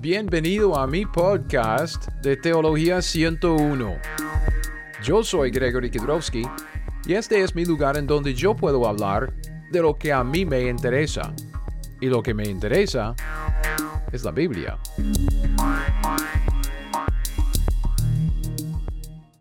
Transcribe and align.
Bienvenido 0.00 0.78
a 0.78 0.86
mi 0.86 1.04
podcast 1.04 2.06
de 2.22 2.36
Teología 2.36 3.02
101. 3.02 3.96
Yo 5.02 5.24
soy 5.24 5.50
Gregory 5.50 5.90
Kidrowski 5.90 6.44
y 7.04 7.14
este 7.14 7.42
es 7.42 7.52
mi 7.56 7.64
lugar 7.64 7.96
en 7.96 8.06
donde 8.06 8.32
yo 8.32 8.54
puedo 8.54 8.86
hablar 8.86 9.34
de 9.72 9.82
lo 9.82 9.96
que 9.96 10.12
a 10.12 10.22
mí 10.22 10.44
me 10.44 10.68
interesa. 10.68 11.34
Y 12.00 12.06
lo 12.06 12.22
que 12.22 12.32
me 12.32 12.44
interesa 12.44 13.16
es 14.12 14.22
la 14.22 14.30
Biblia. 14.30 14.78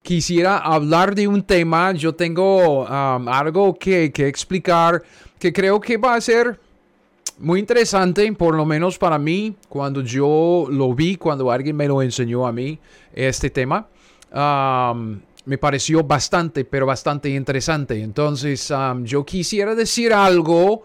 Quisiera 0.02 0.58
hablar 0.58 1.14
de 1.14 1.28
un 1.28 1.44
tema, 1.44 1.92
yo 1.92 2.16
tengo 2.16 2.82
um, 2.82 3.28
algo 3.28 3.76
que, 3.76 4.12
que 4.12 4.28
explicar 4.28 5.04
que 5.38 5.54
creo 5.54 5.80
que 5.80 5.98
va 5.98 6.16
a 6.16 6.21
ser 6.21 6.60
muy 7.40 7.60
interesante, 7.60 8.32
por 8.34 8.56
lo 8.56 8.66
menos 8.66 8.98
para 8.98 9.18
mí, 9.20 9.56
cuando 9.70 10.02
yo 10.02 10.68
lo 10.70 10.94
vi, 10.94 11.16
cuando 11.16 11.52
alguien 11.52 11.75
me 11.75 11.88
lo 11.88 12.02
enseñó 12.02 12.48
a 12.48 12.52
mí, 12.52 12.80
este 13.14 13.50
tema. 13.50 13.88
Me 15.46 15.58
pareció 15.58 16.04
bastante, 16.04 16.66
pero 16.66 16.86
bastante 16.86 17.30
interesante. 17.30 18.02
Entonces, 18.02 18.74
yo 19.04 19.25
quisiera 19.25 19.75
decir 19.75 20.11
algo 20.14 20.84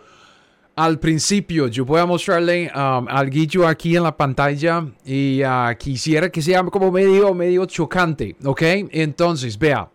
al 0.77 0.99
principio. 0.99 1.67
Yo 1.69 1.85
voy 1.85 2.01
a 2.01 2.07
mostrarle 2.07 2.71
um, 2.75 3.07
algo 3.09 3.67
aquí 3.67 3.97
en 3.97 4.03
la 4.05 4.17
pantalla 4.17 4.87
y 5.05 5.43
uh, 5.43 5.77
quisiera 5.79 6.31
que 6.31 6.41
sea 6.41 6.62
como 6.65 6.91
medio, 6.91 7.34
medio 7.34 7.67
chocante, 7.67 8.37
¿ok? 8.45 8.62
Entonces, 8.91 9.59
vea. 9.59 9.89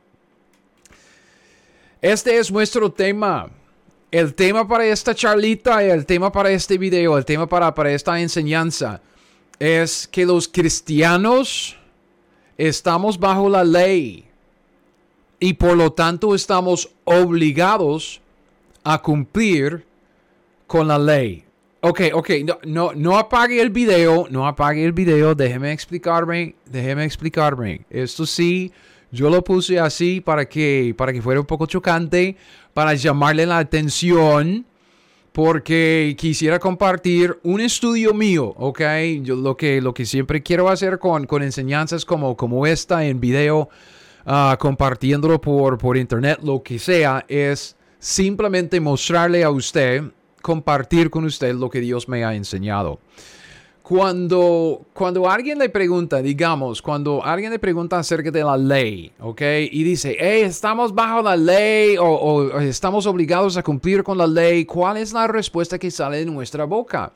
Este 2.02 2.38
es 2.38 2.52
nuestro 2.52 2.92
tema. 2.92 3.50
El 4.10 4.36
tema 4.36 4.66
para 4.66 4.86
esta 4.86 5.14
charlita, 5.14 5.84
el 5.84 6.06
tema 6.06 6.32
para 6.32 6.50
este 6.50 6.78
video, 6.78 7.18
el 7.18 7.26
tema 7.26 7.46
para, 7.46 7.74
para 7.74 7.92
esta 7.92 8.18
enseñanza 8.22 9.02
es 9.60 10.08
que 10.08 10.26
los 10.26 10.48
cristianos 10.48 11.76
estamos 12.58 13.20
bajo 13.20 13.50
la 13.50 13.66
ley 13.66 14.24
y 15.42 15.54
por 15.54 15.76
lo 15.76 15.92
tanto 15.92 16.34
estamos 16.34 16.90
obligados 17.04 18.22
a 18.86 19.02
cumplir 19.02 19.86
con 20.68 20.88
la 20.88 20.98
ley. 20.98 21.44
Ok, 21.82 22.02
ok, 22.14 22.30
no, 22.46 22.60
no, 22.66 22.94
no 22.94 23.18
apague 23.18 23.62
el 23.62 23.72
video, 23.72 24.28
no 24.30 24.48
apague 24.48 24.86
el 24.86 24.94
video, 24.94 25.36
déjeme 25.36 25.74
explicarme, 25.74 26.56
déjeme 26.66 27.04
explicarme. 27.04 27.82
Esto 27.90 28.26
sí, 28.26 28.72
yo 29.12 29.30
lo 29.30 29.44
puse 29.44 29.80
así 29.80 30.22
para 30.22 30.46
que, 30.46 30.94
para 30.98 31.14
que 31.14 31.22
fuera 31.22 31.40
un 31.40 31.46
poco 31.46 31.66
chocante, 31.66 32.36
para 32.78 32.94
llamarle 32.94 33.48
la 33.48 33.58
atención, 33.58 34.64
porque 35.32 36.16
quisiera 36.16 36.60
compartir 36.60 37.40
un 37.42 37.60
estudio 37.60 38.14
mío, 38.14 38.54
¿ok? 38.56 38.82
Yo 39.24 39.36
lo 39.36 39.58
que, 39.58 39.82
lo 39.82 39.96
que 39.96 40.06
siempre 40.06 40.44
quiero 40.44 40.70
hacer 40.70 41.00
con, 41.00 41.26
con 41.26 41.42
enseñanzas 41.42 42.06
como, 42.06 42.38
como 42.38 42.68
esta 42.68 43.04
en 43.04 43.20
video, 43.20 43.68
uh, 44.28 44.56
compartiéndolo 44.60 45.42
por, 45.42 45.80
por 45.80 45.98
internet, 45.98 46.38
lo 46.44 46.62
que 46.62 46.78
sea, 46.78 47.26
es 47.28 47.76
simplemente 47.98 48.80
mostrarle 48.80 49.44
a 49.44 49.50
usted, 49.50 50.04
compartir 50.44 51.10
con 51.10 51.26
usted 51.26 51.56
lo 51.56 51.72
que 51.72 51.80
Dios 51.80 52.08
me 52.08 52.24
ha 52.24 52.36
enseñado. 52.36 53.00
Cuando, 53.88 54.82
cuando 54.94 55.30
alguien 55.30 55.58
le 55.58 55.70
pregunta, 55.70 56.22
digamos, 56.22 56.82
cuando 56.82 57.24
alguien 57.24 57.52
le 57.52 57.58
pregunta 57.58 57.98
acerca 57.98 58.30
de 58.30 58.44
la 58.44 58.58
ley, 58.58 59.14
¿ok? 59.18 59.42
Y 59.72 59.82
dice, 59.82 60.18
hey, 60.20 60.42
estamos 60.42 60.94
bajo 60.94 61.22
la 61.22 61.38
ley 61.38 61.96
o, 61.96 62.04
o, 62.06 62.60
estamos 62.60 63.06
obligados 63.06 63.56
a 63.56 63.64
cumplir 63.64 64.04
con 64.04 64.18
la 64.18 64.28
ley, 64.28 64.66
¿cuál 64.66 64.98
es 64.98 65.14
la 65.14 65.26
respuesta 65.28 65.80
que 65.80 65.90
sale 65.90 66.18
de 66.18 66.26
nuestra 66.26 66.66
boca? 66.66 67.14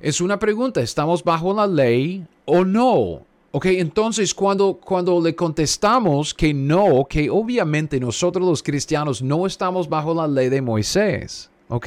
Es 0.00 0.20
una 0.20 0.40
pregunta, 0.40 0.80
¿estamos 0.80 1.22
bajo 1.22 1.54
la 1.54 1.68
ley 1.68 2.26
o 2.46 2.64
no? 2.64 3.20
Ok, 3.52 3.66
entonces 3.66 4.34
cuando, 4.34 4.74
cuando 4.74 5.20
le 5.20 5.36
contestamos 5.36 6.34
que 6.34 6.52
no, 6.52 7.06
que 7.08 7.30
obviamente 7.30 8.00
nosotros 8.00 8.44
los 8.44 8.60
cristianos 8.60 9.22
no 9.22 9.46
estamos 9.46 9.88
bajo 9.88 10.12
la 10.14 10.26
ley 10.26 10.48
de 10.48 10.62
Moisés, 10.62 11.48
ok, 11.68 11.86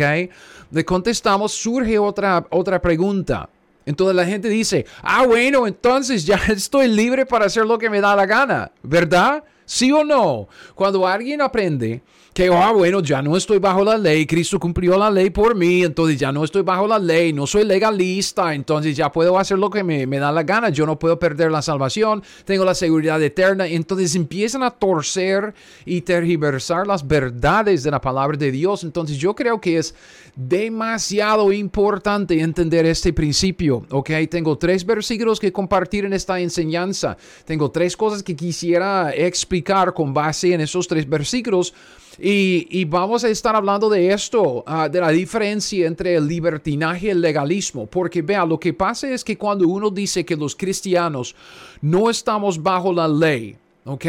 le 0.72 0.86
contestamos, 0.86 1.52
surge 1.52 2.00
otra, 2.00 2.48
otra 2.50 2.82
pregunta. 2.82 3.50
Entonces 3.86 4.16
la 4.16 4.26
gente 4.26 4.50
dice, 4.50 4.86
ah, 5.02 5.26
bueno, 5.26 5.68
entonces 5.68 6.26
ya 6.26 6.40
estoy 6.50 6.88
libre 6.88 7.26
para 7.26 7.46
hacer 7.46 7.66
lo 7.66 7.78
que 7.78 7.90
me 7.90 8.02
da 8.02 8.16
la 8.16 8.26
gana, 8.26 8.72
¿verdad? 8.84 9.44
¿Sí 9.72 9.90
o 9.90 10.04
no? 10.04 10.50
Cuando 10.76 11.08
alguien 11.08 11.40
aprende 11.40 12.02
que, 12.34 12.48
ah, 12.48 12.72
bueno, 12.72 13.02
ya 13.02 13.22
no 13.22 13.38
estoy 13.38 13.58
bajo 13.60 13.86
la 13.86 13.98
ley, 13.98 14.26
Cristo 14.26 14.60
cumplió 14.60 14.98
la 14.98 15.10
ley 15.10 15.30
por 15.30 15.56
mí, 15.56 15.84
entonces 15.84 16.18
ya 16.18 16.32
no 16.32 16.44
estoy 16.44 16.62
bajo 16.62 16.88
la 16.88 17.00
ley, 17.00 17.32
no 17.32 17.48
soy 17.48 17.66
legalista, 17.66 18.54
entonces 18.54 18.96
ya 18.96 19.12
puedo 19.12 19.38
hacer 19.38 19.58
lo 19.60 19.70
que 19.70 19.84
me, 19.84 20.06
me 20.08 20.20
da 20.20 20.32
la 20.32 20.44
gana, 20.44 20.70
yo 20.70 20.86
no 20.86 21.00
puedo 21.00 21.20
perder 21.20 21.52
la 21.52 21.62
salvación, 21.62 22.22
tengo 22.46 22.66
la 22.66 22.76
seguridad 22.76 23.22
eterna, 23.22 23.66
entonces 23.66 24.16
empiezan 24.16 24.64
a 24.64 24.72
torcer 24.72 25.54
y 25.86 26.02
tergiversar 26.02 26.88
las 26.88 27.06
verdades 27.06 27.84
de 27.84 27.92
la 27.92 28.00
palabra 28.00 28.38
de 28.38 28.52
Dios, 28.52 28.84
entonces 28.84 29.18
yo 29.18 29.36
creo 29.36 29.60
que 29.60 29.78
es 29.78 29.96
demasiado 30.36 31.52
importante 31.52 32.40
entender 32.40 32.86
este 32.86 33.12
principio, 33.12 33.86
¿ok? 33.90 34.10
Tengo 34.30 34.58
tres 34.58 34.86
versículos 34.86 35.40
que 35.40 35.52
compartir 35.52 36.06
en 36.06 36.14
esta 36.14 36.40
enseñanza, 36.40 37.18
tengo 37.46 37.72
tres 37.72 37.98
cosas 37.98 38.24
que 38.24 38.38
quisiera 38.38 39.14
explicar 39.14 39.61
con 39.94 40.14
base 40.14 40.54
en 40.54 40.62
esos 40.62 40.88
tres 40.88 41.08
versículos. 41.08 41.74
Y, 42.20 42.86
vamos 42.86 43.24
a 43.24 43.30
estar 43.30 43.56
hablando 43.56 43.90
de 43.90 44.12
esto, 44.12 44.64
uh, 44.68 44.90
de 44.90 45.00
la 45.00 45.10
diferencia 45.10 45.88
entre 45.88 46.16
el 46.16 46.28
libertinaje 46.28 47.08
y 47.08 47.10
el 47.10 47.22
legalismo. 47.22 47.86
Porque 47.88 48.22
vea, 48.22 48.46
lo 48.46 48.60
que 48.60 48.74
pasa 48.74 49.10
es 49.10 49.24
que 49.24 49.38
cuando 49.38 49.68
uno 49.68 49.90
dice 49.90 50.26
que 50.26 50.36
los 50.36 50.56
cristianos 50.56 51.36
no 51.82 52.10
estamos 52.10 52.62
bajo 52.62 52.94
la 52.94 53.08
ley, 53.08 53.56
¿ok? 53.86 54.06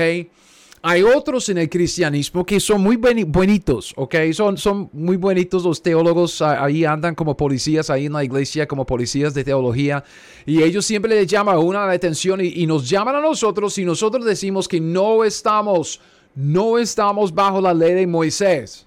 Hay 0.84 1.02
otros 1.02 1.48
en 1.48 1.58
el 1.58 1.70
cristianismo 1.70 2.44
que 2.44 2.58
son 2.58 2.80
muy 2.82 2.96
bonitos, 2.96 3.92
¿ok? 3.96 4.16
Son, 4.32 4.56
son 4.56 4.90
muy 4.92 5.16
bonitos 5.16 5.62
los 5.62 5.80
teólogos, 5.80 6.42
ahí 6.42 6.84
andan 6.84 7.14
como 7.14 7.36
policías, 7.36 7.88
ahí 7.88 8.06
en 8.06 8.12
la 8.12 8.24
iglesia 8.24 8.66
como 8.66 8.84
policías 8.84 9.32
de 9.32 9.44
teología, 9.44 10.02
y 10.44 10.60
ellos 10.62 10.84
siempre 10.84 11.14
les 11.14 11.28
llaman 11.28 11.58
una 11.58 11.86
la 11.86 11.92
atención 11.92 12.40
y, 12.40 12.48
y 12.48 12.66
nos 12.66 12.88
llaman 12.88 13.14
a 13.14 13.20
nosotros 13.20 13.78
y 13.78 13.84
nosotros 13.84 14.24
decimos 14.24 14.66
que 14.66 14.80
no 14.80 15.22
estamos 15.22 16.00
no 16.34 16.78
estamos 16.78 17.34
bajo 17.34 17.60
la 17.60 17.74
ley 17.74 17.94
de 17.94 18.06
Moisés. 18.06 18.86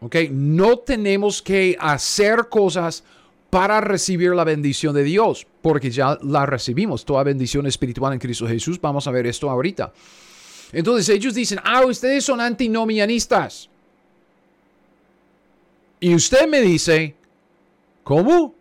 ¿Ok? 0.00 0.16
No 0.30 0.78
tenemos 0.78 1.42
que 1.42 1.76
hacer 1.80 2.48
cosas 2.48 3.02
para 3.50 3.80
recibir 3.80 4.32
la 4.34 4.44
bendición 4.44 4.94
de 4.94 5.02
Dios, 5.02 5.46
porque 5.62 5.90
ya 5.90 6.18
la 6.22 6.46
recibimos, 6.46 7.04
toda 7.04 7.22
bendición 7.24 7.66
espiritual 7.66 8.12
en 8.12 8.18
Cristo 8.18 8.46
Jesús. 8.46 8.80
Vamos 8.80 9.06
a 9.06 9.10
ver 9.10 9.26
esto 9.26 9.50
ahorita. 9.50 9.92
Entonces 10.72 11.08
ellos 11.08 11.34
dicen, 11.34 11.58
ah, 11.64 11.84
ustedes 11.84 12.24
son 12.24 12.40
antinomianistas. 12.40 13.68
Y 16.00 16.14
usted 16.14 16.46
me 16.48 16.60
dice, 16.60 17.14
¿cómo? 18.04 18.54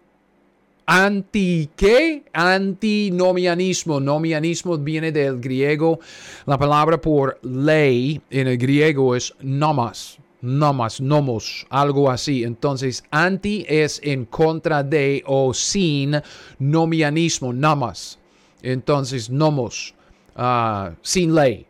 anti 0.88 1.70
qué? 1.76 2.24
Antinomianismo. 2.34 4.00
Nomianismo 4.00 4.78
viene 4.78 5.12
del 5.12 5.40
griego. 5.40 6.00
La 6.46 6.58
palabra 6.58 7.00
por 7.00 7.38
ley 7.44 8.20
en 8.32 8.48
el 8.48 8.58
griego 8.58 9.16
es 9.16 9.34
nomos. 9.42 10.18
Nomos, 10.40 11.02
nomos, 11.02 11.66
algo 11.70 12.10
así. 12.10 12.44
Entonces, 12.44 13.04
anti 13.12 13.66
es 13.68 14.00
en 14.04 14.26
contra 14.26 14.84
de 14.84 15.24
o 15.26 15.54
sin 15.54 16.22
nomianismo, 16.60 17.52
nomos. 17.52 18.20
Entonces, 18.62 19.32
nomos, 19.32 19.96
uh, 20.38 20.94
sin 21.02 21.34
ley. 21.34 21.67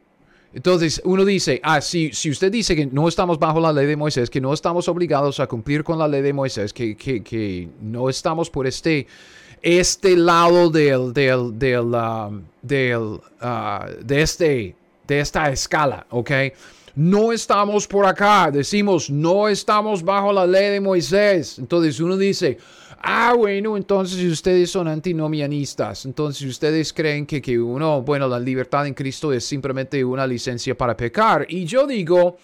Entonces 0.57 0.99
uno 1.05 1.23
dice, 1.23 1.59
ah, 1.61 1.79
si, 1.81 2.11
si 2.13 2.31
usted 2.31 2.51
dice 2.51 2.75
que 2.75 2.87
no 2.87 3.07
estamos 3.07 3.37
bajo 3.37 3.59
la 3.59 3.71
ley 3.71 3.85
de 3.85 3.95
Moisés, 3.95 4.27
que 4.27 4.41
no 4.41 4.51
estamos 4.53 4.87
obligados 4.87 5.39
a 5.39 5.45
cumplir 5.45 5.83
con 5.83 5.99
la 5.99 6.07
ley 6.07 6.23
de 6.23 6.33
Moisés, 6.33 6.73
que, 6.73 6.97
que, 6.97 7.21
que 7.21 7.69
no 7.79 8.09
estamos 8.09 8.49
por 8.49 8.65
este, 8.65 9.05
este 9.61 10.17
lado 10.17 10.71
del, 10.71 11.13
del, 11.13 11.59
del, 11.59 11.93
um, 11.93 12.41
del 12.63 12.97
uh, 12.97 14.03
de, 14.03 14.21
este, 14.23 14.75
de 15.05 15.19
esta 15.19 15.51
escala, 15.51 16.07
¿ok? 16.09 16.31
No 16.97 17.31
estamos 17.31 17.87
por 17.87 18.07
acá, 18.07 18.49
decimos, 18.51 19.11
no 19.11 19.47
estamos 19.47 20.03
bajo 20.03 20.33
la 20.33 20.47
ley 20.47 20.71
de 20.71 20.81
Moisés. 20.81 21.59
Entonces 21.59 21.99
uno 21.99 22.17
dice, 22.17 22.57
Ah, 22.99 23.35
bueno, 23.37 23.77
entonces 23.77 24.23
ustedes 24.31 24.71
son 24.71 24.87
antinomianistas. 24.87 26.07
Entonces 26.07 26.47
ustedes 26.49 26.91
creen 26.91 27.27
que, 27.27 27.39
que 27.39 27.59
uno, 27.59 28.01
bueno, 28.01 28.27
la 28.27 28.39
libertad 28.39 28.87
en 28.87 28.95
Cristo 28.95 29.31
es 29.31 29.45
simplemente 29.45 30.03
una 30.03 30.25
licencia 30.25 30.75
para 30.75 30.97
pecar. 30.97 31.45
Y 31.47 31.65
yo 31.65 31.85
digo, 31.85 32.37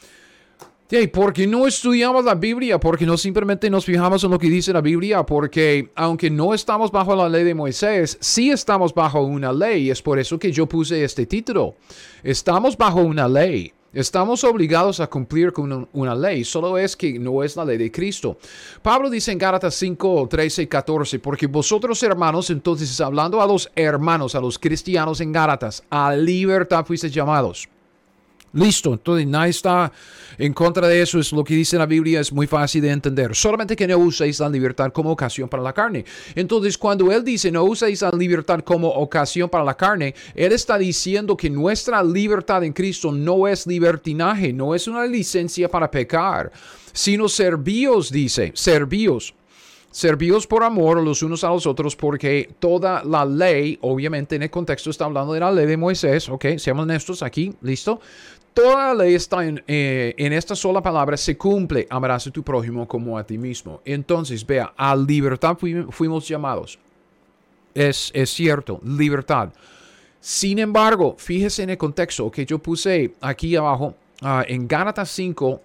¿por 1.11 1.33
qué 1.33 1.47
no 1.47 1.65
estudiamos 1.65 2.23
la 2.23 2.35
Biblia? 2.35 2.79
Porque 2.79 3.07
no 3.07 3.17
simplemente 3.17 3.71
nos 3.71 3.85
fijamos 3.85 4.23
en 4.23 4.29
lo 4.29 4.37
que 4.37 4.49
dice 4.49 4.71
la 4.71 4.81
Biblia? 4.81 5.25
Porque 5.25 5.89
aunque 5.95 6.29
no 6.29 6.53
estamos 6.53 6.91
bajo 6.91 7.15
la 7.15 7.27
ley 7.27 7.43
de 7.43 7.55
Moisés, 7.55 8.19
sí 8.21 8.51
estamos 8.51 8.93
bajo 8.93 9.21
una 9.23 9.51
ley. 9.51 9.89
Es 9.89 10.03
por 10.03 10.19
eso 10.19 10.37
que 10.37 10.51
yo 10.51 10.67
puse 10.67 11.03
este 11.03 11.25
título. 11.25 11.75
Estamos 12.21 12.77
bajo 12.77 13.01
una 13.01 13.27
ley. 13.27 13.73
Estamos 13.93 14.43
obligados 14.43 14.99
a 14.99 15.07
cumplir 15.07 15.53
con 15.53 15.87
una 15.93 16.15
ley, 16.15 16.43
solo 16.43 16.79
es 16.79 16.97
que 16.97 17.19
no 17.19 17.43
es 17.43 17.55
la 17.55 17.63
ley 17.63 17.77
de 17.77 17.91
Cristo. 17.91 18.37
Pablo 18.81 19.07
dice 19.07 19.31
en 19.31 19.37
Gálatas 19.37 19.75
5, 19.75 20.27
13 20.27 20.63
y 20.63 20.67
14, 20.67 21.19
porque 21.19 21.45
vosotros 21.45 22.01
hermanos, 22.01 22.49
entonces 22.49 22.99
hablando 22.99 23.39
a 23.39 23.45
los 23.45 23.71
hermanos, 23.75 24.33
a 24.33 24.39
los 24.39 24.57
cristianos 24.57 25.21
en 25.21 25.31
Gálatas, 25.31 25.83
a 25.91 26.15
libertad 26.15 26.83
fuisteis 26.85 27.13
llamados. 27.13 27.69
Listo, 28.53 28.93
entonces 28.93 29.25
nadie 29.25 29.49
está 29.49 29.91
en 30.37 30.53
contra 30.53 30.87
de 30.87 31.01
eso, 31.01 31.19
es 31.19 31.31
lo 31.31 31.43
que 31.43 31.55
dice 31.55 31.75
la 31.75 31.87
Biblia, 31.87 32.19
es 32.19 32.31
muy 32.31 32.45
fácil 32.45 32.83
de 32.83 32.91
entender. 32.91 33.35
Solamente 33.35 33.75
que 33.75 33.87
no 33.87 33.97
uséis 33.97 34.39
la 34.39 34.49
libertad 34.49 34.91
como 34.93 35.11
ocasión 35.11 35.49
para 35.49 35.63
la 35.63 35.73
carne. 35.73 36.05
Entonces, 36.35 36.77
cuando 36.77 37.11
él 37.11 37.23
dice 37.23 37.51
no 37.51 37.63
uséis 37.63 38.03
la 38.03 38.11
libertad 38.11 38.59
como 38.59 38.89
ocasión 38.89 39.49
para 39.49 39.63
la 39.63 39.75
carne, 39.75 40.13
él 40.35 40.51
está 40.51 40.77
diciendo 40.77 41.35
que 41.35 41.49
nuestra 41.49 42.03
libertad 42.03 42.63
en 42.63 42.73
Cristo 42.73 43.11
no 43.11 43.47
es 43.47 43.65
libertinaje, 43.65 44.53
no 44.53 44.75
es 44.75 44.87
una 44.87 45.03
licencia 45.07 45.67
para 45.67 45.89
pecar, 45.89 46.51
sino 46.91 47.27
servíos, 47.27 48.11
dice, 48.11 48.51
servíos. 48.53 49.33
Servíos 49.89 50.47
por 50.47 50.63
amor 50.63 51.03
los 51.03 51.21
unos 51.21 51.43
a 51.43 51.49
los 51.49 51.67
otros, 51.67 51.95
porque 51.95 52.49
toda 52.57 53.03
la 53.03 53.25
ley, 53.25 53.77
obviamente 53.81 54.35
en 54.35 54.41
el 54.41 54.49
contexto 54.49 54.89
está 54.89 55.05
hablando 55.05 55.33
de 55.33 55.39
la 55.39 55.51
ley 55.51 55.67
de 55.67 55.77
Moisés, 55.77 56.29
ok, 56.29 56.57
seamos 56.57 56.83
honestos 56.83 57.21
aquí, 57.21 57.53
listo. 57.61 58.01
Toda 58.53 58.93
la 58.93 59.03
ley 59.03 59.15
está 59.15 59.45
en, 59.45 59.63
eh, 59.67 60.13
en, 60.17 60.31
esta 60.31 60.55
sola 60.55 60.81
palabra, 60.81 61.17
se 61.17 61.35
cumple, 61.35 61.87
amarás 61.89 62.27
a 62.27 62.31
tu 62.31 62.43
prójimo 62.43 62.87
como 62.87 63.17
a 63.17 63.23
ti 63.23 63.37
mismo. 63.37 63.81
Entonces, 63.83 64.45
vea, 64.45 64.73
a 64.77 64.95
libertad 64.95 65.57
fuimos, 65.89 66.27
llamados. 66.27 66.77
Es, 67.73 68.11
es 68.13 68.29
cierto, 68.29 68.79
libertad. 68.83 69.49
Sin 70.19 70.59
embargo, 70.59 71.15
fíjese 71.17 71.63
en 71.63 71.71
el 71.71 71.77
contexto 71.77 72.29
que 72.29 72.45
yo 72.45 72.59
puse 72.59 73.15
aquí 73.19 73.55
abajo, 73.55 73.95
uh, 74.21 74.43
en 74.47 74.67
Gálatas 74.67 75.09
5, 75.09 75.61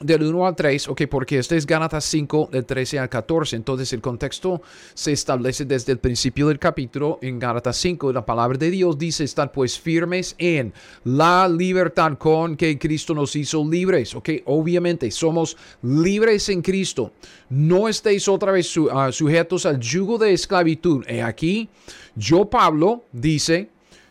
del 0.00 0.24
1 0.24 0.46
al 0.46 0.56
3, 0.56 0.88
ok, 0.88 1.02
porque 1.08 1.38
este 1.38 1.56
es 1.56 1.66
Gálatas 1.66 2.04
5, 2.06 2.48
del 2.50 2.64
13 2.64 2.98
al 2.98 3.08
14. 3.08 3.54
Entonces 3.56 3.92
el 3.92 4.00
contexto 4.00 4.62
se 4.94 5.12
establece 5.12 5.64
desde 5.64 5.92
el 5.92 5.98
principio 5.98 6.48
del 6.48 6.58
capítulo 6.58 7.18
en 7.22 7.38
Gálatas 7.38 7.76
5. 7.76 8.12
La 8.12 8.26
palabra 8.26 8.58
de 8.58 8.70
Dios 8.70 8.98
dice 8.98 9.24
estar 9.24 9.52
pues 9.52 9.78
firmes 9.78 10.34
en 10.38 10.72
la 11.04 11.48
libertad 11.48 12.18
con 12.18 12.56
que 12.56 12.78
Cristo 12.78 13.14
nos 13.14 13.36
hizo 13.36 13.68
libres. 13.68 14.14
Ok, 14.14 14.30
obviamente 14.46 15.10
somos 15.10 15.56
libres 15.82 16.48
en 16.48 16.62
Cristo. 16.62 17.12
No 17.50 17.88
estéis 17.88 18.28
otra 18.28 18.52
vez 18.52 18.72
ah, 18.90 19.12
sujetos 19.12 19.66
al 19.66 19.78
yugo 19.78 20.16
de 20.18 20.32
esclavitud. 20.32 21.04
Y 21.08 21.20
aquí, 21.20 21.68
yo 22.16 22.46
Pablo 22.46 23.04
dice, 23.12 23.68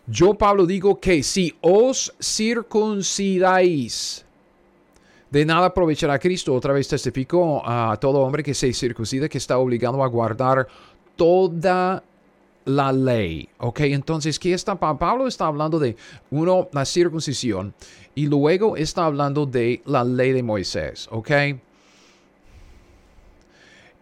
yo 0.07 0.33
Pablo 0.33 0.65
digo 0.65 0.99
que 0.99 1.23
si 1.23 1.53
os 1.61 2.13
circuncidáis, 2.21 4.25
de 5.31 5.45
nada 5.45 5.67
aprovechará 5.67 6.19
Cristo. 6.19 6.53
Otra 6.53 6.73
vez 6.73 6.87
testificó 6.87 7.63
a 7.65 7.97
todo 7.99 8.19
hombre 8.19 8.43
que 8.43 8.53
se 8.53 8.71
circuncida 8.73 9.27
que 9.27 9.37
está 9.37 9.57
obligado 9.57 10.03
a 10.03 10.07
guardar 10.07 10.67
toda 11.15 12.03
la 12.65 12.91
ley. 12.91 13.49
Ok, 13.57 13.79
entonces, 13.81 14.37
¿qué 14.37 14.53
está? 14.53 14.75
Pablo 14.75 15.27
está 15.27 15.47
hablando 15.47 15.79
de, 15.79 15.95
uno, 16.29 16.69
la 16.73 16.85
circuncisión 16.85 17.73
y 18.13 18.27
luego 18.27 18.77
está 18.77 19.05
hablando 19.05 19.45
de 19.45 19.81
la 19.85 20.03
ley 20.03 20.31
de 20.33 20.43
Moisés. 20.43 21.07
Ok. 21.11 21.31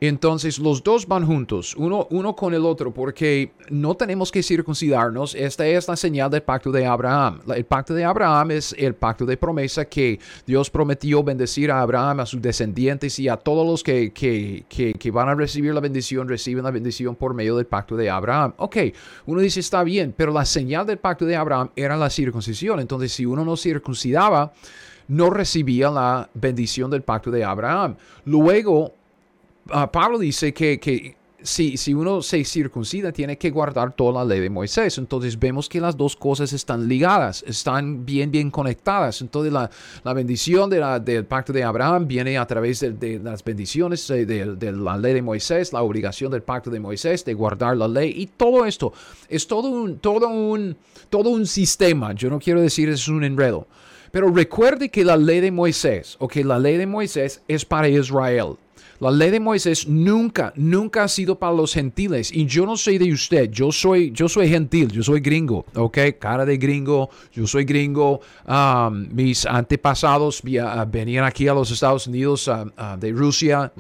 Entonces 0.02 0.60
los 0.60 0.82
dos 0.82 1.08
van 1.08 1.26
juntos, 1.26 1.76
uno, 1.78 2.08
uno 2.10 2.36
con 2.36 2.54
el 2.54 2.66
otro, 2.66 2.94
porque 2.94 3.52
no 3.70 3.96
tenemos 3.96 4.32
que 4.32 4.42
circuncidarnos. 4.42 5.36
Esta 5.36 5.68
es 5.68 5.88
la 5.90 5.98
señal 5.98 6.32
del 6.32 6.42
pacto 6.42 6.72
de 6.72 6.86
Abraham. 6.86 7.42
El 7.54 7.66
pacto 7.66 7.94
de 7.94 8.06
Abraham 8.06 8.52
es 8.52 8.74
el 8.78 8.96
pacto 8.96 9.26
de 9.26 9.36
promesa 9.36 9.86
que 9.86 10.20
Dios 10.46 10.70
prometió 10.70 11.22
bendecir 11.22 11.70
a 11.70 11.82
Abraham, 11.82 12.22
a 12.22 12.26
sus 12.26 12.42
descendientes 12.42 13.20
y 13.20 13.28
a 13.28 13.36
todos 13.36 13.68
los 13.68 13.84
que, 13.84 14.14
que, 14.14 14.66
que, 14.70 15.12
van 15.12 15.28
a 15.28 15.36
recibir 15.36 15.74
la 15.74 15.82
bendición, 15.82 16.30
reciben 16.30 16.64
la 16.64 16.72
bendición 16.72 17.16
por 17.16 17.34
medio 17.34 17.58
del 17.58 17.66
pacto 17.66 17.98
de 17.98 18.10
Abraham. 18.10 18.54
Ok, 18.58 18.78
uno 19.26 19.42
dice 19.42 19.60
está 19.60 19.84
bien, 19.84 20.14
pero 20.16 20.32
la 20.32 20.46
señal 20.46 20.86
del 20.86 20.98
pacto 20.98 21.26
de 21.26 21.36
Abraham 21.36 21.72
era 21.76 21.98
la 21.98 22.10
circuncisión. 22.10 22.80
Entonces 22.80 23.12
si 23.12 23.26
uno 23.26 23.44
no 23.44 23.58
circuncidaba, 23.58 24.54
no 25.10 25.30
recibía 25.32 25.90
la 25.90 26.30
bendición 26.36 26.90
del 26.90 27.02
pacto 27.02 27.32
de 27.32 27.44
Abraham. 27.44 27.98
Luego, 28.26 28.94
Ah, 29.72 29.92
Pablo 29.92 30.18
dice 30.20 30.54
que, 30.54 30.80
que 30.80 31.16
si, 31.42 31.78
si, 31.78 31.94
uno 31.94 32.22
se 32.22 32.44
circuncida, 32.44 33.12
tiene 33.12 33.38
que 33.38 33.50
guardar 33.50 33.94
toda 33.94 34.24
la 34.24 34.26
ley 34.26 34.40
de 34.40 34.50
Moisés. 34.50 34.98
Entonces 34.98 35.40
vemos 35.40 35.70
que 35.70 35.80
las 35.80 35.96
dos 35.96 36.16
cosas 36.16 36.54
están 36.54 36.88
ligadas, 36.88 37.44
están 37.48 38.06
bien, 38.06 38.32
bien 38.32 38.52
conectadas. 38.52 39.22
Entonces 39.22 39.54
la, 39.54 39.70
la 40.04 40.14
bendición 40.14 40.70
de 40.70 40.80
la, 40.80 41.00
del 41.00 41.26
pacto 41.26 41.54
de 41.54 41.64
Abraham 41.64 42.08
viene 42.08 42.38
a 42.38 42.46
través 42.46 42.80
de, 42.80 43.20
las 43.24 43.44
bendiciones 43.44 44.08
de, 44.08 44.26
de, 44.26 44.72
la 44.72 44.98
ley 44.98 45.14
de 45.14 45.22
Moisés, 45.22 45.74
la 45.74 45.82
obligación 45.82 46.32
del 46.32 46.44
pacto 46.44 46.70
de 46.70 46.80
Moisés 46.80 47.24
de 47.26 47.34
guardar 47.34 47.78
la 47.78 47.88
ley. 47.88 48.14
Y 48.16 48.28
todo 48.28 48.66
esto 48.66 48.94
es 49.28 49.48
todo 49.48 49.70
un, 49.70 50.00
todo 50.00 50.28
un, 50.28 50.76
todo 51.10 51.30
un 51.30 51.46
sistema. 51.46 52.14
Yo 52.14 52.30
no 52.30 52.40
quiero 52.40 52.62
decir 52.62 52.90
es 52.90 53.08
un 53.08 53.24
enredo. 53.24 53.68
Pero 54.12 54.32
recuerde 54.32 54.90
que 54.90 55.06
la 55.06 55.18
ley 55.18 55.40
de 55.40 55.52
Moisés, 55.52 56.16
o 56.20 56.28
que 56.28 56.44
la 56.44 56.58
ley 56.58 56.78
de 56.78 56.88
Moisés 56.88 57.44
es 57.48 57.64
para 57.64 57.88
Israel. 57.88 58.56
La 59.00 59.12
ley 59.12 59.32
de 59.32 59.40
Moisés 59.40 59.88
nunca, 59.88 60.52
nunca 60.58 61.06
ha 61.06 61.08
sido 61.08 61.40
para 61.40 61.54
los 61.54 61.74
gentiles. 61.74 62.32
Y 62.34 62.46
yo 62.46 62.66
no 62.66 62.76
soy 62.76 62.98
de 62.98 63.14
usted, 63.14 63.50
yo 63.50 63.72
soy, 63.72 64.12
yo 64.12 64.28
soy 64.28 64.50
gentil, 64.50 64.92
yo 64.92 65.02
soy 65.04 65.22
gringo, 65.22 65.66
¿ok? 65.74 65.98
Cara 66.20 66.46
de 66.46 66.58
gringo, 66.58 67.10
yo 67.32 67.48
soy 67.48 67.64
gringo. 67.64 68.20
Um, 68.46 69.08
mis 69.14 69.46
antepasados 69.46 70.42
uh, 70.44 70.86
venían 70.92 71.24
aquí 71.24 71.48
a 71.48 71.54
los 71.54 71.72
Estados 71.72 72.08
Unidos 72.08 72.48
uh, 72.48 72.68
uh, 72.78 72.98
de 73.00 73.12
Rusia, 73.14 73.72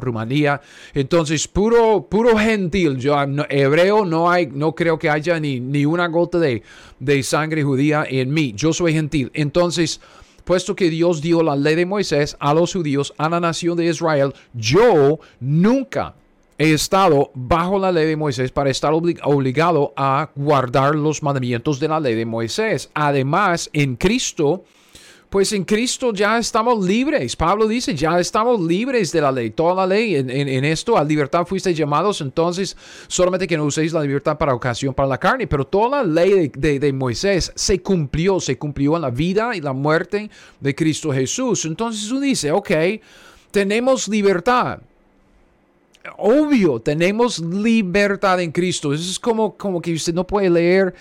Rumanía. 0.00 0.60
Entonces, 0.94 1.46
puro, 1.46 2.06
puro 2.08 2.38
gentil. 2.38 2.96
Yo, 2.96 3.14
hebreo, 3.50 4.06
no 4.06 4.30
hay, 4.30 4.46
no 4.46 4.74
creo 4.74 4.98
que 4.98 5.10
haya 5.10 5.38
ni, 5.38 5.60
ni 5.60 5.84
una 5.84 6.08
gota 6.08 6.38
de, 6.38 6.62
de 6.98 7.22
sangre 7.22 7.62
judía 7.62 8.06
en 8.08 8.32
mí. 8.32 8.54
Yo 8.56 8.72
soy 8.72 8.94
gentil. 8.94 9.30
Entonces, 9.34 10.00
puesto 10.44 10.74
que 10.76 10.90
Dios 10.90 11.20
dio 11.20 11.42
la 11.42 11.56
ley 11.56 11.74
de 11.74 11.86
Moisés 11.86 12.36
a 12.40 12.54
los 12.54 12.72
judíos, 12.72 13.14
a 13.18 13.28
la 13.28 13.40
nación 13.40 13.76
de 13.76 13.86
Israel, 13.86 14.32
yo 14.54 15.18
nunca 15.40 16.14
he 16.58 16.72
estado 16.72 17.30
bajo 17.34 17.78
la 17.78 17.90
ley 17.90 18.06
de 18.06 18.16
Moisés 18.16 18.52
para 18.52 18.70
estar 18.70 18.92
obligado 18.92 19.92
a 19.96 20.30
guardar 20.36 20.94
los 20.94 21.22
mandamientos 21.22 21.80
de 21.80 21.88
la 21.88 21.98
ley 21.98 22.14
de 22.14 22.26
Moisés. 22.26 22.90
Además, 22.94 23.70
en 23.72 23.96
Cristo, 23.96 24.64
pues 25.32 25.50
en 25.54 25.64
Cristo 25.64 26.12
ya 26.12 26.36
estamos 26.36 26.84
libres. 26.84 27.34
Pablo 27.36 27.66
dice, 27.66 27.94
ya 27.94 28.20
estamos 28.20 28.60
libres 28.60 29.10
de 29.12 29.22
la 29.22 29.32
ley. 29.32 29.48
Toda 29.48 29.74
la 29.74 29.86
ley 29.86 30.14
en, 30.14 30.28
esto, 30.66 30.98
a 30.98 31.02
libertad 31.02 31.46
fuisteis 31.46 31.74
llamados. 31.74 32.20
Entonces, 32.20 32.76
solamente 33.08 33.46
que 33.46 33.56
no 33.56 33.64
uséis 33.64 33.94
la 33.94 34.02
libertad 34.02 34.36
para 34.36 34.54
ocasión 34.54 34.92
para 34.92 35.08
la 35.08 35.16
carne. 35.16 35.46
Pero 35.46 35.66
toda 35.66 36.04
la 36.04 36.04
ley 36.04 36.52
de, 36.54 36.92
Moisés 36.92 37.50
se 37.54 37.80
cumplió, 37.80 38.40
se 38.40 38.58
cumplió 38.58 38.96
en 38.96 39.00
la 39.00 39.08
vida 39.08 39.56
y 39.56 39.62
la 39.62 39.72
muerte 39.72 40.28
de 40.60 40.74
Cristo 40.74 41.10
Jesús. 41.10 41.64
Entonces 41.64 42.10
uno 42.10 42.20
dice, 42.20 42.52
ok, 42.52 42.70
tenemos 43.50 44.08
libertad 44.08 44.80
obvio, 46.18 46.78
tenemos 46.78 47.38
libertad 47.38 48.38
en 48.42 48.52
Cristo. 48.52 48.92
Eso 48.92 49.10
es 49.10 49.18
como, 49.18 49.56
como 49.56 49.80
que 49.80 49.94
usted 49.94 50.12
no 50.12 50.26
puede 50.26 50.50
leer 50.50 50.94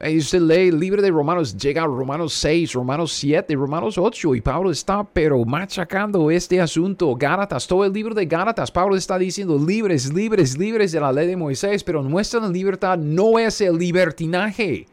y 0.00 0.18
usted 0.18 0.40
lee 0.40 0.68
el 0.68 0.78
libro 0.78 1.02
de 1.02 1.10
Romanos, 1.10 1.56
llega 1.56 1.82
a 1.82 1.86
Romanos 1.86 2.32
6, 2.34 2.74
Romanos 2.74 3.12
7, 3.14 3.54
Romanos 3.56 3.98
8, 3.98 4.36
y 4.36 4.40
Pablo 4.40 4.70
está 4.70 5.02
pero 5.02 5.44
machacando 5.44 6.30
este 6.30 6.60
asunto. 6.60 7.16
Gálatas, 7.16 7.66
todo 7.66 7.84
el 7.84 7.92
libro 7.92 8.14
de 8.14 8.26
Gálatas, 8.26 8.70
Pablo 8.70 8.94
está 8.94 9.18
diciendo 9.18 9.58
libres, 9.58 10.12
libres, 10.12 10.56
libres 10.56 10.92
de 10.92 11.00
la 11.00 11.12
ley 11.12 11.26
de 11.26 11.36
Moisés, 11.36 11.82
pero 11.82 12.02
nuestra 12.02 12.46
libertad 12.48 12.96
no 12.96 13.40
es 13.40 13.60
el 13.60 13.76
libertinaje. 13.76 14.86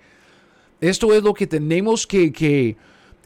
Esto 0.81 1.13
es 1.13 1.21
lo 1.21 1.35
que 1.35 1.45
tenemos 1.45 2.07
que, 2.07 2.33
que, 2.33 2.75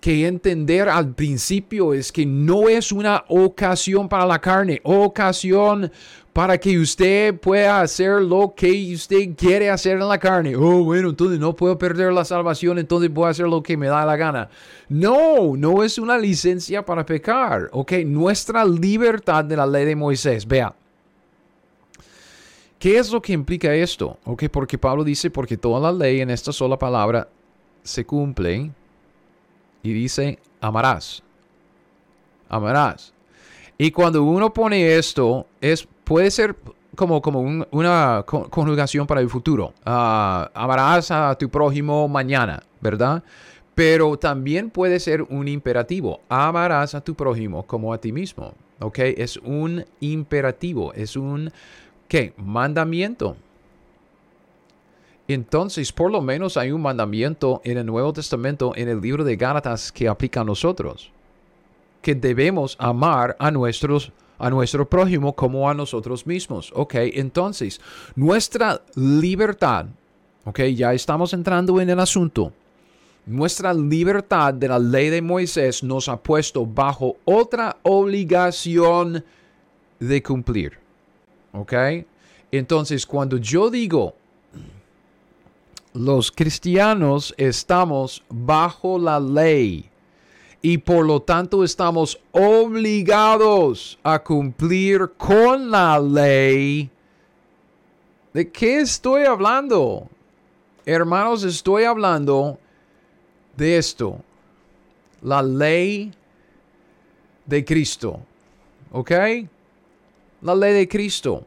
que 0.01 0.27
entender 0.27 0.89
al 0.89 1.15
principio, 1.15 1.93
es 1.93 2.11
que 2.11 2.25
no 2.25 2.67
es 2.67 2.91
una 2.91 3.23
ocasión 3.29 4.09
para 4.09 4.25
la 4.25 4.39
carne, 4.39 4.81
ocasión 4.83 5.89
para 6.33 6.57
que 6.57 6.77
usted 6.77 7.39
pueda 7.39 7.81
hacer 7.81 8.21
lo 8.21 8.53
que 8.55 8.93
usted 8.93 9.35
quiere 9.35 9.69
hacer 9.69 9.97
en 9.97 10.07
la 10.07 10.17
carne. 10.17 10.55
Oh, 10.55 10.83
bueno, 10.83 11.09
entonces 11.09 11.39
no 11.39 11.55
puedo 11.55 11.77
perder 11.77 12.13
la 12.13 12.23
salvación, 12.23 12.77
entonces 12.77 13.09
puedo 13.09 13.27
hacer 13.27 13.47
lo 13.47 13.63
que 13.63 13.75
me 13.75 13.87
da 13.87 14.05
la 14.05 14.15
gana. 14.15 14.49
No, 14.87 15.55
no 15.57 15.83
es 15.83 15.97
una 15.97 16.17
licencia 16.17 16.85
para 16.85 17.05
pecar. 17.05 17.69
Ok, 17.71 17.93
nuestra 18.05 18.63
libertad 18.63 19.43
de 19.43 19.57
la 19.57 19.65
ley 19.65 19.85
de 19.85 19.95
Moisés. 19.95 20.47
Vea. 20.47 20.73
¿Qué 22.77 22.97
es 22.97 23.11
lo 23.11 23.21
que 23.21 23.33
implica 23.33 23.73
esto? 23.73 24.17
Ok, 24.23 24.45
porque 24.49 24.77
Pablo 24.77 25.03
dice, 25.03 25.29
porque 25.29 25.57
toda 25.57 25.79
la 25.79 25.91
ley 25.91 26.21
en 26.21 26.29
esta 26.29 26.53
sola 26.53 26.79
palabra 26.79 27.27
se 27.83 28.05
cumple 28.05 28.71
y 29.83 29.93
dice, 29.93 30.39
amarás. 30.61 31.21
Amarás. 32.47 33.13
Y 33.77 33.91
cuando 33.91 34.23
uno 34.23 34.53
pone 34.53 34.97
esto, 34.97 35.45
es 35.61 35.87
puede 36.09 36.31
ser 36.31 36.55
como, 36.95 37.21
como 37.21 37.39
una 37.69 38.25
conjugación 38.25 39.05
para 39.05 39.21
el 39.21 39.29
futuro. 39.29 39.73
Ah, 39.85 40.49
amarás 40.55 41.11
a 41.11 41.35
tu 41.35 41.47
prójimo 41.49 42.07
mañana, 42.07 42.61
¿verdad? 42.81 43.23
pero 43.79 44.17
también 44.17 44.71
puede 44.71 44.99
ser 44.99 45.21
un 45.21 45.47
imperativo. 45.47 46.19
Amarás 46.27 46.95
a 46.95 47.01
tu 47.01 47.15
prójimo 47.15 47.65
como 47.65 47.93
a 47.93 47.97
ti 47.97 48.11
mismo. 48.11 48.53
¿Ok? 48.81 48.99
Es 48.99 49.37
un 49.37 49.85
imperativo, 50.01 50.91
es 50.95 51.15
un, 51.15 51.49
¿qué? 52.09 52.33
Mandamiento. 52.35 53.37
Entonces, 55.29 55.93
por 55.93 56.11
lo 56.11 56.21
menos 56.21 56.57
hay 56.57 56.71
un 56.71 56.81
mandamiento 56.81 57.61
en 57.63 57.77
el 57.77 57.85
Nuevo 57.85 58.11
Testamento, 58.11 58.73
en 58.75 58.89
el 58.89 58.99
libro 58.99 59.23
de 59.23 59.37
Gálatas, 59.37 59.93
que 59.93 60.09
aplica 60.09 60.41
a 60.41 60.43
nosotros. 60.43 61.13
Que 62.01 62.15
debemos 62.15 62.75
amar 62.79 63.37
a 63.39 63.49
nuestros 63.49 64.11
a 64.39 64.49
nuestro 64.49 64.89
prójimo 64.89 65.35
como 65.35 65.69
a 65.69 65.73
nosotros 65.73 66.25
mismos. 66.25 66.71
Ok, 66.73 66.95
entonces, 66.95 67.79
nuestra 68.15 68.81
libertad, 68.95 69.85
ok, 70.45 70.61
ya 70.75 70.93
estamos 70.93 71.33
entrando 71.33 71.79
en 71.79 71.89
el 71.89 71.99
asunto. 71.99 72.51
Nuestra 73.25 73.73
libertad 73.73 74.53
de 74.55 74.69
la 74.69 74.79
ley 74.79 75.09
de 75.09 75.21
Moisés 75.21 75.83
nos 75.83 76.09
ha 76.09 76.17
puesto 76.17 76.65
bajo 76.65 77.17
otra 77.25 77.77
obligación 77.83 79.23
de 79.99 80.23
cumplir. 80.23 80.79
¿Ok? 81.53 81.73
Entonces, 82.51 83.05
cuando 83.05 83.37
yo 83.37 83.69
digo, 83.69 84.15
los 85.93 86.31
cristianos 86.31 87.35
estamos 87.37 88.23
bajo 88.29 88.97
la 88.97 89.19
ley 89.19 89.89
y 90.61 90.77
por 90.77 91.05
lo 91.05 91.21
tanto 91.21 91.63
estamos 91.63 92.19
obligados 92.31 93.97
a 94.03 94.19
cumplir 94.19 95.11
con 95.17 95.71
la 95.71 95.99
ley. 95.99 96.89
¿De 98.33 98.51
qué 98.51 98.81
estoy 98.81 99.23
hablando? 99.23 100.07
Hermanos, 100.85 101.43
estoy 101.43 101.83
hablando 101.83 102.59
de 103.55 103.77
esto. 103.77 104.21
La 105.21 105.41
ley 105.41 106.11
de 107.45 107.65
Cristo. 107.65 108.19
¿Ok? 108.91 109.11
La 110.41 110.55
ley 110.55 110.73
de 110.73 110.87
Cristo. 110.87 111.45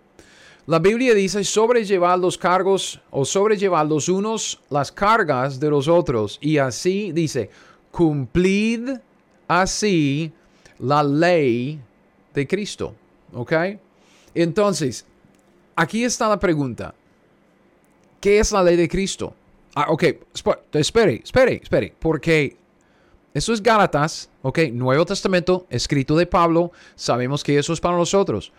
La 0.66 0.78
Biblia 0.78 1.12
dice 1.14 1.42
sobrellevar 1.42 2.18
los 2.18 2.38
cargos 2.38 3.00
o 3.10 3.24
sobrellevar 3.24 3.84
los 3.86 4.08
unos 4.08 4.60
las 4.70 4.92
cargas 4.92 5.58
de 5.58 5.68
los 5.68 5.88
otros. 5.88 6.38
Y 6.40 6.58
así 6.58 7.10
dice, 7.12 7.50
cumplid 7.92 8.98
así 9.46 10.32
la 10.80 11.04
ley 11.04 11.80
de 12.34 12.46
Cristo. 12.48 12.94
¿Ok? 13.32 13.52
Entonces, 14.34 15.06
aquí 15.76 16.02
está 16.02 16.28
la 16.28 16.40
pregunta. 16.40 16.94
¿Qué 18.20 18.38
es 18.38 18.50
la 18.50 18.62
ley 18.62 18.76
de 18.76 18.88
Cristo? 18.88 19.34
Ah, 19.74 19.86
ok, 19.88 20.04
espere, 20.74 21.22
espere, 21.24 21.60
espere, 21.62 21.94
porque 21.98 22.56
eso 23.32 23.54
es 23.54 23.62
Gálatas, 23.62 24.28
ok, 24.42 24.58
Nuevo 24.72 25.06
Testamento, 25.06 25.66
escrito 25.70 26.14
de 26.14 26.26
Pablo, 26.26 26.72
sabemos 26.94 27.42
que 27.42 27.58
eso 27.58 27.72
es 27.72 27.80
para 27.80 27.96
nosotros. 27.96 28.52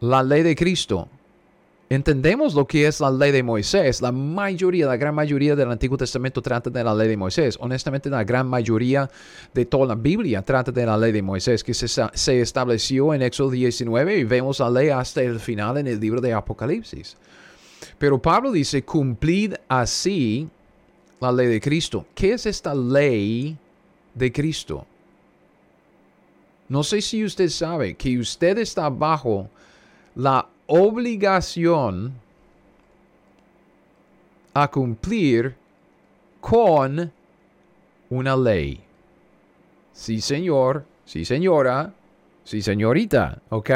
La 0.00 0.22
ley 0.22 0.42
de 0.42 0.56
Cristo 0.56 1.08
entendemos 1.90 2.54
lo 2.54 2.66
que 2.66 2.86
es 2.86 3.00
la 3.00 3.10
ley 3.10 3.32
de 3.32 3.42
Moisés. 3.42 4.02
La 4.02 4.12
mayoría, 4.12 4.86
la 4.86 4.96
gran 4.96 5.14
mayoría 5.14 5.56
del 5.56 5.70
Antiguo 5.70 5.96
Testamento 5.96 6.42
trata 6.42 6.70
de 6.70 6.84
la 6.84 6.94
ley 6.94 7.08
de 7.08 7.16
Moisés. 7.16 7.56
Honestamente, 7.60 8.10
la 8.10 8.24
gran 8.24 8.46
mayoría 8.46 9.10
de 9.54 9.64
toda 9.64 9.86
la 9.86 9.94
Biblia 9.94 10.42
trata 10.42 10.70
de 10.70 10.84
la 10.84 10.98
ley 10.98 11.12
de 11.12 11.22
Moisés, 11.22 11.64
que 11.64 11.72
se, 11.72 12.40
estableció 12.40 13.14
en 13.14 13.22
Éxodo 13.22 13.50
19 13.50 14.18
y 14.18 14.24
vemos 14.24 14.60
la 14.60 14.70
ley 14.70 14.90
hasta 14.90 15.22
el 15.22 15.40
final 15.40 15.78
en 15.78 15.86
el 15.86 15.98
libro 15.98 16.20
de 16.20 16.32
Apocalipsis. 16.32 17.16
Pero 17.98 18.20
Pablo 18.20 18.52
dice, 18.52 18.82
cumplid 18.82 19.54
así 19.68 20.48
la 21.20 21.32
ley 21.32 21.46
de 21.46 21.60
Cristo. 21.60 22.06
¿Qué 22.14 22.32
es 22.32 22.44
esta 22.46 22.74
ley 22.74 23.56
de 24.14 24.32
Cristo? 24.32 24.86
No 26.68 26.82
sé 26.82 27.00
si 27.00 27.24
usted 27.24 27.48
sabe 27.48 27.94
que 27.94 28.18
usted 28.18 28.58
está 28.58 28.90
bajo 28.90 29.48
la 30.14 30.46
obligación 30.68 32.12
a 34.54 34.70
cumplir 34.70 35.56
con 36.40 37.10
una 38.10 38.36
ley. 38.36 38.80
Sí, 39.92 40.20
señor. 40.20 40.84
Sí, 41.04 41.24
señora. 41.24 41.92
Sí, 42.44 42.62
señorita. 42.62 43.40
¿Ok? 43.48 43.70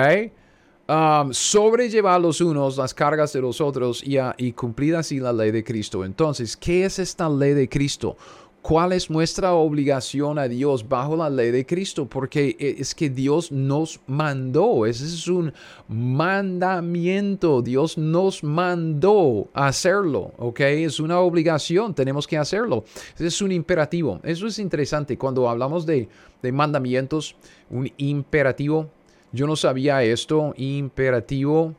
Um, 0.89 1.33
sobrellevar 1.33 2.21
los 2.21 2.41
unos 2.41 2.77
las 2.77 2.93
cargas 2.93 3.33
de 3.33 3.41
los 3.41 3.61
otros 3.61 4.03
y, 4.05 4.17
y 4.37 4.53
cumplir 4.53 4.95
así 4.97 5.19
la 5.19 5.33
ley 5.33 5.51
de 5.51 5.65
Cristo. 5.65 6.05
Entonces, 6.05 6.57
¿qué 6.57 6.85
es 6.85 6.99
esta 6.99 7.29
ley 7.29 7.55
de 7.55 7.69
Cristo? 7.69 8.17
¿Cuál 8.63 8.93
es 8.93 9.11
nuestra 9.11 9.55
obligación 9.55 10.39
a 10.39 10.47
Dios 10.47 10.89
bajo 10.89 11.17
la 11.17 11.29
ley 11.29 11.51
de 11.51 11.67
Cristo? 11.67 12.07
Porque 12.07 12.57
e, 12.61 12.77
es 12.79 12.95
que 12.95 13.11
Dios 13.11 13.51
nos 13.51 13.99
mandó, 14.07 14.87
ese 14.87 15.05
es 15.05 15.27
un 15.27 15.53
mandamiento, 15.89 17.61
Dios 17.61 17.99
nos 17.99 18.45
mandó 18.45 19.49
hacerlo, 19.53 20.31
¿ok? 20.39 20.61
Es 20.61 21.01
una 21.01 21.19
obligación, 21.19 21.93
tenemos 21.93 22.25
que 22.25 22.39
hacerlo. 22.39 22.85
Ese 23.17 23.27
es 23.27 23.43
un 23.43 23.51
imperativo. 23.51 24.21
Eso 24.23 24.47
es 24.47 24.61
interesante 24.61 25.19
cuando 25.19 25.49
hablamos 25.49 25.85
de, 25.85 26.09
mandamientos, 26.53 27.35
un 27.69 27.91
imperativo. 27.97 28.89
Yo 29.33 29.49
no 29.49 29.57
sabía 29.57 30.05
esto, 30.05 30.55
imperativo 30.57 31.75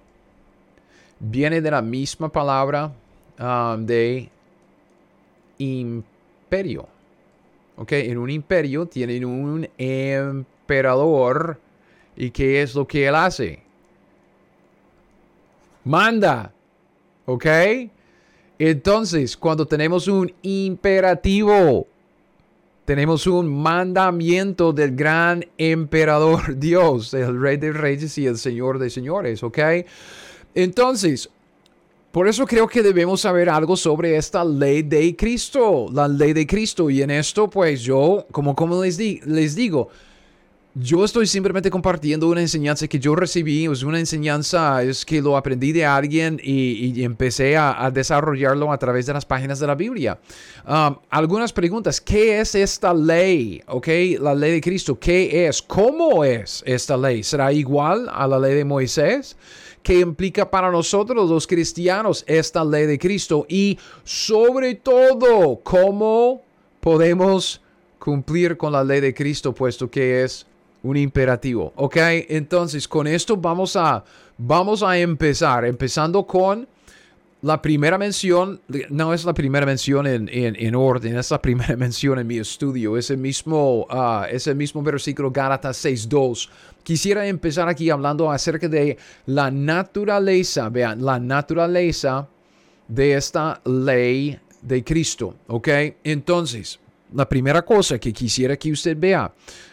viene 1.17 1.61
de 1.61 1.71
la 1.71 1.81
misma 1.81 2.29
palabra 2.29 2.91
ah, 3.39 3.77
de 3.79 4.29
imperativo 5.59 6.12
imperio. 6.53 6.87
¿Ok? 7.77 7.91
En 7.93 8.17
un 8.19 8.29
imperio 8.29 8.85
tienen 8.85 9.25
un 9.25 9.67
emperador. 9.77 11.59
¿Y 12.15 12.29
qué 12.29 12.61
es 12.61 12.75
lo 12.75 12.85
que 12.87 13.07
él 13.07 13.15
hace? 13.15 13.63
Manda. 15.83 16.53
¿Ok? 17.25 17.45
Entonces, 18.59 19.35
cuando 19.35 19.65
tenemos 19.65 20.07
un 20.07 20.31
imperativo, 20.43 21.87
tenemos 22.85 23.25
un 23.25 23.51
mandamiento 23.51 24.71
del 24.73 24.95
gran 24.95 25.43
emperador 25.57 26.55
Dios, 26.59 27.15
el 27.15 27.41
rey 27.41 27.57
de 27.57 27.73
reyes 27.73 28.15
y 28.19 28.27
el 28.27 28.37
señor 28.37 28.77
de 28.77 28.91
señores, 28.91 29.41
¿ok? 29.41 29.57
Entonces, 30.53 31.31
por 32.13 32.27
eso 32.27 32.45
creo 32.45 32.67
que 32.67 32.83
debemos 32.83 33.21
saber 33.21 33.49
algo 33.49 33.75
sobre 33.75 34.15
esta 34.15 34.45
ley 34.45 34.83
de 34.83 35.15
Cristo, 35.15 35.87
la 35.91 36.07
ley 36.07 36.31
de 36.31 36.45
Cristo. 36.45 36.87
Y 36.91 37.01
en 37.01 37.09
esto, 37.09 37.49
pues 37.49 37.81
yo, 37.81 38.27
como, 38.31 38.55
como 38.55 38.83
les, 38.83 38.99
les 38.99 39.55
digo, 39.55 39.89
yo 40.75 41.03
estoy 41.03 41.25
simplemente 41.25 41.71
compartiendo 41.71 42.29
una 42.29 42.41
enseñanza 42.41 42.87
que 42.87 42.99
yo 42.99 43.15
recibí, 43.15 43.65
es 43.65 43.81
una 43.81 43.97
enseñanza, 43.97 44.83
es 44.83 45.05
que 45.05 45.23
lo 45.23 45.35
aprendí 45.35 45.71
de 45.71 45.87
alguien 45.87 46.39
y, 46.43 47.03
empecé 47.03 47.57
a, 47.57 47.89
desarrollarlo 47.91 48.71
a 48.71 48.77
través 48.77 49.07
de 49.07 49.13
las 49.13 49.25
páginas 49.25 49.57
de 49.57 49.65
la 49.65 49.73
Biblia. 49.73 50.19
Um, 50.67 50.97
algunas 51.09 51.51
preguntas, 51.51 51.99
¿qué 51.99 52.39
es 52.39 52.53
esta 52.53 52.93
ley? 52.93 53.59
¿Ok? 53.65 53.87
La 54.19 54.35
ley 54.35 54.51
de 54.51 54.61
Cristo, 54.61 54.99
¿qué 54.99 55.47
es? 55.47 55.63
¿Cómo 55.63 56.23
es 56.23 56.61
esta 56.63 56.95
ley? 56.95 57.23
¿Será 57.23 57.51
igual 57.51 58.07
a 58.13 58.27
la 58.27 58.37
ley 58.37 58.53
de 58.53 58.65
Moisés? 58.65 59.35
Que 59.83 59.99
implica 59.99 60.49
para 60.49 60.71
nosotros 60.71 61.29
los 61.29 61.45
cristianos 61.45 62.23
esta 62.25 62.63
ley 62.63 62.85
de 62.85 62.97
Cristo 62.97 63.45
y 63.49 63.77
sobre 64.03 64.75
todo 64.75 65.59
cómo 65.61 66.41
podemos 66.79 67.61
cumplir 67.99 68.57
con 68.57 68.71
la 68.71 68.83
ley 68.83 69.01
de 69.01 69.13
Cristo 69.13 69.53
puesto 69.53 69.91
que 69.91 70.23
es 70.23 70.47
un 70.83 70.97
imperativo. 70.97 71.73
¿Ok? 71.75 71.97
Entonces 72.29 72.87
con 72.87 73.07
esto 73.07 73.37
vamos 73.37 73.75
a, 73.75 74.03
vamos 74.37 74.83
a 74.83 74.97
empezar, 74.97 75.65
empezando 75.65 76.25
con 76.25 76.67
la 77.43 77.61
primera 77.61 77.97
mención, 77.97 78.61
no 78.89 79.13
es 79.13 79.25
la 79.25 79.33
primera 79.33 79.65
mención 79.65 80.07
en, 80.07 80.29
en, 80.31 80.75
orden, 80.75 81.17
es 81.17 81.29
la 81.29 81.41
primera 81.41 81.75
mención 81.77 82.17
en 82.17 82.25
mi 82.25 82.37
estudio, 82.37 82.97
es 82.97 83.09
el 83.09 83.17
mismo, 83.17 83.81
uh, 83.81 84.23
es 84.31 84.47
el 84.47 84.55
mismo 84.55 84.81
versículo 84.81 85.29
Gálatas 85.29 85.83
6.2. 85.83 86.49
Quisiera 86.83 87.27
empezar 87.27 87.67
aquí 87.67 87.89
hablando 87.89 88.31
acerca 88.31 88.69
de 88.69 88.97
la 89.25 89.51
naturaleza, 89.51 90.69
vean, 90.69 91.03
la 91.03 91.19
naturaleza 91.19 92.29
de 92.87 93.15
esta 93.15 93.59
ley 93.65 94.39
de 94.61 94.81
Cristo, 94.81 95.35
¿ok? 95.47 95.67
Entonces, 96.01 96.79
la 97.13 97.27
primera 97.27 97.63
cosa 97.63 97.99
que 97.99 98.13
quisiera 98.13 98.55
que 98.55 98.71
usted 98.71 98.95
vea 98.97 99.29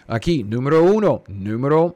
aquí, 0.08 0.42
número 0.42 0.82
uno, 0.82 1.22
número 1.28 1.94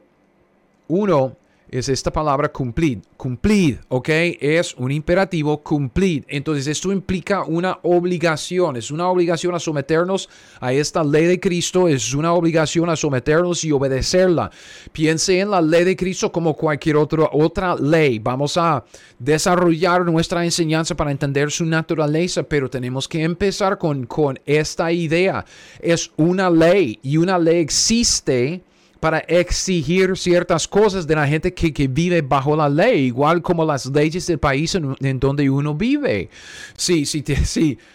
uno, 0.87 1.35
es 1.69 1.89
esta 1.89 2.11
palabra 2.11 2.51
cumplir. 2.51 3.01
Cumplir, 3.17 3.79
¿ok? 3.87 4.09
Es 4.39 4.75
un 4.75 4.91
imperativo 4.91 5.61
cumplir. 5.63 6.25
Entonces 6.27 6.67
esto 6.67 6.91
implica 6.91 7.43
una 7.43 7.79
obligación. 7.83 8.75
Es 8.75 8.91
una 8.91 9.07
obligación 9.07 9.55
a 9.55 9.59
someternos 9.59 10.29
a 10.59 10.73
esta 10.73 11.03
ley 11.03 11.25
de 11.25 11.39
Cristo. 11.39 11.87
Es 11.87 12.13
una 12.13 12.33
obligación 12.33 12.89
a 12.89 12.95
someternos 12.95 13.63
y 13.63 13.71
obedecerla. 13.71 14.51
Piense 14.91 15.39
en 15.39 15.51
la 15.51 15.61
ley 15.61 15.83
de 15.83 15.95
Cristo 15.95 16.31
como 16.31 16.53
cualquier 16.53 16.97
otra 16.97 17.29
otra 17.31 17.75
ley. 17.75 18.19
Vamos 18.19 18.57
a 18.57 18.83
desarrollar 19.19 20.05
nuestra 20.05 20.43
enseñanza 20.43 20.95
para 20.95 21.11
entender 21.11 21.51
su 21.51 21.65
naturaleza, 21.65 22.43
pero 22.43 22.69
tenemos 22.69 23.07
que 23.07 23.23
empezar 23.23 23.77
con, 23.77 24.05
con 24.05 24.39
esta 24.45 24.91
idea. 24.91 25.45
Es 25.79 26.11
una 26.17 26.49
ley 26.49 26.99
y 27.01 27.17
una 27.17 27.39
ley 27.39 27.59
existe 27.59 28.61
para 29.05 29.19
exigir 29.19 30.17
ciertas 30.17 30.67
cosas 30.67 31.05
de 31.05 31.13
la 31.13 31.27
gente 31.27 31.53
que, 31.53 31.87
vive 31.87 32.23
bajo 32.23 32.55
la 32.55 32.67
ley, 32.67 33.05
igual 33.05 33.39
como 33.43 33.63
las 33.63 33.85
leyes 33.85 34.25
del 34.25 34.39
país 34.39 34.73
en, 34.73 35.19
donde 35.19 35.47
uno 35.47 35.75
vive. 35.75 36.27
Si, 36.75 37.05
si, 37.05 37.23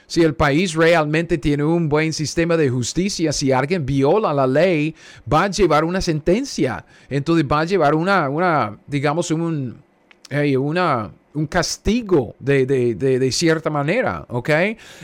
si, 0.07 0.23
el 0.23 0.35
país 0.37 0.73
realmente 0.73 1.37
tiene 1.37 1.65
un 1.65 1.89
buen 1.89 2.13
sistema 2.13 2.57
de 2.57 2.71
justicia, 2.71 3.33
si 3.33 3.51
alguien 3.51 3.85
viola 3.85 4.33
la 4.33 4.47
ley, 4.47 4.95
va 5.27 5.43
a 5.43 5.51
llevar 5.51 5.83
una 5.83 6.01
sentencia. 6.01 6.87
Entonces 7.09 7.45
va 7.45 7.59
a 7.59 7.65
llevar 7.65 7.97
una, 7.97 8.29
una 8.29 8.79
digamos, 8.87 9.33
un, 9.33 9.83
una, 10.31 11.11
un 11.35 11.47
castigo 11.47 12.35
de, 12.39 12.67
de, 12.67 12.95
de, 12.95 13.33
cierta 13.33 13.71
manera, 13.71 14.25
¿ok? 14.29 14.51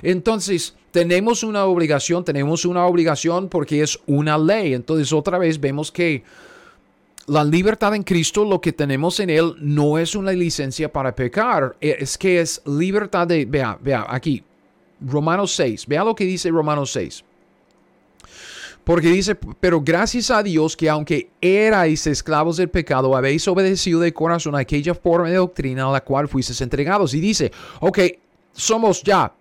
Entonces, 0.02 0.75
tenemos 0.90 1.42
una 1.42 1.64
obligación, 1.66 2.25
tenemos 2.25 2.64
una 2.64 2.87
obligación 2.87 3.49
porque 3.49 3.83
es 3.83 3.99
una 4.06 4.38
ley. 4.38 4.75
Entonces 4.75 5.12
otra 5.12 5.38
vez 5.38 5.61
vemos 5.61 5.92
que 5.92 6.23
la 7.26 7.45
libertad 7.45 7.95
en 7.95 8.02
Cristo, 8.02 8.45
lo 8.45 8.61
que 8.61 8.73
tenemos 8.73 9.21
en 9.21 9.30
Él, 9.30 9.54
no 9.59 9.99
es 9.99 10.14
una 10.14 10.33
licencia 10.33 10.90
para 10.90 11.14
pecar, 11.14 11.76
e, 11.80 11.97
es 12.00 12.16
que 12.16 12.40
es 12.40 12.62
libertad 12.64 13.26
de, 13.26 13.45
vea, 13.45 13.78
vea, 13.80 14.06
aquí, 14.09 14.42
Romanos 15.00 15.54
6, 15.54 15.87
vea 15.87 16.04
lo 16.04 16.14
que 16.14 16.25
dice 16.25 16.50
Romanos 16.50 16.92
6. 16.92 17.25
Porque 18.87 19.09
dice, 19.09 19.35
pero 19.35 19.81
gracias 19.81 20.31
a 20.31 20.45
Dios 20.45 20.76
que 20.76 20.88
aunque 20.88 21.28
erais 21.40 22.07
esclavos 22.07 22.57
del 22.57 22.69
pecado, 22.69 23.16
habéis 23.16 23.49
obedecido 23.49 23.99
de 23.99 24.14
corazón 24.14 24.55
aquella 24.55 24.95
forma 24.95 25.28
de 25.28 25.35
doctrina 25.35 25.88
a 25.88 25.90
la 25.90 26.05
cual 26.05 26.28
fuisteis 26.28 26.61
entregados. 26.61 27.12
Y 27.12 27.19
dice, 27.19 27.50
ok, 27.81 27.99
somos 28.52 29.02
ya 29.02 29.33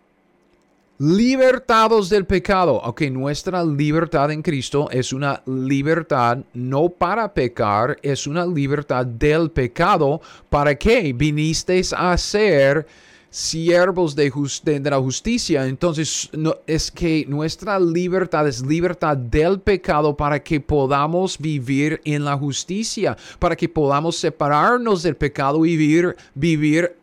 libertados 0.97 2.09
del 2.09 2.25
pecado. 2.25 2.77
Ok, 2.77 3.03
nuestra 3.11 3.63
libertad 3.63 4.31
en 4.31 4.41
Cristo 4.41 4.89
es 4.89 5.13
una 5.13 5.43
libertad 5.45 6.39
no 6.55 6.89
para 6.89 7.31
pecar, 7.31 7.97
es 8.01 8.25
una 8.25 8.47
libertad 8.47 9.05
del 9.05 9.51
pecado. 9.51 10.21
¿Para 10.49 10.73
qué? 10.73 11.13
Vinisteis 11.13 11.93
a 11.93 12.17
ser 12.17 12.87
siervos 13.35 14.15
de, 14.15 14.31
de, 14.63 14.89
la 14.89 14.97
justicia. 14.97 15.67
Entonces, 15.67 16.29
no, 16.31 16.55
es 16.65 16.89
que 16.89 17.25
nuestra 17.27 17.77
libertad 17.77 18.47
es 18.47 18.65
libertad 18.65 19.17
del 19.17 19.59
pecado 19.59 20.15
para 20.15 20.41
que 20.41 20.61
podamos 20.61 21.37
vivir 21.37 21.99
en 22.05 22.23
la 22.23 22.37
justicia, 22.37 23.17
para 23.37 23.57
que 23.57 23.67
podamos 23.67 24.15
separarnos 24.15 25.03
del 25.03 25.17
pecado 25.17 25.65
y 25.65 25.75
vivir, 25.75 26.15
vivir 26.33 26.95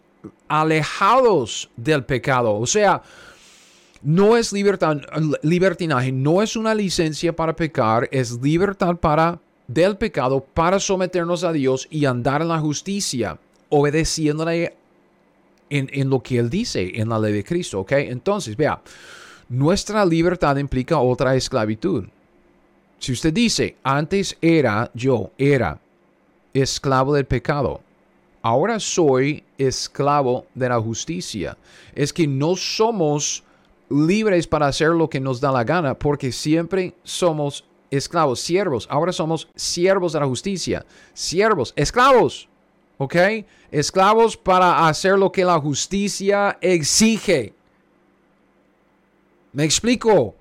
alejados 0.49 1.69
del 1.77 2.03
pecado. 2.03 2.55
O 2.55 2.67
sea, 2.67 3.03
no 4.01 4.39
es 4.39 4.55
libertad, 4.55 5.03
libertinaje, 5.43 6.13
no 6.13 6.41
es 6.41 6.57
una 6.57 6.75
licencia 6.75 7.37
para 7.37 7.55
pecar, 7.55 8.09
es 8.11 8.41
libertad 8.41 8.97
para 8.97 9.39
del 9.69 9.99
pecado 9.99 10.43
para 10.55 10.81
someternos 10.81 11.45
a 11.45 11.53
Dios 11.53 11.87
y 11.91 12.07
andar 12.07 12.41
en 12.41 12.49
la 12.49 12.59
justicia, 12.59 13.39
obedeciéndole 13.69 14.77
en, 15.73 16.11
lo 16.11 16.23
que 16.23 16.39
Él 16.39 16.51
dice 16.51 16.93
en 16.95 17.09
la 17.09 17.19
ley 17.19 17.33
de 17.33 17.45
Cristo, 17.45 17.81
¿ok? 17.81 17.93
Entonces, 17.93 18.57
vea, 18.57 18.81
nuestra 19.49 20.05
libertad 20.05 20.57
implica 20.57 20.99
otra 20.99 21.35
esclavitud. 21.35 22.05
Si 22.99 23.13
usted 23.13 23.33
dice, 23.33 23.77
antes 23.83 24.37
era 24.41 24.91
yo, 24.95 25.31
era 25.39 25.81
esclavo 26.55 27.15
del 27.15 27.25
pecado, 27.25 27.81
ahora 28.43 28.79
soy 28.79 29.43
esclavo 29.59 30.47
de 30.55 30.69
la 30.69 30.81
justicia, 30.81 31.57
es 31.95 32.13
que 32.13 32.27
no 32.27 32.55
somos 32.55 33.43
libres 33.89 34.47
para 34.47 34.67
hacer 34.67 34.91
lo 34.91 35.09
que 35.09 35.21
nos 35.21 35.41
da 35.41 35.51
la 35.51 35.65
gana, 35.65 35.95
porque 35.95 36.33
siempre 36.33 36.95
somos 37.03 37.65
esclavos, 37.91 38.41
siervos. 38.41 38.87
Ahora 38.91 39.13
somos 39.13 39.49
siervos 39.55 40.13
de 40.13 40.21
la 40.21 40.27
justicia, 40.27 40.85
siervos, 41.13 41.73
esclavos, 41.77 42.49
¿ok? 43.03 43.17
Esclavos 43.73 44.37
para 44.37 44.87
hacer 44.87 45.19
lo 45.19 45.33
que 45.33 45.45
la 45.45 45.59
justicia 45.59 46.57
exige. 46.61 47.53
¿Me 49.53 49.65
explico? 49.65 50.37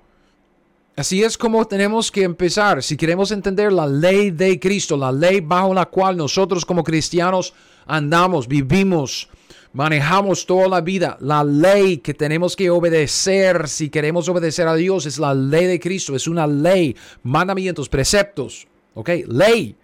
Así 0.94 1.24
es 1.24 1.36
como 1.36 1.66
tenemos 1.66 2.12
que 2.12 2.22
empezar. 2.22 2.82
Si 2.82 2.96
queremos 2.96 3.32
entender 3.32 3.72
la 3.72 3.86
ley 3.86 4.30
de 4.30 4.60
Cristo, 4.60 4.96
la 4.96 5.10
ley 5.10 5.40
bajo 5.40 5.74
la 5.74 5.86
cual 5.86 6.16
nosotros 6.16 6.64
como 6.64 6.84
cristianos 6.84 7.52
andamos, 7.86 8.46
vivimos, 8.46 9.28
manejamos 9.72 10.46
toda 10.46 10.68
la 10.68 10.80
vida. 10.80 11.16
La 11.20 11.42
ley 11.42 11.98
que 11.98 12.14
tenemos 12.14 12.54
que 12.54 12.70
obedecer 12.70 13.68
si 13.68 13.90
queremos 13.90 14.28
obedecer 14.28 14.68
a 14.68 14.76
Dios 14.76 15.06
es 15.06 15.18
la 15.18 15.34
ley 15.34 15.66
de 15.66 15.80
Cristo. 15.80 16.14
Es 16.14 16.28
una 16.28 16.46
ley, 16.46 16.94
mandamientos, 17.24 17.88
preceptos. 17.88 18.68
¿Ok? 18.94 19.10
Ley. 19.26 19.74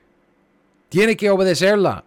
Tiene 0.91 1.17
que 1.17 1.29
obedecerla. 1.29 2.05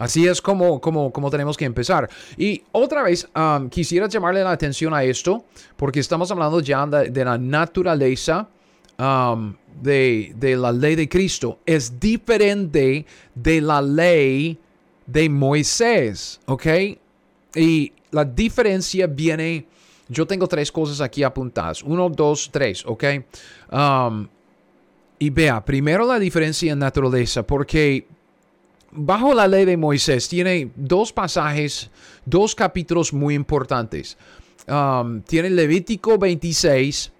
Así 0.00 0.26
es 0.26 0.40
como, 0.40 0.80
como, 0.80 1.30
tenemos 1.30 1.58
que 1.58 1.66
empezar. 1.66 2.08
Y 2.38 2.62
otra 2.72 3.02
vez, 3.02 3.28
quisiera 3.68 4.08
llamarle 4.08 4.42
la 4.42 4.50
atención 4.50 4.94
a 4.94 5.04
esto, 5.04 5.44
porque 5.76 6.00
estamos 6.00 6.30
hablando 6.30 6.60
ya 6.60 6.86
de, 6.86 7.22
la 7.22 7.36
naturaleza 7.36 8.48
de, 8.96 10.32
de 10.34 10.56
la 10.56 10.72
ley 10.72 10.94
de 10.96 11.06
Cristo. 11.06 11.58
Es 11.66 12.00
diferente 12.00 13.04
de 13.34 13.60
la 13.60 13.82
ley 13.82 14.58
de 15.04 15.28
Moisés, 15.28 16.40
¿ok? 16.46 16.66
Y 17.54 17.92
la 18.10 18.24
diferencia 18.24 19.06
viene, 19.06 19.66
yo 20.08 20.26
tengo 20.26 20.46
tres 20.46 20.72
cosas 20.72 21.02
aquí 21.02 21.22
apuntadas, 21.22 21.82
uno, 21.82 22.08
dos, 22.08 22.48
tres, 22.50 22.84
¿ok? 22.86 23.04
Um, 23.70 24.28
y 25.18 25.28
vea, 25.28 25.62
primero 25.62 26.06
la 26.06 26.18
diferencia 26.18 26.72
en 26.72 26.78
naturaleza, 26.78 27.42
porque 27.46 28.06
bajo 28.92 29.34
la 29.34 29.46
ley 29.46 29.64
de 29.64 29.76
Moisés 29.76 30.28
tiene 30.28 30.70
dos 30.76 31.12
pasajes, 31.12 31.90
dos 32.24 32.54
capítulos 32.54 33.12
muy 33.12 33.34
importantes. 33.34 34.16
Um, 34.68 35.22
tiene 35.22 35.50
Levítico 35.50 36.18
26, 36.18 37.12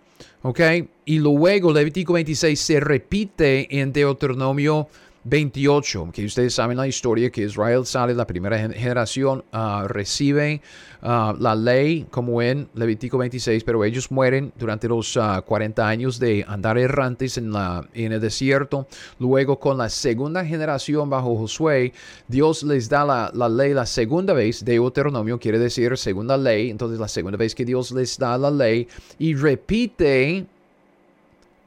¿ok? 0.42 0.60
Y 1.04 1.18
luego 1.18 1.72
Levítico 1.72 2.12
26 2.12 2.60
se 2.60 2.80
repite 2.80 3.80
en 3.80 3.92
Deuteronomio 3.92 4.88
28, 5.24 6.10
que 6.12 6.24
ustedes 6.24 6.54
saben 6.54 6.78
la 6.78 6.86
historia, 6.86 7.30
que 7.30 7.42
Israel 7.42 7.84
sale, 7.84 8.14
la 8.14 8.26
primera 8.26 8.58
generación 8.58 9.44
uh, 9.52 9.86
recibe 9.86 10.62
uh, 11.02 11.34
la 11.38 11.54
ley 11.54 12.06
como 12.10 12.40
en 12.40 12.68
Levítico 12.74 13.18
26, 13.18 13.64
pero 13.64 13.84
ellos 13.84 14.10
mueren 14.10 14.52
durante 14.58 14.88
los 14.88 15.18
40 15.44 15.82
uh, 15.82 15.84
años 15.84 16.18
de 16.18 16.44
andar 16.48 16.78
errantes 16.78 17.36
en 17.36 17.52
el 17.94 18.20
desierto. 18.20 18.86
Luego 19.18 19.58
con 19.58 19.76
la 19.76 19.90
segunda 19.90 20.44
generación 20.44 21.10
bajo 21.10 21.36
Josué, 21.36 21.92
Dios 22.26 22.62
les 22.62 22.88
da 22.88 23.04
la, 23.04 23.30
la 23.34 23.48
ley 23.48 23.74
la 23.74 23.86
segunda 23.86 24.32
vez, 24.32 24.64
Deuteronomio 24.64 25.38
quiere 25.38 25.58
decir 25.58 25.96
segunda 25.98 26.36
ley, 26.36 26.70
entonces 26.70 26.98
la 26.98 27.08
segunda 27.08 27.36
vez 27.36 27.54
que 27.54 27.64
Dios 27.64 27.90
les 27.92 28.18
da 28.18 28.38
la 28.38 28.50
ley 28.50 28.88
y 29.18 29.34
repite 29.34 30.46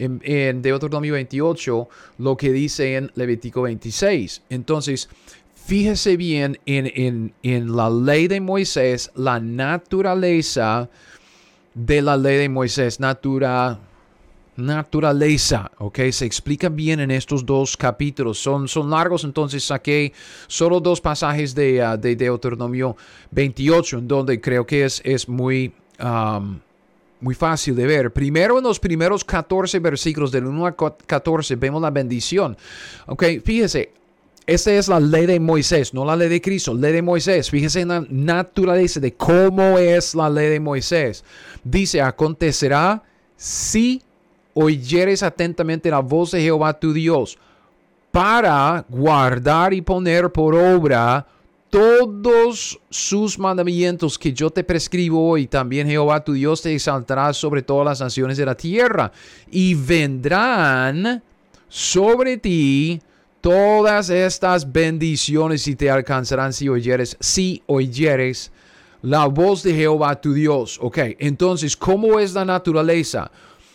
en, 0.04 0.22
en 0.24 0.62
Deuteronomio 0.62 1.14
28 1.14 1.88
lo 2.20 2.38
que 2.38 2.52
dice 2.52 2.96
en 2.96 3.12
Levítico 3.16 3.64
26. 3.64 4.44
Entonces, 4.50 5.10
fíjese 5.66 6.18
bien 6.18 6.60
en, 6.66 7.34
en, 7.42 7.76
la 7.76 7.90
ley 7.90 8.28
de 8.28 8.42
Moisés, 8.42 9.12
la 9.16 9.40
naturaleza 9.40 10.90
de 11.74 12.02
la 12.02 12.18
ley 12.18 12.38
de 12.38 12.50
Moisés, 12.50 13.00
natura, 13.00 13.80
naturaleza, 14.56 15.72
¿ok? 15.80 16.00
Se 16.12 16.26
explica 16.26 16.70
bien 16.70 17.00
en 17.00 17.12
estos 17.12 17.46
dos 17.46 17.76
capítulos. 17.78 18.38
Son, 18.38 18.68
son 18.68 18.90
largos, 18.90 19.24
entonces 19.24 19.64
saqué 19.64 20.14
solo 20.48 20.80
dos 20.80 21.02
pasajes 21.02 21.56
de, 21.56 21.82
uh, 21.84 21.98
de 21.98 22.16
Deuteronomio 22.16 22.96
28, 23.32 24.00
en 24.00 24.08
donde 24.08 24.40
creo 24.42 24.66
que 24.66 24.86
es, 24.86 25.02
es 25.04 25.28
muy... 25.28 25.74
muy 27.24 27.36
fácil 27.36 27.76
de 27.76 27.88
ver. 27.88 28.12
Primero 28.12 28.58
en 28.58 28.64
los 28.64 28.80
primeros 28.80 29.24
14 29.24 29.80
versículos 29.80 30.32
del 30.32 30.46
1 30.46 30.68
a 30.68 30.76
14 30.76 31.56
vemos 31.56 31.82
la 31.82 31.90
bendición. 31.90 32.58
Ok, 33.08 33.24
fíjese, 33.44 33.92
esta 34.46 34.74
es 34.74 34.90
la 34.90 35.00
ley 35.00 35.26
de 35.26 35.40
Moisés, 35.40 35.94
no 35.94 36.04
la 36.04 36.18
ley 36.18 36.28
de 36.28 36.42
Cristo, 36.42 36.74
ley 36.74 36.92
de 36.92 37.02
Moisés. 37.02 37.50
Fíjese 37.50 37.82
en 37.82 37.88
la 37.88 38.06
naturaleza 38.10 39.00
de 39.00 39.14
cómo 39.14 39.80
es 39.80 40.14
la 40.14 40.30
ley 40.30 40.50
de 40.50 40.60
Moisés. 40.60 41.24
Dice, 41.64 42.02
acontecerá 42.02 43.02
si 43.38 44.02
oyeres 44.54 45.24
atentamente 45.24 45.90
la 45.90 46.00
voz 46.00 46.32
de 46.32 46.42
Jehová 46.42 46.78
tu 46.78 46.92
Dios 46.92 47.38
para 48.12 48.86
guardar 48.90 49.74
y 49.74 49.82
poner 49.82 50.30
por 50.30 50.56
obra 50.56 51.26
todos 51.74 52.80
sus 52.92 53.40
mandamientos 53.40 54.20
que 54.20 54.32
yo 54.32 54.52
te 54.52 54.64
prescribo 54.64 55.28
hoy, 55.28 55.48
también 55.48 55.88
Jehová 55.88 56.24
tu 56.24 56.34
Dios 56.34 56.62
te 56.62 56.72
exaltará 56.72 57.34
sobre 57.34 57.64
todas 57.64 57.84
las 57.84 58.00
naciones 58.00 58.38
de 58.38 58.46
la 58.46 58.54
tierra 58.54 59.12
y 59.50 59.74
vendrán 59.74 61.24
sobre 61.68 62.38
ti 62.38 63.02
todas 63.42 64.12
estas 64.12 64.72
bendiciones 64.72 65.68
y 65.68 65.76
te 65.76 65.90
alcanzarán 65.90 66.54
si 66.54 66.70
oyeres, 66.70 67.18
si 67.20 67.64
oyeres 67.66 68.52
la 69.02 69.26
voz 69.26 69.64
de 69.64 69.74
Jehová 69.74 70.22
tu 70.22 70.32
Dios. 70.34 70.78
Ok, 70.80 71.00
entonces, 71.18 71.76
¿cómo 71.76 72.20
es 72.20 72.36
la 72.36 72.46
naturaleza? 72.46 73.32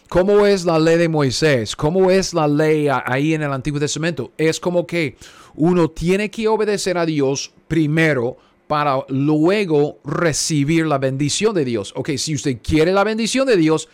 ¿Cómo 0.08 0.46
es 0.46 0.64
la 0.64 0.78
ley 0.78 0.98
de 0.98 1.08
Moisés? 1.08 1.74
¿Cómo 1.74 2.12
es 2.12 2.32
la 2.32 2.46
ley 2.46 2.86
ahí 2.88 3.34
en 3.34 3.42
el 3.42 3.52
Antiguo 3.52 3.80
Testamento? 3.80 4.30
Es 4.38 4.60
como 4.60 4.86
que 4.86 5.16
uno 5.56 5.90
tiene 5.90 6.30
que 6.30 6.46
obedecer 6.46 6.96
a 6.96 7.04
Dios 7.04 7.52
primero 7.68 8.36
para 8.66 9.04
luego 9.08 9.98
recibir 10.04 10.86
la 10.86 10.98
bendición 10.98 11.54
de 11.54 11.64
Dios. 11.64 11.92
Ok, 11.96 12.10
si 12.16 12.34
usted 12.34 12.58
quiere 12.62 12.92
la 12.92 13.04
bendición 13.04 13.46
de 13.46 13.56
Dios, 13.56 13.88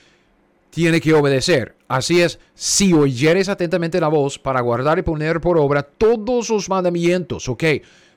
tiene 0.70 1.00
que 1.00 1.14
obedecer. 1.14 1.76
Así 1.86 2.20
es, 2.20 2.40
si 2.54 2.92
oyeres 2.92 3.48
atentamente 3.48 4.00
la 4.00 4.08
voz 4.08 4.38
para 4.38 4.60
guardar 4.60 4.98
y 4.98 5.02
poner 5.02 5.40
por 5.40 5.56
obra 5.58 5.82
todos 5.84 6.50
los 6.50 6.68
mandamientos, 6.68 7.48
ok, 7.48 7.64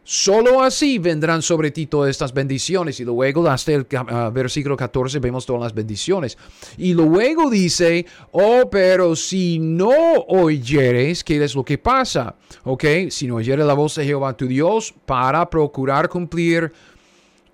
Solo 0.09 0.63
así 0.63 0.99
vendrán 0.99 1.41
sobre 1.41 1.69
ti 1.69 1.87
todas 1.87 2.09
estas 2.09 2.33
bendiciones. 2.33 2.97
Y 3.01 3.03
luego 3.03 3.45
hasta 3.49 3.73
el 3.73 3.81
uh, 3.81 4.31
versículo 4.31 4.77
14 4.77 5.19
vemos 5.19 5.45
todas 5.45 5.63
las 5.63 5.73
bendiciones. 5.73 6.37
Y 6.77 6.93
luego 6.93 7.49
dice, 7.49 8.05
oh, 8.31 8.69
pero 8.71 9.17
si 9.17 9.59
no 9.59 9.91
oyeres, 10.29 11.25
¿qué 11.25 11.43
es 11.43 11.53
lo 11.53 11.65
que 11.65 11.77
pasa? 11.77 12.33
Ok, 12.63 12.85
si 13.09 13.27
no 13.27 13.35
oyeres 13.35 13.65
la 13.65 13.73
voz 13.73 13.95
de 13.95 14.05
Jehová 14.05 14.31
tu 14.31 14.47
Dios 14.47 14.93
para 15.05 15.49
procurar 15.49 16.07
cumplir 16.07 16.71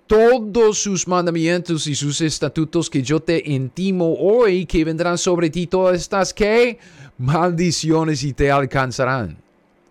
todos 0.06 0.78
sus 0.78 1.08
mandamientos 1.08 1.88
y 1.88 1.96
sus 1.96 2.20
estatutos 2.20 2.88
que 2.88 3.02
yo 3.02 3.18
te 3.18 3.42
intimo 3.46 4.14
hoy, 4.14 4.64
que 4.64 4.84
vendrán 4.84 5.18
sobre 5.18 5.50
ti 5.50 5.66
todas 5.66 6.00
estas 6.00 6.32
que 6.32 6.78
maldiciones 7.18 8.22
y 8.22 8.32
te 8.32 8.48
alcanzarán. 8.52 9.43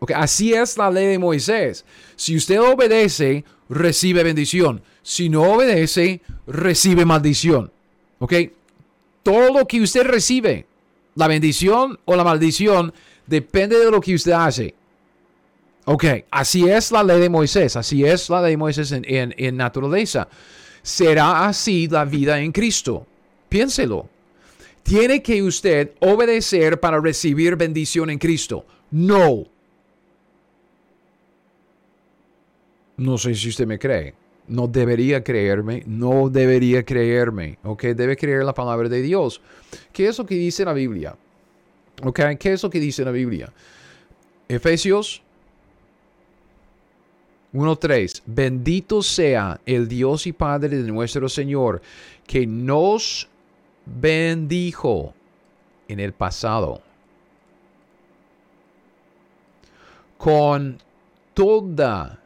Okay, 0.03 0.17
así 0.19 0.53
es 0.53 0.77
la 0.77 0.91
ley 0.91 1.07
de 1.07 1.17
Moisés. 1.17 1.85
Si 2.17 2.35
usted 2.35 2.59
obedece, 2.59 3.45
recibe 3.69 4.21
bendición. 4.21 4.81
Si 5.01 5.29
no 5.29 5.43
obedece, 5.43 6.19
recibe 6.45 7.05
maldición. 7.05 7.71
¿Ok? 8.19 8.33
Todo 9.23 9.57
lo 9.57 9.65
que 9.65 9.79
usted 9.79 10.03
recibe, 10.03 10.65
la 11.15 11.29
bendición 11.29 11.97
o 12.03 12.17
la 12.17 12.25
maldición, 12.25 12.93
depende 13.27 13.79
de 13.79 13.89
lo 13.89 14.01
que 14.01 14.13
usted 14.15 14.33
hace. 14.33 14.75
Ok, 15.85 16.03
así 16.29 16.67
es 16.67 16.91
la 16.91 17.01
ley 17.01 17.21
de 17.21 17.29
Moisés, 17.29 17.77
así 17.77 18.03
es 18.03 18.29
la 18.29 18.41
ley 18.41 18.51
de 18.51 18.57
Moisés 18.57 18.91
en, 18.91 19.05
en 19.05 19.55
naturaleza. 19.55 20.27
Será 20.81 21.47
así 21.47 21.87
la 21.87 22.03
vida 22.03 22.41
en 22.41 22.51
Cristo. 22.51 23.07
Piénselo. 23.47 24.09
Tiene 24.83 25.23
que 25.23 25.41
usted 25.41 25.91
obedecer 26.01 26.81
para 26.81 26.99
recibir 26.99 27.55
bendición 27.55 28.09
en 28.09 28.19
Cristo. 28.19 28.65
No, 28.91 29.45
No 33.03 33.17
sé 33.17 33.35
si 33.35 33.49
usted 33.49 33.67
me 33.67 33.77
cree. 33.77 34.13
No 34.47 34.67
debería 34.67 35.21
creerme, 35.21 35.83
no 35.85 36.29
debería 36.29 36.83
creerme, 36.83 37.57
¿ok? 37.63 37.83
Debe 37.87 38.15
creer 38.15 38.45
la 38.45 38.53
palabra 38.53 38.87
de 38.87 39.01
Dios. 39.01 39.41
¿Qué 39.91 40.07
es 40.07 40.17
lo 40.17 40.25
que 40.25 40.35
dice 40.35 40.63
la 40.63 40.71
Biblia? 40.71 41.15
¿Ok? 42.01 42.19
¿Qué 42.39 42.53
es 42.53 42.63
lo 42.63 42.69
que 42.69 42.79
dice 42.79 43.03
la 43.03 43.11
Biblia? 43.11 43.51
Efesios 44.47 45.21
1.3. 47.53 48.21
Bendito 48.25 49.01
sea 49.01 49.59
el 49.65 49.87
Dios 49.89 50.25
y 50.25 50.31
Padre 50.31 50.77
de 50.77 50.91
nuestro 50.91 51.27
Señor, 51.27 51.81
que 52.25 52.47
nos 52.47 53.27
bendijo 53.85 55.13
en 55.89 55.99
el 55.99 56.13
pasado 56.13 56.81
con 60.17 60.77
toda 61.33 62.22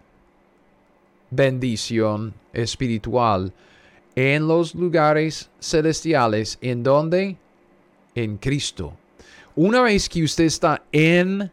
bendición 1.29 2.33
espiritual 2.53 3.53
en 4.15 4.47
los 4.47 4.73
lugares 4.73 5.49
celestiales. 5.59 6.57
¿En 6.61 6.83
donde 6.83 7.37
En 8.15 8.37
Cristo. 8.37 8.93
Una 9.55 9.81
vez 9.81 10.09
que 10.09 10.23
usted 10.23 10.45
está 10.45 10.83
en 10.91 11.51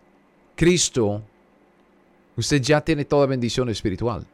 Cristo, 0.54 1.22
usted 2.36 2.60
ya 2.60 2.80
tiene 2.80 3.04
toda 3.04 3.26
bendición 3.26 3.68
espiritual. 3.68 4.26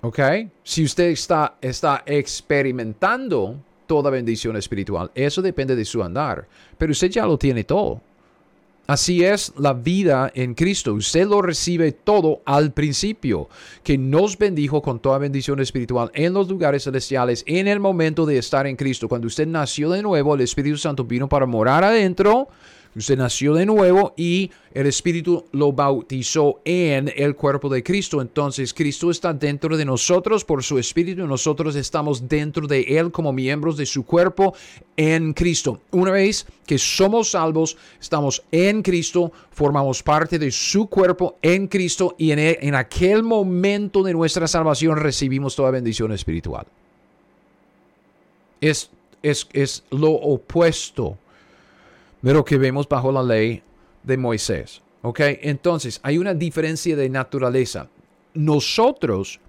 ¿Ok? 0.00 0.18
Si 0.64 0.84
usted 0.84 1.10
está, 1.10 1.56
está 1.60 2.02
experimentando 2.06 3.56
toda 3.86 4.10
bendición 4.10 4.56
espiritual, 4.56 5.10
eso 5.14 5.42
depende 5.42 5.76
de 5.76 5.84
su 5.84 6.02
andar. 6.02 6.48
Pero 6.76 6.90
usted 6.92 7.08
ya 7.08 7.24
lo 7.24 7.38
tiene 7.38 7.62
todo. 7.64 8.00
Así 8.92 9.24
es 9.24 9.54
la 9.56 9.72
vida 9.72 10.30
en 10.34 10.52
Cristo. 10.52 10.92
Usted 10.92 11.26
lo 11.26 11.40
recibe 11.40 11.92
todo 11.92 12.42
al 12.44 12.74
principio, 12.74 13.48
que 13.82 13.96
nos 13.96 14.36
bendijo 14.36 14.82
con 14.82 15.00
toda 15.00 15.16
bendición 15.16 15.60
espiritual 15.60 16.10
en 16.12 16.34
los 16.34 16.46
lugares 16.50 16.84
celestiales 16.84 17.42
en 17.46 17.68
el 17.68 17.80
momento 17.80 18.26
de 18.26 18.36
estar 18.36 18.66
en 18.66 18.76
Cristo. 18.76 19.08
Cuando 19.08 19.28
usted 19.28 19.46
nació 19.46 19.88
de 19.88 20.02
nuevo, 20.02 20.34
el 20.34 20.42
Espíritu 20.42 20.76
Santo 20.76 21.04
vino 21.04 21.26
para 21.26 21.46
morar 21.46 21.84
adentro 21.84 22.48
Usted 22.94 23.16
nació 23.16 23.54
de 23.54 23.64
nuevo 23.64 24.12
y 24.18 24.50
el 24.74 24.86
Espíritu 24.86 25.46
lo 25.52 25.72
bautizó 25.72 26.60
en 26.66 27.10
el 27.16 27.34
cuerpo 27.34 27.70
de 27.70 27.82
Cristo. 27.82 28.20
Entonces 28.20 28.74
Cristo 28.74 29.10
está 29.10 29.32
dentro 29.32 29.78
de 29.78 29.86
nosotros 29.86 30.44
por 30.44 30.62
su 30.62 30.78
Espíritu 30.78 31.22
y 31.22 31.26
nosotros 31.26 31.74
estamos 31.74 32.28
dentro 32.28 32.66
de 32.66 32.82
Él 32.82 33.10
como 33.10 33.32
miembros 33.32 33.78
de 33.78 33.86
su 33.86 34.04
cuerpo 34.04 34.54
en 34.94 35.32
Cristo. 35.32 35.80
Una 35.90 36.10
vez 36.10 36.46
que 36.66 36.76
somos 36.76 37.30
salvos, 37.30 37.78
estamos 37.98 38.42
en 38.52 38.82
Cristo, 38.82 39.32
formamos 39.50 40.02
parte 40.02 40.38
de 40.38 40.50
su 40.50 40.86
cuerpo 40.86 41.38
en 41.40 41.68
Cristo 41.68 42.14
y 42.18 42.32
en, 42.32 42.38
en 42.40 42.74
aquel 42.74 43.22
momento 43.22 44.02
de 44.02 44.12
nuestra 44.12 44.46
salvación 44.46 44.98
recibimos 44.98 45.56
toda 45.56 45.70
bendición 45.70 46.12
espiritual. 46.12 46.66
Es, 48.60 48.90
es, 49.22 49.48
es 49.54 49.82
lo 49.90 50.10
opuesto 50.10 51.16
de 52.22 52.32
lo 52.32 52.44
que 52.44 52.56
vemos 52.56 52.88
bajo 52.88 53.12
la 53.12 53.22
ley 53.22 53.62
de 54.02 54.16
Moisés. 54.16 54.80
¿Ok? 55.02 55.20
Entonces, 55.20 56.00
hay 56.02 56.18
una 56.18 56.32
diferencia 56.32 56.94
de 56.94 57.08
naturaleza. 57.08 57.88
Nosotros, 58.34 59.40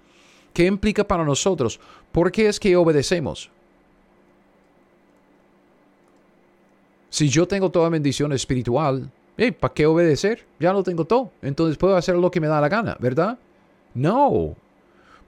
¿qué 0.52 0.66
implica 0.66 1.04
para 1.04 1.24
nosotros? 1.24 1.78
¿Por 2.10 2.30
qué 2.32 2.48
es 2.48 2.58
que 2.58 2.76
obedecemos? 2.76 3.50
Si 7.08 7.28
yo 7.28 7.46
tengo 7.46 7.70
toda 7.70 7.88
bendición 7.88 8.32
espiritual, 8.32 9.08
¿para 9.60 9.72
qué 9.72 9.86
obedecer? 9.86 10.44
Ya 10.58 10.72
lo 10.72 10.82
tengo 10.82 11.04
todo. 11.04 11.30
Entonces 11.42 11.78
puedo 11.78 11.96
hacer 11.96 12.16
lo 12.16 12.30
que 12.30 12.40
me 12.40 12.48
da 12.48 12.60
la 12.60 12.68
gana, 12.68 12.96
¿verdad? 12.98 13.38
No. 13.94 14.56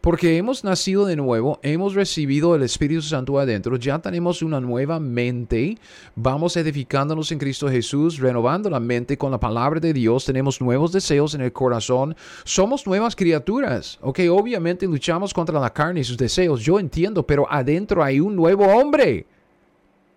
Porque 0.07 0.37
hemos 0.37 0.63
nacido 0.63 1.05
de 1.05 1.17
nuevo, 1.17 1.59
hemos 1.65 1.95
recibido 1.95 2.55
el 2.55 2.63
Espíritu 2.63 3.03
Santo 3.03 3.41
adentro, 3.41 3.75
ya 3.75 3.99
tenemos 3.99 4.41
una 4.41 4.61
nueva 4.61 5.01
mente, 5.01 5.79
vamos 6.15 6.57
edificándonos 6.57 7.33
en 7.33 7.41
Cristo 7.41 7.69
Jesús, 7.69 8.21
renovando 8.21 8.71
la 8.71 8.79
mente 8.79 9.19
con 9.19 9.33
la 9.33 9.41
palabra 9.41 9.81
de 9.81 9.93
Dios, 9.93 10.25
tenemos 10.25 10.61
nuevos 10.61 10.93
deseos 10.93 11.35
en 11.35 11.41
el 11.41 11.53
corazón, 11.53 12.15
somos 12.45 12.87
nuevas 12.87 13.17
criaturas, 13.17 13.99
ok, 14.01 14.21
obviamente 14.31 14.87
luchamos 14.87 15.35
contra 15.35 15.59
la 15.59 15.73
carne 15.73 15.99
y 15.99 16.05
sus 16.05 16.17
deseos, 16.17 16.61
yo 16.61 16.79
entiendo, 16.79 17.27
pero 17.27 17.45
adentro 17.51 18.05
hay 18.05 18.21
un 18.21 18.37
nuevo 18.37 18.65
hombre 18.65 19.27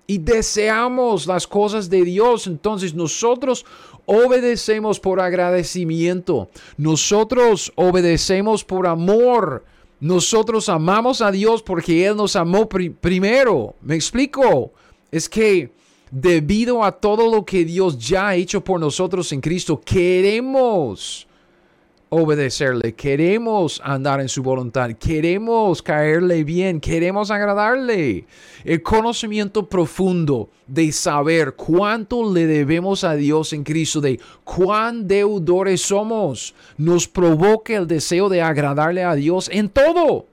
y 0.06 0.19
deseamos 0.19 1.25
las 1.25 1.47
cosas 1.47 1.88
de 1.88 2.04
Dios. 2.04 2.47
Entonces 2.47 2.95
nosotros 2.95 3.63
obedecemos 4.08 4.99
por 4.99 5.19
agradecimiento. 5.19 6.49
Nosotros 6.78 7.71
obedecemos 7.75 8.63
por 8.63 8.88
amor. 8.88 9.63
Nosotros 10.00 10.70
amamos 10.70 11.22
a 11.22 11.32
Dios 11.32 11.62
porque 11.62 12.06
Él 12.06 12.16
nos 12.16 12.36
amó 12.36 12.68
primero. 12.68 13.76
¿Me 13.82 13.96
explico? 13.96 14.72
Es 15.12 15.28
que 15.28 15.72
debido 16.12 16.84
a 16.84 16.92
todo 16.92 17.30
lo 17.34 17.44
que 17.44 17.66
Dios 17.66 17.98
ya 18.00 18.30
ha 18.30 18.36
hecho 18.36 18.64
por 18.64 18.80
nosotros 18.80 19.32
en 19.32 19.42
Cristo, 19.42 19.82
queremos 19.84 21.28
obedecerle, 22.10 22.93
queremos 22.93 23.80
andar 23.84 24.19
en 24.19 24.30
su 24.30 24.41
voluntad, 24.41 24.91
queremos 24.93 25.82
caerle 25.82 26.43
bien, 26.43 26.80
queremos 26.80 27.30
agradarle. 27.30 28.26
El 28.63 28.82
conocimiento 28.82 29.67
profundo 29.69 30.50
de 30.65 30.91
saber 30.91 31.54
cuánto 31.54 32.34
le 32.34 32.48
debemos 32.48 33.04
a 33.04 33.13
Dios 33.13 33.54
en 33.54 33.63
Cristo, 33.63 34.02
de 34.02 34.19
cuán 34.43 35.08
deudores 35.08 35.82
somos, 35.82 36.56
nos 36.78 37.08
provoca 37.08 37.76
el 37.76 37.88
deseo 37.88 38.28
de 38.28 38.41
agradarle 38.41 39.04
a 39.04 39.13
Dios 39.15 39.50
en 39.52 39.69
todo. 39.69 40.26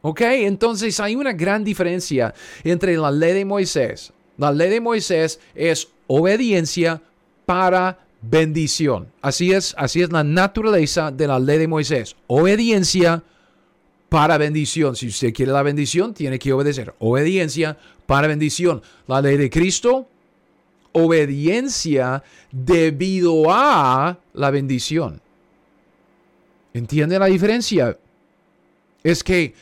¿Ok? 0.00 0.20
Entonces 0.22 0.98
hay 1.00 1.16
una 1.16 1.32
gran 1.32 1.64
diferencia 1.64 2.34
entre 2.64 2.96
la 2.96 3.10
ley 3.10 3.34
de 3.34 3.44
Moisés. 3.44 4.12
La 4.38 4.52
ley 4.52 4.70
de 4.70 4.80
Moisés 4.80 5.40
es 5.54 5.88
obediencia 6.06 7.02
para 7.44 8.05
bendición. 8.22 9.08
Así 9.22 9.52
es, 9.52 9.74
así 9.78 10.02
es 10.02 10.12
la 10.12 10.24
naturaleza 10.24 11.10
de 11.10 11.26
la 11.26 11.38
ley 11.38 11.58
de 11.58 11.68
Moisés. 11.68 12.16
Obediencia 12.26 13.22
para 14.08 14.38
bendición. 14.38 14.96
Si 14.96 15.08
usted 15.08 15.32
quiere 15.32 15.52
la 15.52 15.62
bendición, 15.62 16.14
tiene 16.14 16.38
que 16.38 16.52
obedecer. 16.52 16.94
Obediencia 16.98 17.76
para 18.06 18.28
bendición. 18.28 18.82
La 19.06 19.20
ley 19.20 19.36
de 19.36 19.50
Cristo, 19.50 20.06
obediencia 20.92 22.22
debido 22.50 23.50
a 23.50 24.18
la 24.32 24.50
bendición. 24.50 25.20
¿Entiende 26.72 27.18
la 27.18 27.26
diferencia? 27.26 27.98
Es 29.02 29.22
que 29.24 29.54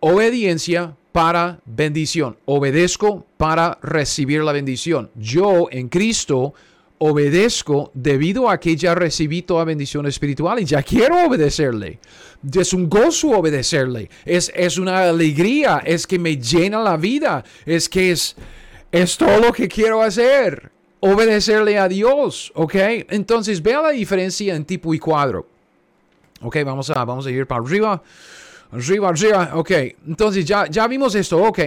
obediencia 0.00 0.96
para 1.12 1.60
bendición. 1.64 2.36
Obedezco 2.44 3.24
para 3.36 3.78
recibir 3.82 4.42
la 4.42 4.52
bendición. 4.52 5.10
Yo 5.14 5.68
en 5.70 5.88
Cristo 5.88 6.54
obedezco 6.98 7.90
debido 7.94 8.48
a 8.48 8.58
que 8.58 8.76
ya 8.76 8.94
recibí 8.94 9.42
toda 9.42 9.64
bendición 9.64 10.06
espiritual 10.06 10.60
y 10.60 10.64
ya 10.64 10.82
quiero 10.82 11.26
obedecerle. 11.26 11.98
Es 12.54 12.72
un 12.72 12.88
gozo 12.88 13.30
obedecerle. 13.30 14.08
Es, 14.24 14.52
es 14.54 14.78
una 14.78 15.08
alegría. 15.08 15.82
Es 15.84 16.06
que 16.06 16.18
me 16.18 16.36
llena 16.36 16.80
la 16.82 16.96
vida. 16.96 17.44
Es 17.64 17.88
que 17.88 18.12
es, 18.12 18.36
es 18.92 19.16
todo 19.16 19.38
lo 19.40 19.52
que 19.52 19.68
quiero 19.68 20.02
hacer. 20.02 20.70
Obedecerle 21.00 21.78
a 21.78 21.88
Dios. 21.88 22.52
¿Ok? 22.54 22.74
Entonces 23.10 23.62
vea 23.62 23.82
la 23.82 23.90
diferencia 23.90 24.54
en 24.54 24.64
tipo 24.64 24.94
y 24.94 24.98
cuadro. 24.98 25.46
Ok, 26.42 26.58
vamos 26.64 26.90
a, 26.90 27.04
vamos 27.04 27.26
a 27.26 27.30
ir 27.30 27.46
para 27.46 27.62
arriba. 27.62 28.02
Arriba, 28.72 29.08
arriba. 29.08 29.50
Ok, 29.54 29.70
entonces 30.06 30.44
ya, 30.44 30.66
ya 30.66 30.86
vimos 30.86 31.14
esto. 31.14 31.42
Ok. 31.42 31.60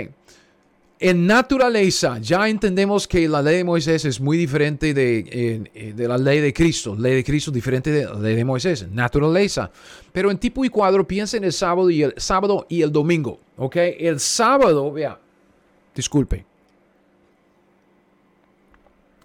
En 1.02 1.26
naturaleza, 1.26 2.18
ya 2.20 2.50
entendemos 2.50 3.08
que 3.08 3.30
la 3.30 3.42
ley 3.42 3.58
de 3.58 3.64
Moisés 3.64 4.04
es 4.04 4.20
muy 4.20 4.38
diferente 4.38 4.94
de, 4.94 5.94
de, 5.96 6.08
la 6.10 6.18
ley 6.18 6.42
de 6.42 6.54
Cristo. 6.54 6.94
La 6.94 7.04
ley 7.04 7.16
de 7.16 7.24
Cristo 7.24 7.52
diferente 7.52 7.90
de 7.90 8.04
la 8.04 8.20
ley 8.20 8.36
de 8.36 8.44
Moisés. 8.44 8.86
Naturaleza. 8.92 9.72
Pero 10.12 10.30
en 10.30 10.38
tipo 10.38 10.66
y 10.66 10.70
cuadro, 10.70 11.08
piensa 11.08 11.38
en 11.38 11.46
el 11.46 11.54
sábado 11.54 11.90
y 11.90 12.04
el 12.04 12.14
sábado 12.18 12.66
y 12.68 12.82
el 12.82 12.92
domingo. 12.92 13.40
¿Ok? 13.56 13.78
El 13.78 14.20
sábado, 14.20 14.92
vea. 14.92 15.18
Disculpe. 15.96 16.49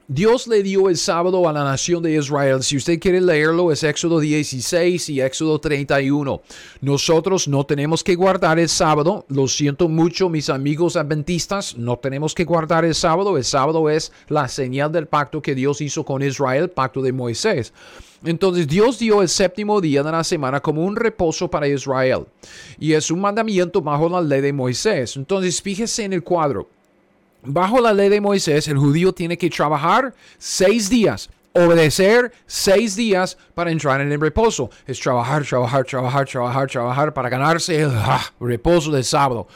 Dios 0.08 0.46
le 0.48 0.62
dio 0.62 0.90
el 0.90 0.98
sábado 0.98 1.48
a 1.48 1.52
la 1.54 1.64
nación 1.64 2.02
de 2.02 2.12
Israel. 2.12 2.62
Si 2.62 2.76
usted 2.76 3.00
quiere 3.00 3.22
leerlo, 3.22 3.72
es 3.72 3.82
Éxodo 3.82 4.20
16 4.20 5.08
y 5.08 5.22
Éxodo 5.22 5.58
31. 5.58 6.42
Nosotros 6.82 7.48
no 7.48 7.64
tenemos 7.64 8.04
que 8.04 8.14
guardar 8.14 8.58
el 8.58 8.68
sábado. 8.68 9.24
Lo 9.30 9.48
siento 9.48 9.88
mucho, 9.88 10.28
mis 10.28 10.50
amigos 10.50 10.96
adventistas. 10.96 11.78
No 11.78 11.96
tenemos 11.96 12.34
que 12.34 12.44
guardar 12.44 12.84
el 12.84 12.94
sábado. 12.94 13.38
El 13.38 13.44
sábado 13.44 13.88
es 13.88 14.12
la 14.28 14.46
señal 14.46 14.92
del 14.92 15.06
pacto 15.06 15.40
que 15.40 15.54
Dios 15.54 15.80
hizo 15.80 16.04
con 16.04 16.22
Israel, 16.22 16.68
pacto 16.68 17.00
de 17.00 17.12
Moisés. 17.14 17.72
Entonces 18.24 18.68
Dios 18.68 18.98
dio 18.98 19.22
el 19.22 19.30
séptimo 19.30 19.80
día 19.80 20.02
de 20.02 20.12
la 20.12 20.22
semana 20.22 20.60
como 20.60 20.84
un 20.84 20.96
reposo 20.96 21.48
para 21.48 21.66
Israel. 21.66 22.26
Y 22.78 22.92
es 22.92 23.10
un 23.10 23.22
mandamiento 23.22 23.80
bajo 23.80 24.10
la 24.10 24.20
ley 24.20 24.42
de 24.42 24.52
Moisés. 24.52 25.16
Entonces 25.16 25.62
fíjese 25.62 26.04
en 26.04 26.12
el 26.12 26.22
cuadro. 26.22 26.68
Bajo 27.46 27.80
la 27.80 27.92
ley 27.92 28.08
de 28.08 28.20
Moisés, 28.20 28.68
el 28.68 28.78
judío 28.78 29.12
tiene 29.12 29.36
que 29.36 29.50
trabajar 29.50 30.14
seis 30.38 30.88
días, 30.88 31.28
obedecer 31.52 32.32
seis 32.46 32.96
días 32.96 33.36
para 33.54 33.70
entrar 33.70 34.00
en 34.00 34.10
el 34.10 34.20
reposo. 34.20 34.70
Es 34.86 34.98
trabajar, 34.98 35.44
trabajar, 35.44 35.84
trabajar, 35.84 36.26
trabajar, 36.26 36.70
trabajar 36.70 37.14
para 37.14 37.28
ganarse 37.28 37.82
el 37.82 37.90
ah, 37.92 38.24
reposo 38.40 38.90
del 38.90 39.04
sábado. 39.04 39.46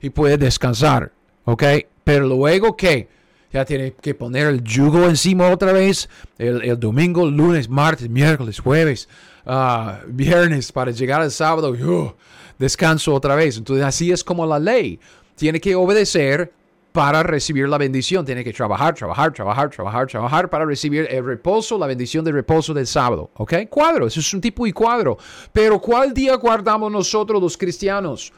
y 0.00 0.10
puede 0.10 0.36
descansar, 0.36 1.12
¿ok? 1.44 1.62
Pero 2.02 2.26
luego, 2.26 2.76
¿qué? 2.76 3.08
Ya 3.52 3.64
tiene 3.64 3.92
que 3.92 4.14
poner 4.14 4.48
el 4.48 4.62
yugo 4.64 5.04
encima 5.04 5.48
otra 5.48 5.72
vez. 5.72 6.08
El, 6.38 6.78
domingo, 6.78 7.24
lunes, 7.30 7.68
martes, 7.68 8.08
miércoles, 8.08 8.58
jueves, 8.58 9.08
ah, 9.46 10.00
viernes 10.08 10.72
para 10.72 10.90
llegar 10.90 11.22
al 11.22 11.30
sábado. 11.30 12.16
descanso 12.58 13.14
otra 13.14 13.36
vez. 13.36 13.56
Entonces 13.56 13.84
así 13.84 14.10
es 14.10 14.24
como 14.24 14.44
la 14.44 14.58
ley. 14.58 14.98
Tiene 15.36 15.60
que 15.60 15.76
obedecer 15.76 16.52
para 16.96 17.22
recibir 17.22 17.68
la 17.68 17.76
bendición. 17.76 18.24
Tiene 18.24 18.42
que 18.42 18.54
trabajar, 18.54 18.94
trabajar, 18.94 19.30
trabajar, 19.30 19.68
trabajar, 19.68 20.06
trabajar 20.06 20.48
para 20.48 20.64
recibir 20.64 21.06
el 21.10 21.26
reposo, 21.26 21.76
la 21.76 21.86
bendición 21.86 22.24
del 22.24 22.32
reposo 22.32 22.72
del 22.72 22.86
sábado. 22.86 23.28
¿Ok? 23.34 23.52
Cuadro, 23.68 24.06
eso 24.06 24.18
es 24.20 24.32
un 24.32 24.40
tipo 24.40 24.66
y 24.66 24.72
cuadro. 24.72 25.18
Pero 25.52 25.78
¿cuál 25.78 26.14
día 26.14 26.36
guardamos 26.36 26.90
nosotros 26.90 27.42
los 27.42 27.58
cristianos? 27.58 28.32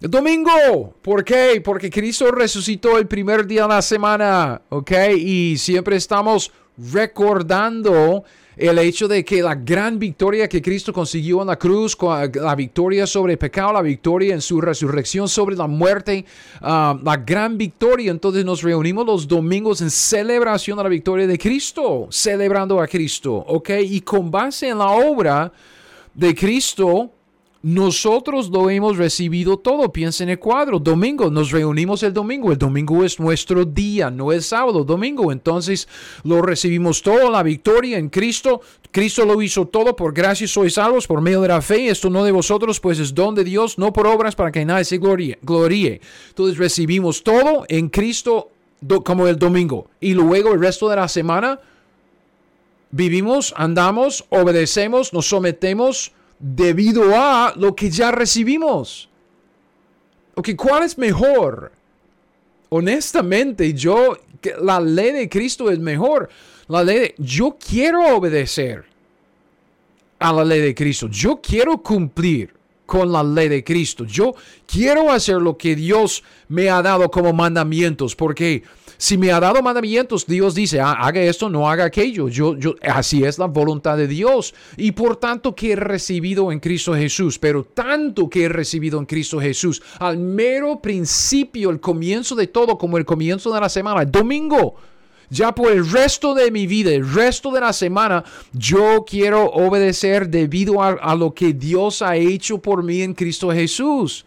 El 0.00 0.10
domingo. 0.10 0.94
¿Por 1.02 1.22
qué? 1.22 1.60
Porque 1.62 1.90
Cristo 1.90 2.30
resucitó 2.30 2.96
el 2.96 3.06
primer 3.06 3.46
día 3.46 3.64
de 3.64 3.68
la 3.68 3.82
semana. 3.82 4.62
¿Ok? 4.70 4.92
Y 5.18 5.58
siempre 5.58 5.96
estamos 5.96 6.50
recordando 6.90 8.24
el 8.58 8.78
hecho 8.80 9.06
de 9.06 9.24
que 9.24 9.40
la 9.40 9.54
gran 9.54 9.98
victoria 9.98 10.48
que 10.48 10.60
Cristo 10.60 10.92
consiguió 10.92 11.40
en 11.42 11.46
la 11.46 11.56
cruz, 11.56 11.96
la 12.34 12.54
victoria 12.56 13.06
sobre 13.06 13.34
el 13.34 13.38
pecado, 13.38 13.72
la 13.72 13.82
victoria 13.82 14.34
en 14.34 14.40
su 14.40 14.60
resurrección 14.60 15.28
sobre 15.28 15.54
la 15.54 15.68
muerte, 15.68 16.24
ah, 16.60 16.98
la 17.02 17.16
gran 17.16 17.56
victoria. 17.56 18.10
Entonces 18.10 18.44
nos 18.44 18.62
reunimos 18.62 19.06
los 19.06 19.28
domingos 19.28 19.80
en 19.80 19.90
celebración 19.90 20.76
de 20.76 20.82
la 20.82 20.88
victoria 20.88 21.26
de 21.26 21.38
Cristo, 21.38 22.08
celebrando 22.10 22.80
a 22.80 22.88
Cristo, 22.88 23.32
¿ok? 23.32 23.70
Y 23.84 24.00
con 24.00 24.30
base 24.30 24.68
en 24.68 24.78
la 24.78 24.90
obra 24.90 25.52
de 26.12 26.34
Cristo, 26.34 27.12
nosotros 27.60 28.50
lo 28.50 28.70
hemos 28.70 28.96
recibido 28.96 29.58
todo. 29.58 29.92
Piensa 29.92 30.22
en 30.22 30.30
el 30.30 30.38
cuadro. 30.38 30.78
Domingo, 30.78 31.28
nos 31.28 31.50
reunimos 31.50 32.04
el 32.04 32.12
domingo. 32.12 32.52
El 32.52 32.58
domingo 32.58 33.04
es 33.04 33.18
nuestro 33.18 33.64
día, 33.64 34.10
no 34.10 34.30
es 34.30 34.46
sábado, 34.46 34.84
domingo. 34.84 35.32
Entonces 35.32 35.88
lo 36.22 36.40
recibimos 36.40 37.02
todo, 37.02 37.30
la 37.30 37.42
victoria 37.42 37.98
en 37.98 38.10
Cristo. 38.10 38.60
Cristo 38.92 39.24
lo 39.24 39.42
hizo 39.42 39.66
todo. 39.66 39.96
Por 39.96 40.14
gracia 40.14 40.46
sois 40.46 40.74
salvos 40.74 41.08
por 41.08 41.20
medio 41.20 41.40
de 41.42 41.48
la 41.48 41.60
fe. 41.60 41.88
Esto 41.88 42.10
no 42.10 42.22
de 42.22 42.30
vosotros, 42.30 42.78
pues 42.78 43.00
es 43.00 43.12
don 43.12 43.34
de 43.34 43.42
Dios, 43.42 43.76
no 43.76 43.92
por 43.92 44.06
obras 44.06 44.36
para 44.36 44.52
que 44.52 44.64
nadie 44.64 44.84
se 44.84 44.98
gloríe. 44.98 46.00
Entonces 46.28 46.58
recibimos 46.58 47.24
todo 47.24 47.64
en 47.68 47.88
Cristo 47.88 48.50
como 49.04 49.26
el 49.26 49.36
domingo. 49.36 49.90
Y 50.00 50.14
luego 50.14 50.52
el 50.52 50.60
resto 50.60 50.88
de 50.88 50.96
la 50.96 51.08
semana 51.08 51.58
vivimos, 52.92 53.52
andamos, 53.56 54.24
obedecemos, 54.30 55.12
nos 55.12 55.28
sometemos 55.28 56.12
debido 56.38 57.14
a 57.14 57.52
lo 57.56 57.74
que 57.74 57.90
ya 57.90 58.10
recibimos. 58.10 59.08
Ok, 60.34 60.50
¿cuál 60.56 60.84
es 60.84 60.96
mejor? 60.98 61.72
Honestamente, 62.68 63.74
yo, 63.74 64.18
la 64.60 64.80
ley 64.80 65.12
de 65.12 65.28
Cristo 65.28 65.70
es 65.70 65.78
mejor. 65.78 66.28
La 66.68 66.84
ley 66.84 66.98
de, 66.98 67.14
yo 67.18 67.56
quiero 67.58 68.16
obedecer 68.16 68.84
a 70.18 70.32
la 70.32 70.44
ley 70.44 70.60
de 70.60 70.74
Cristo. 70.74 71.08
Yo 71.08 71.40
quiero 71.40 71.82
cumplir 71.82 72.54
con 72.86 73.12
la 73.12 73.22
ley 73.22 73.48
de 73.48 73.64
Cristo. 73.64 74.04
Yo 74.04 74.34
quiero 74.66 75.10
hacer 75.10 75.36
lo 75.36 75.58
que 75.58 75.76
Dios 75.76 76.22
me 76.48 76.70
ha 76.70 76.82
dado 76.82 77.10
como 77.10 77.32
mandamientos, 77.32 78.14
porque 78.14 78.62
si 79.00 79.16
me 79.16 79.30
ha 79.30 79.38
dado 79.38 79.62
mandamientos, 79.62 80.26
Dios 80.26 80.56
dice, 80.56 80.80
ah, 80.80 80.92
haga 80.92 81.22
esto, 81.22 81.48
no 81.48 81.70
haga 81.70 81.84
aquello. 81.84 82.28
Yo, 82.28 82.56
yo, 82.56 82.74
así 82.82 83.22
es 83.22 83.38
la 83.38 83.46
voluntad 83.46 83.96
de 83.96 84.08
Dios. 84.08 84.52
Y 84.76 84.90
por 84.90 85.16
tanto 85.16 85.54
que 85.54 85.72
he 85.72 85.76
recibido 85.76 86.50
en 86.50 86.58
Cristo 86.58 86.94
Jesús, 86.94 87.38
pero 87.38 87.62
tanto 87.62 88.28
que 88.28 88.44
he 88.44 88.48
recibido 88.48 88.98
en 88.98 89.06
Cristo 89.06 89.40
Jesús, 89.40 89.80
al 90.00 90.18
mero 90.18 90.80
principio, 90.80 91.70
el 91.70 91.78
comienzo 91.78 92.34
de 92.34 92.48
todo, 92.48 92.76
como 92.76 92.98
el 92.98 93.04
comienzo 93.04 93.54
de 93.54 93.60
la 93.60 93.68
semana, 93.68 94.04
domingo. 94.04 94.74
Ya 95.30 95.54
por 95.54 95.70
el 95.70 95.88
resto 95.88 96.34
de 96.34 96.50
mi 96.50 96.66
vida, 96.66 96.90
el 96.90 97.08
resto 97.08 97.52
de 97.52 97.60
la 97.60 97.72
semana, 97.72 98.24
yo 98.52 99.04
quiero 99.06 99.44
obedecer 99.44 100.28
debido 100.28 100.82
a 100.82 101.14
lo 101.14 101.32
que 101.32 101.52
Dios 101.52 102.02
ha 102.02 102.16
hecho 102.16 102.58
por 102.58 102.82
mí 102.82 103.02
en 103.02 103.14
Cristo 103.14 103.52
Jesús. 103.52 104.24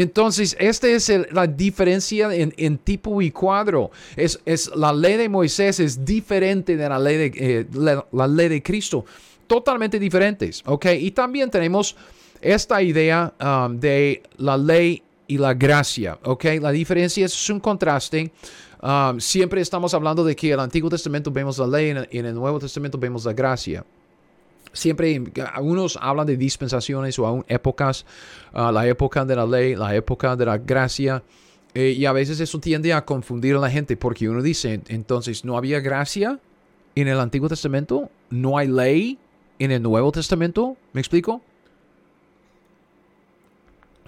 Entonces, 0.00 0.56
esta 0.60 0.86
es 0.86 1.10
la 1.32 1.48
diferencia 1.48 2.32
en, 2.32 2.78
tipo 2.78 3.20
y 3.20 3.32
cuadro. 3.32 3.90
Es, 4.14 4.38
es, 4.44 4.70
la 4.76 4.92
ley 4.92 5.16
de 5.16 5.28
Moisés 5.28 5.80
es 5.80 6.04
diferente 6.04 6.76
de 6.76 6.88
la 6.88 7.00
ley 7.00 7.16
de, 7.16 7.32
eh, 7.34 7.66
la, 8.12 8.28
ley 8.28 8.48
de 8.48 8.62
Cristo. 8.62 9.04
Totalmente 9.48 9.98
diferentes. 9.98 10.62
¿Ok? 10.66 10.86
Y 11.00 11.10
también 11.10 11.50
tenemos 11.50 11.96
esta 12.40 12.80
idea 12.80 13.34
um, 13.40 13.76
de 13.76 14.22
la 14.36 14.56
ley 14.56 15.02
y 15.26 15.36
la 15.36 15.54
gracia. 15.54 16.16
¿Ok? 16.22 16.44
La 16.60 16.70
diferencia 16.70 17.26
es 17.26 17.50
un 17.50 17.58
contraste. 17.58 18.30
Um, 18.80 19.18
siempre 19.18 19.60
estamos 19.60 19.94
hablando 19.94 20.22
de 20.22 20.36
que 20.36 20.46
en 20.46 20.52
el 20.52 20.60
Antiguo 20.60 20.88
Testamento 20.88 21.32
vemos 21.32 21.58
la 21.58 21.66
ley 21.66 21.92
y 22.12 22.18
en 22.18 22.26
el 22.26 22.34
Nuevo 22.34 22.60
Testamento 22.60 22.98
vemos 22.98 23.24
la 23.24 23.32
gracia 23.32 23.84
siempre 24.72 25.22
algunos 25.52 25.98
hablan 26.00 26.26
de 26.26 26.36
dispensaciones 26.36 27.18
o 27.18 27.26
aún 27.26 27.44
épocas, 27.48 28.04
ah, 28.52 28.72
la 28.72 28.86
época 28.86 29.24
de 29.24 29.36
la 29.36 29.46
ley, 29.46 29.74
la 29.74 29.94
época 29.94 30.36
de 30.36 30.46
la 30.46 30.58
gracia. 30.58 31.22
Eh, 31.74 31.94
y 31.96 32.06
a 32.06 32.12
veces 32.12 32.40
eso 32.40 32.58
tiende 32.58 32.92
a 32.92 33.04
confundir 33.04 33.54
a 33.54 33.58
la 33.58 33.70
gente 33.70 33.96
porque 33.96 34.28
uno 34.28 34.42
dice, 34.42 34.80
entonces, 34.88 35.44
¿no 35.44 35.56
había 35.56 35.80
gracia 35.80 36.40
en 36.94 37.08
el 37.08 37.20
Antiguo 37.20 37.48
Testamento? 37.48 38.10
¿No 38.30 38.58
hay 38.58 38.68
ley 38.68 39.18
en 39.58 39.70
el 39.70 39.82
Nuevo 39.82 40.10
Testamento? 40.10 40.76
¿Me 40.92 41.00
explico? 41.00 41.42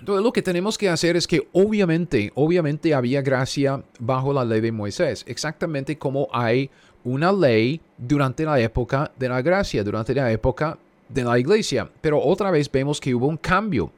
Entonces 0.00 0.24
lo 0.24 0.32
que 0.32 0.40
tenemos 0.40 0.78
que 0.78 0.88
hacer 0.88 1.16
es 1.16 1.26
que 1.26 1.46
obviamente, 1.52 2.32
obviamente 2.34 2.94
había 2.94 3.20
gracia 3.20 3.84
bajo 3.98 4.32
la 4.32 4.46
ley 4.46 4.62
de 4.62 4.72
Moisés, 4.72 5.24
exactamente 5.28 5.98
como 5.98 6.28
hay 6.32 6.70
una 7.04 7.32
ley 7.32 7.80
durante 7.96 8.44
la 8.44 8.58
época 8.60 9.10
de 9.18 9.28
la 9.28 9.42
gracia, 9.42 9.84
durante 9.84 10.14
la 10.14 10.30
época 10.30 10.78
de 11.08 11.24
la 11.24 11.38
iglesia. 11.38 11.88
Pero 12.00 12.20
otra 12.22 12.50
vez 12.50 12.70
vemos 12.70 13.00
que 13.00 13.14
hubo 13.14 13.26
un 13.26 13.36
cambio. 13.36 13.92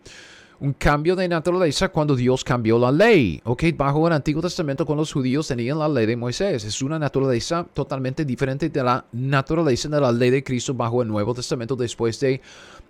Un 0.60 0.74
cambio 0.74 1.16
de 1.16 1.26
naturaleza 1.26 1.88
cuando 1.88 2.14
Dios 2.14 2.44
cambió 2.44 2.78
la 2.78 2.92
ley. 2.92 3.40
¿ok? 3.44 3.64
Bajo 3.76 4.06
el 4.06 4.12
Antiguo 4.12 4.40
Testamento, 4.40 4.86
cuando 4.86 5.02
los 5.02 5.12
judíos 5.12 5.48
tenían 5.48 5.78
la 5.78 5.88
ley 5.88 6.06
de 6.06 6.16
Moisés, 6.16 6.64
es 6.64 6.82
una 6.82 7.00
naturaleza 7.00 7.66
totalmente 7.74 8.24
diferente 8.24 8.68
de 8.68 8.82
la 8.82 9.04
naturaleza 9.10 9.88
de 9.88 10.00
la 10.00 10.12
ley 10.12 10.30
de 10.30 10.44
Cristo 10.44 10.72
bajo 10.72 11.02
el 11.02 11.08
Nuevo 11.08 11.34
Testamento 11.34 11.74
después 11.74 12.20
de 12.20 12.40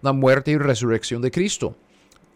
la 0.03 0.13
muerte 0.13 0.51
y 0.51 0.59
resurrección 0.59 1.23
de 1.23 1.31
Cristo. 1.31 1.75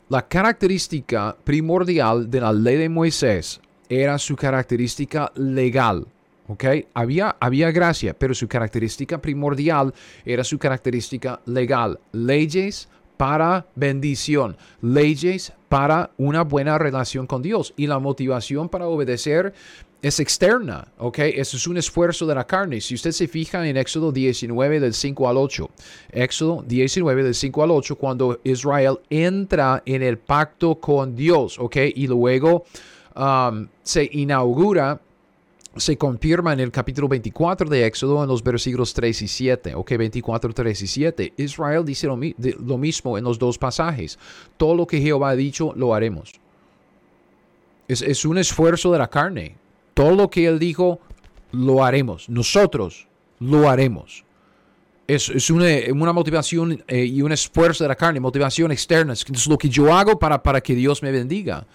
La 0.08 0.26
característica 0.26 1.36
primordial 1.44 2.30
de 2.30 2.40
la 2.40 2.52
ley 2.52 2.76
de 2.76 2.88
Moisés 2.88 3.60
era 3.88 4.18
su 4.18 4.36
característica 4.36 5.30
legal. 5.34 6.06
¿Ok? 6.48 6.64
Había, 6.94 7.36
había 7.40 7.70
gracia, 7.70 8.14
pero 8.18 8.34
su 8.34 8.48
característica 8.48 9.20
primordial 9.20 9.92
era 10.24 10.44
su 10.44 10.58
característica 10.58 11.40
legal. 11.46 11.98
Leyes 12.12 12.88
para 13.16 13.66
bendición, 13.74 14.56
leyes 14.82 15.52
para 15.68 16.10
una 16.18 16.42
buena 16.42 16.78
relación 16.78 17.26
con 17.26 17.42
Dios. 17.42 17.72
Y 17.76 17.86
la 17.86 17.98
motivación 17.98 18.68
para 18.68 18.86
obedecer 18.86 19.54
es 20.02 20.20
externa, 20.20 20.88
¿ok? 20.98 21.18
Eso 21.18 21.56
es 21.56 21.66
un 21.66 21.78
esfuerzo 21.78 22.26
de 22.26 22.34
la 22.34 22.46
carne. 22.46 22.80
Si 22.80 22.94
usted 22.94 23.12
se 23.12 23.26
fija 23.26 23.66
en 23.66 23.76
Éxodo 23.76 24.12
19 24.12 24.80
del 24.80 24.94
5 24.94 25.28
al 25.28 25.36
8, 25.36 25.70
Éxodo 26.12 26.62
19 26.66 27.24
del 27.24 27.34
5 27.34 27.62
al 27.62 27.70
8, 27.70 27.96
cuando 27.96 28.40
Israel 28.44 28.98
entra 29.10 29.82
en 29.86 30.02
el 30.02 30.18
pacto 30.18 30.76
con 30.76 31.16
Dios, 31.16 31.58
¿ok? 31.58 31.76
Y 31.94 32.06
luego 32.06 32.64
um, 33.16 33.66
se 33.82 34.08
inaugura 34.12 35.00
se 35.76 35.96
confirma 35.96 36.52
en 36.52 36.60
el 36.60 36.70
capítulo 36.70 37.08
24 37.08 37.68
de 37.68 37.86
Éxodo 37.86 38.22
en 38.22 38.28
los 38.28 38.42
versículos 38.42 38.94
3 38.94 39.22
y 39.22 39.28
7. 39.28 39.74
Ok, 39.74 39.96
24, 39.96 40.52
3 40.52 40.82
y 40.82 40.86
7. 40.86 41.32
Israel 41.36 41.84
dice 41.84 42.06
lo, 42.06 42.18
lo, 42.18 42.78
mismo 42.78 43.18
en 43.18 43.24
los 43.24 43.38
dos 43.38 43.58
pasajes. 43.58 44.18
Todo 44.56 44.74
lo 44.74 44.86
que 44.86 45.00
Jehová 45.00 45.30
ha 45.30 45.36
dicho, 45.36 45.72
lo 45.76 45.94
haremos. 45.94 46.32
Es, 47.88 48.02
es, 48.02 48.24
un 48.24 48.38
esfuerzo 48.38 48.92
de 48.92 48.98
la 48.98 49.08
carne. 49.08 49.56
Todo 49.94 50.14
lo 50.14 50.30
que 50.30 50.46
Él 50.46 50.58
dijo, 50.58 51.00
lo 51.52 51.84
haremos. 51.84 52.28
Nosotros 52.28 53.06
lo 53.38 53.68
haremos. 53.68 54.24
Es, 55.06 55.28
es 55.28 55.50
una, 55.50 55.66
una, 55.92 56.12
motivación 56.12 56.82
eh, 56.88 57.04
y 57.04 57.22
un 57.22 57.30
esfuerzo 57.30 57.84
de 57.84 57.88
la 57.88 57.94
carne, 57.94 58.18
motivación 58.18 58.72
externa. 58.72 59.12
Es 59.12 59.46
lo 59.46 59.56
que 59.56 59.68
yo 59.68 59.94
hago 59.94 60.18
para, 60.18 60.42
para 60.42 60.60
que 60.60 60.74
Dios 60.74 61.02
me 61.02 61.12
bendiga. 61.12 61.66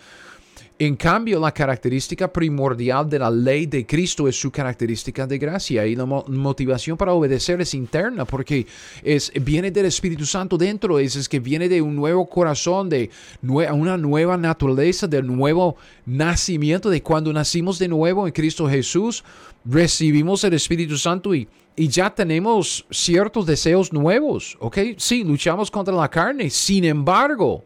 En 0.84 0.96
cambio, 0.96 1.40
la 1.40 1.52
característica 1.52 2.28
primordial 2.34 3.08
de 3.08 3.20
la 3.20 3.30
ley 3.30 3.68
de 3.68 3.86
Cristo 3.86 4.28
es 4.28 4.36
su 4.36 4.50
característica 4.50 5.28
de 5.28 5.38
gracia 5.38 5.86
y 5.86 5.96
la 5.96 6.08
motivación 6.08 6.98
para 6.98 7.14
obedecer 7.14 7.62
es 7.62 7.76
interna 7.76 8.26
porque 8.26 8.66
es, 9.04 9.32
viene 9.44 9.70
del 9.70 9.86
Espíritu 9.86 10.26
Santo 10.26 10.58
dentro, 10.58 10.98
es, 10.98 11.16
es 11.16 11.30
que 11.30 11.40
viene 11.40 11.70
de 11.70 11.84
un 11.84 11.96
nuevo 11.96 12.28
corazón, 12.28 12.90
de 12.90 13.12
una 13.44 13.96
nueva 13.96 14.38
naturaleza, 14.38 15.06
del 15.06 15.28
nuevo 15.28 15.76
nacimiento, 16.08 16.90
de 16.90 17.04
cuando 17.04 17.32
nacimos 17.32 17.78
de 17.78 17.88
nuevo 17.88 18.26
en 18.26 18.34
Cristo 18.34 18.68
Jesús, 18.68 19.24
recibimos 19.64 20.44
el 20.46 20.56
Espíritu 20.56 20.98
Santo 20.98 21.36
y, 21.36 21.48
y 21.76 21.90
ya 21.90 22.10
tenemos 22.10 22.88
ciertos 22.90 23.46
deseos 23.46 23.94
nuevos, 23.94 24.58
¿ok? 24.60 24.80
Sí, 24.98 25.24
luchamos 25.24 25.70
contra 25.70 25.94
la 25.94 26.10
carne, 26.10 26.50
sin 26.50 26.86
embargo, 26.86 27.64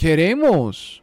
queremos 0.00 1.02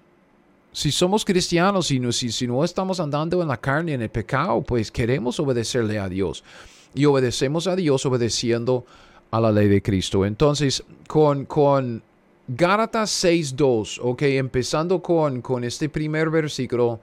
si 0.71 0.91
somos 0.91 1.23
cristianos 1.23 1.91
y 1.91 1.99
no, 1.99 2.11
si, 2.11 2.47
no 2.47 2.63
estamos 2.63 2.99
andando 2.99 3.43
en 3.43 3.47
la 3.47 3.57
carne, 3.57 3.93
en 3.93 4.01
el 4.01 4.09
pecado, 4.09 4.61
pues 4.61 4.91
queremos 4.91 5.39
obedecerle 5.39 5.99
a 5.99 6.09
Dios. 6.09 6.43
Y 6.95 7.05
obedecemos 7.05 7.67
a 7.67 7.75
Dios 7.75 8.07
obedeciendo 8.07 8.85
a 9.29 9.39
la 9.39 9.51
ley 9.51 9.67
de 9.67 9.83
Cristo. 9.83 10.25
Entonces, 10.25 10.83
con, 11.07 11.45
con 11.45 12.01
Gálatas 12.47 13.23
6.2, 13.23 13.99
ok, 14.01 14.21
empezando 14.23 14.99
con, 14.99 15.41
con 15.41 15.63
este 15.63 15.89
primer 15.89 16.31
versículo, 16.31 16.99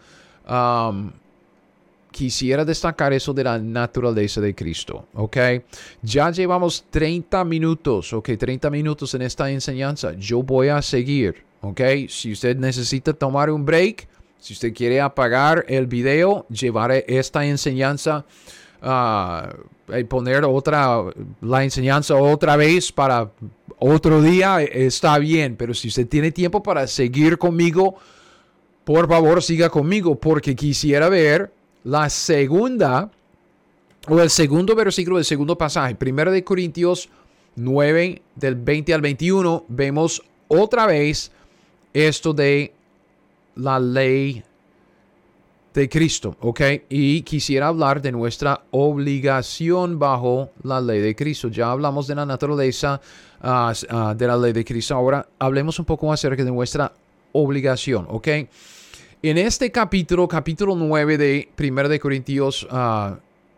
um, 0.49 1.13
quisiera 2.11 2.65
destacar 2.65 3.13
eso 3.13 3.33
de 3.33 3.45
la 3.45 3.59
naturaleza 3.59 4.41
de 4.41 4.53
Cristo, 4.55 5.07
¿ok? 5.15 5.37
Ya 6.03 6.31
llevamos 6.31 6.87
30 6.91 7.45
minutos, 7.45 8.13
¿ok? 8.13 8.31
30 8.39 8.71
minutos 8.71 9.15
en 9.15 9.23
esta 9.23 9.51
enseñanza. 9.51 10.13
Yo 10.17 10.43
voy 10.43 10.69
a 10.69 10.81
seguir, 10.81 11.45
¿ok? 11.64 11.81
Si 12.09 12.33
usted 12.33 12.57
necesita 12.57 13.12
tomar 13.12 13.50
un 13.50 13.64
break, 13.64 14.07
si 14.38 14.53
usted 14.53 14.74
quiere 14.74 15.00
apagar 15.00 15.64
el 15.68 15.87
video, 15.87 16.46
llevaré 16.50 17.05
esta 17.09 17.44
enseñanza 17.46 18.27
uh, 18.83 19.96
y 19.96 20.05
poner 20.05 20.44
otra, 20.44 21.03
la 21.40 21.64
enseñanza 21.64 22.14
otra 22.16 22.57
vez 22.57 22.92
para 22.92 23.31
otro 23.79 24.20
día, 24.20 24.62
está 24.62 25.18
bien, 25.18 25.57
pero 25.57 25.72
si 25.72 25.88
usted 25.88 26.07
tiene 26.07 26.31
tiempo 26.31 26.62
para 26.62 26.87
seguir 26.87 27.38
conmigo, 27.38 27.96
por 28.85 29.09
favor 29.09 29.42
siga 29.42 29.70
conmigo 29.70 30.14
porque 30.14 30.55
quisiera 30.55 31.09
ver 31.09 31.50
la 31.83 32.11
segunda 32.11 33.11
o 34.07 34.20
el 34.20 34.29
segundo 34.29 34.74
versículo 34.74 35.16
del 35.16 35.24
segundo 35.24 35.57
pasaje, 35.57 35.94
primero 35.94 36.31
de 36.31 36.44
Corintios 36.44 37.09
9 37.57 38.20
del 38.35 38.57
20 38.57 38.92
al 38.92 39.00
21, 39.00 39.64
vemos 39.68 40.22
otra 40.48 40.87
vez 40.87 41.33
esto 41.95 42.35
de 42.35 42.75
la 43.55 43.79
ley 43.79 44.43
de 45.73 45.89
Cristo, 45.89 46.37
¿ok? 46.41 46.61
Y 46.89 47.23
quisiera 47.23 47.69
hablar 47.69 48.03
de 48.03 48.13
nuestra 48.13 48.65
obligación 48.73 49.99
bajo 49.99 50.51
la 50.63 50.81
ley 50.81 51.01
de 51.01 51.15
Cristo. 51.15 51.49
Ya 51.49 51.71
hablamos 51.71 52.07
de 52.07 52.15
la 52.17 52.27
naturaleza 52.27 53.01
ah, 53.41 53.73
ah, 53.91 54.15
de 54.17 54.27
la 54.27 54.37
ley 54.37 54.53
de 54.53 54.65
Cristo. 54.65 54.95
Ahora 54.95 55.27
hablemos 55.39 55.79
un 55.79 55.85
poco 55.85 56.13
acerca 56.13 56.45
de 56.45 56.51
nuestra 56.51 56.93
obligación, 57.33 58.07
¿ok? 58.09 58.29
En 59.23 59.39
este 59.39 59.73
capítulo, 59.73 60.29
capítulo 60.29 60.77
9 60.77 61.17
de 61.17 61.49
1 61.59 61.89
de 61.89 61.99
Corintios, 61.99 62.67
ah, 62.71 63.17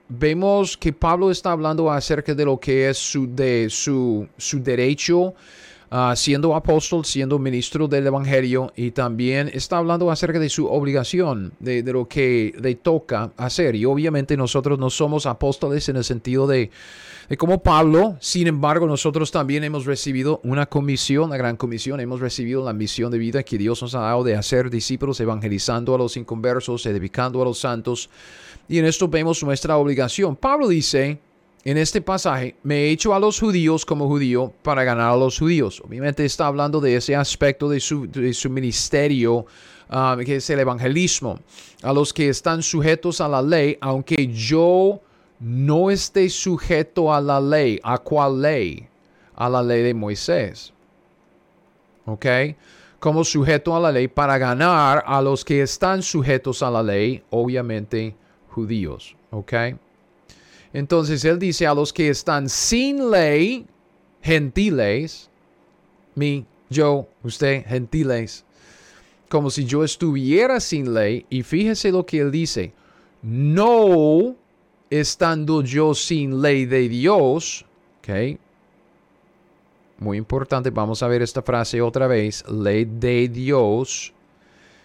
vemos 0.09 0.77
que 0.77 0.93
Pablo 0.93 1.31
está 1.31 1.53
hablando 1.53 1.91
acerca 1.91 2.35
de 2.35 2.45
lo 2.45 2.59
que 2.59 2.89
es 2.89 2.99
su, 2.99 3.29
su, 3.69 4.29
su 4.37 4.63
derecho 4.63 5.35
Ah, 5.99 6.15
siendo 6.15 6.55
apóstol, 6.55 7.07
siendo 7.07 7.39
ministro 7.39 7.89
del 7.89 8.07
Evangelio 8.07 8.71
y 8.77 8.91
también 8.91 9.51
está 9.55 9.79
hablando 9.79 10.11
acerca 10.11 10.39
de 10.39 10.51
su 10.51 10.67
obligación, 10.67 11.55
de, 11.59 11.83
lo 11.85 12.07
que 12.07 12.53
le 12.61 12.75
toca 12.75 13.33
hacer. 13.39 13.75
Y 13.77 13.87
obviamente 13.87 14.37
nosotros 14.37 14.79
no 14.79 14.91
somos 14.91 15.25
apóstoles 15.25 15.89
en 15.89 15.97
el 15.97 16.05
sentido 16.05 16.47
de, 16.47 16.71
de 17.31 17.37
como 17.39 17.63
Pablo, 17.63 18.19
sin 18.21 18.47
embargo 18.47 18.87
nosotros 18.87 19.31
también 19.31 19.65
hemos 19.65 19.87
recibido 19.87 20.43
una 20.45 20.67
comisión, 20.67 21.31
la 21.31 21.39
gran 21.39 21.57
comisión, 21.57 21.99
hemos 21.99 22.21
recibido 22.21 22.63
la 22.63 22.75
misión 22.75 23.11
de 23.11 23.17
vida 23.17 23.43
que 23.43 23.57
Dios 23.57 23.81
nos 23.81 23.95
ha 23.95 24.01
dado 24.01 24.23
de 24.23 24.37
hacer 24.37 24.69
discípulos 24.69 25.19
evangelizando 25.21 25.95
a 25.95 25.99
los 25.99 26.19
inconversos, 26.19 26.85
edificando 26.85 27.41
a 27.41 27.47
los 27.47 27.59
santos. 27.59 28.11
Y 28.69 28.77
en 28.77 28.85
esto 28.85 29.09
vemos 29.09 29.43
nuestra 29.43 29.79
obligación. 29.79 30.37
Pablo 30.37 30.69
dice, 30.69 31.21
en 31.67 31.79
este 31.79 32.01
pasaje, 32.01 32.55
me 32.63 32.85
he 32.85 32.91
hecho 32.91 33.13
a 33.13 33.19
los 33.19 33.41
judíos 33.41 33.85
como 33.85 34.07
judío 34.07 34.53
para 34.63 34.85
ganar 34.85 35.11
a 35.11 35.17
los 35.17 35.37
judíos. 35.37 35.83
Obviamente 35.85 36.25
está 36.25 36.47
hablando 36.47 36.81
de 36.81 36.95
ese 36.95 37.17
aspecto 37.17 37.69
de 37.69 37.81
su, 37.81 38.51
ministerio, 38.51 39.47
um, 39.91 40.25
que 40.25 40.37
es 40.37 40.49
el 40.49 40.61
evangelismo, 40.61 41.41
a 41.83 41.93
los 41.93 42.13
que 42.13 42.29
están 42.29 42.63
sujetos 42.63 43.21
a 43.21 43.27
la 43.27 43.43
ley, 43.43 43.77
aunque 43.81 44.29
yo 44.29 45.01
no 45.41 45.91
esté 45.91 46.29
sujeto 46.29 47.13
a 47.13 47.21
la 47.21 47.41
ley. 47.41 47.81
¿A 47.83 47.99
cuál 47.99 48.43
ley? 48.43 48.89
A 49.35 49.49
la 49.49 49.61
ley 49.61 49.83
de 49.83 49.93
Moisés. 49.93 50.73
¿Ok? 52.05 52.27
Como 53.01 53.25
sujeto 53.25 53.75
a 53.75 53.81
la 53.81 53.91
ley 53.91 54.07
para 54.07 54.39
ganar 54.39 55.03
a 55.05 55.21
los 55.21 55.45
que 55.45 55.63
están 55.63 56.05
sujetos 56.05 56.63
a 56.63 56.71
la 56.71 56.85
ley, 56.85 57.25
obviamente 57.31 58.15
judíos. 58.51 59.17
¿Ok? 59.33 59.53
Entonces 60.77 61.25
él 61.25 61.39
dice 61.39 61.67
a 61.67 61.73
los 61.73 61.91
que 61.91 62.11
están 62.11 62.51
sin 62.51 63.11
ley, 63.11 63.65
gentiles, 64.21 65.31
mi, 66.15 66.45
yo, 66.69 67.09
usted, 67.23 67.65
gentiles, 67.65 68.45
como 69.31 69.49
si 69.49 69.65
yo 69.65 69.85
estuviera 69.85 70.61
sin 70.61 70.93
ley. 70.93 71.25
Y 71.31 71.45
fíjese 71.45 71.91
lo 71.91 72.05
que 72.05 72.19
él 72.19 72.31
dice, 72.31 72.75
no 73.23 74.37
estando 74.91 75.63
yo 75.63 75.95
sin 75.95 76.43
ley 76.43 76.67
de 76.67 76.91
Dios, 76.91 77.65
ok. 78.01 78.39
Muy 79.99 80.19
importante, 80.19 80.69
vamos 80.69 81.03
a 81.03 81.09
ver 81.09 81.23
esta 81.23 81.41
frase 81.41 81.81
otra 81.81 82.07
vez, 82.07 82.45
ley 82.51 82.85
de 82.85 83.29
Dios, 83.29 84.13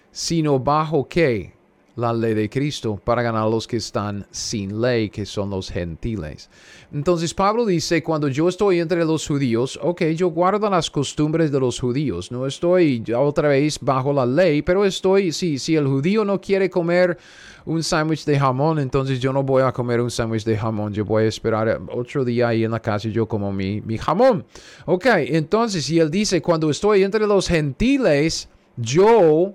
sino 0.09 0.57
bajo 0.57 1.05
qué? 1.05 1.51
La 1.95 2.13
ley 2.13 2.33
de 2.33 2.49
Cristo 2.49 2.99
para 3.03 3.21
ganar 3.21 3.43
a 3.43 3.49
los 3.49 3.67
que 3.67 3.77
están 3.77 4.25
sin 4.31 4.81
ley, 4.81 5.09
que 5.09 5.25
son 5.25 5.49
los 5.49 5.69
gentiles. 5.69 6.49
Entonces 6.93 7.33
Pablo 7.33 7.65
dice, 7.65 8.01
cuando 8.03 8.27
yo 8.27 8.47
estoy 8.47 8.79
entre 8.79 9.03
los 9.05 9.27
judíos, 9.27 9.79
ok, 9.81 10.03
yo 10.15 10.29
guardo 10.29 10.69
las 10.69 10.89
costumbres 10.89 11.51
de 11.51 11.59
los 11.59 11.79
judíos, 11.79 12.31
no 12.31 12.45
estoy 12.45 13.03
otra 13.15 13.49
vez 13.49 13.79
bajo 13.79 14.13
la 14.13 14.25
ley, 14.25 14.61
pero 14.61 14.85
estoy, 14.85 15.31
sí, 15.31 15.57
si 15.59 15.75
el 15.75 15.87
judío 15.87 16.25
no 16.25 16.39
quiere 16.39 16.69
comer 16.69 17.17
un 17.65 17.83
sándwich 17.83 18.25
de 18.25 18.39
jamón, 18.39 18.79
entonces 18.79 19.19
yo 19.19 19.31
no 19.31 19.43
voy 19.43 19.63
a 19.63 19.71
comer 19.71 20.01
un 20.01 20.09
sándwich 20.09 20.43
de 20.43 20.57
jamón, 20.57 20.93
yo 20.93 21.05
voy 21.05 21.23
a 21.23 21.27
esperar 21.27 21.81
otro 21.91 22.25
día 22.25 22.49
ahí 22.49 22.63
en 22.63 22.71
la 22.71 22.79
casa 22.79 23.07
y 23.07 23.11
yo 23.11 23.27
como 23.27 23.51
mi, 23.51 23.81
mi 23.81 23.97
jamón. 23.97 24.45
Ok, 24.85 25.05
entonces, 25.07 25.89
y 25.89 25.99
él 25.99 26.09
dice, 26.09 26.41
cuando 26.41 26.69
estoy 26.69 27.03
entre 27.03 27.27
los 27.27 27.47
gentiles, 27.47 28.49
yo 28.77 29.53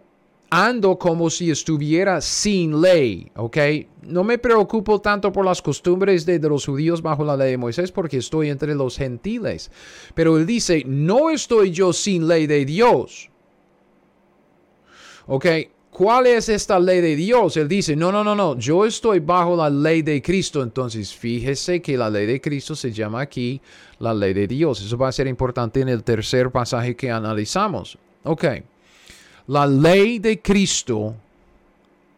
ando 0.50 0.98
como 0.98 1.28
si 1.30 1.50
estuviera 1.50 2.20
sin 2.20 2.80
ley, 2.80 3.30
¿ok? 3.36 3.56
No 4.02 4.22
me 4.22 4.38
preocupo 4.38 5.00
tanto 5.00 5.32
por 5.32 5.44
las 5.44 5.60
costumbres 5.60 6.24
de, 6.24 6.38
los 6.38 6.66
judíos 6.66 7.02
bajo 7.02 7.24
la 7.24 7.36
ley 7.36 7.52
de 7.52 7.58
Moisés 7.58 7.90
porque 7.90 8.18
estoy 8.18 8.50
entre 8.50 8.74
los 8.74 8.96
gentiles. 8.96 9.70
Pero 10.14 10.38
él 10.38 10.46
dice, 10.46 10.84
no 10.86 11.30
estoy 11.30 11.72
yo 11.72 11.92
sin 11.92 12.28
ley 12.28 12.46
de 12.46 12.64
Dios. 12.64 13.30
¿Ok? 15.26 15.46
¿Cuál 15.90 16.26
es 16.26 16.48
esta 16.50 16.78
ley 16.78 17.00
de 17.00 17.16
Dios? 17.16 17.56
Él 17.56 17.68
dice, 17.68 17.96
no, 17.96 18.12
no, 18.12 18.22
no, 18.22 18.34
no, 18.34 18.56
yo 18.58 18.84
estoy 18.84 19.18
bajo 19.18 19.56
la 19.56 19.70
ley 19.70 20.02
de 20.02 20.20
Cristo. 20.20 20.62
Entonces, 20.62 21.12
fíjese 21.12 21.80
que 21.80 21.96
la 21.96 22.10
ley 22.10 22.26
de 22.26 22.40
Cristo 22.40 22.76
se 22.76 22.92
llama 22.92 23.22
aquí 23.22 23.60
la 23.98 24.12
ley 24.12 24.34
de 24.34 24.46
Dios. 24.46 24.82
Eso 24.82 24.98
va 24.98 25.08
a 25.08 25.12
ser 25.12 25.26
importante 25.26 25.80
en 25.80 25.88
el 25.88 26.04
tercer 26.04 26.50
pasaje 26.50 26.94
que 26.94 27.10
analizamos. 27.10 27.98
Ok. 28.24 28.44
La 29.48 29.64
ley 29.64 30.18
de 30.18 30.42
Cristo 30.42 31.14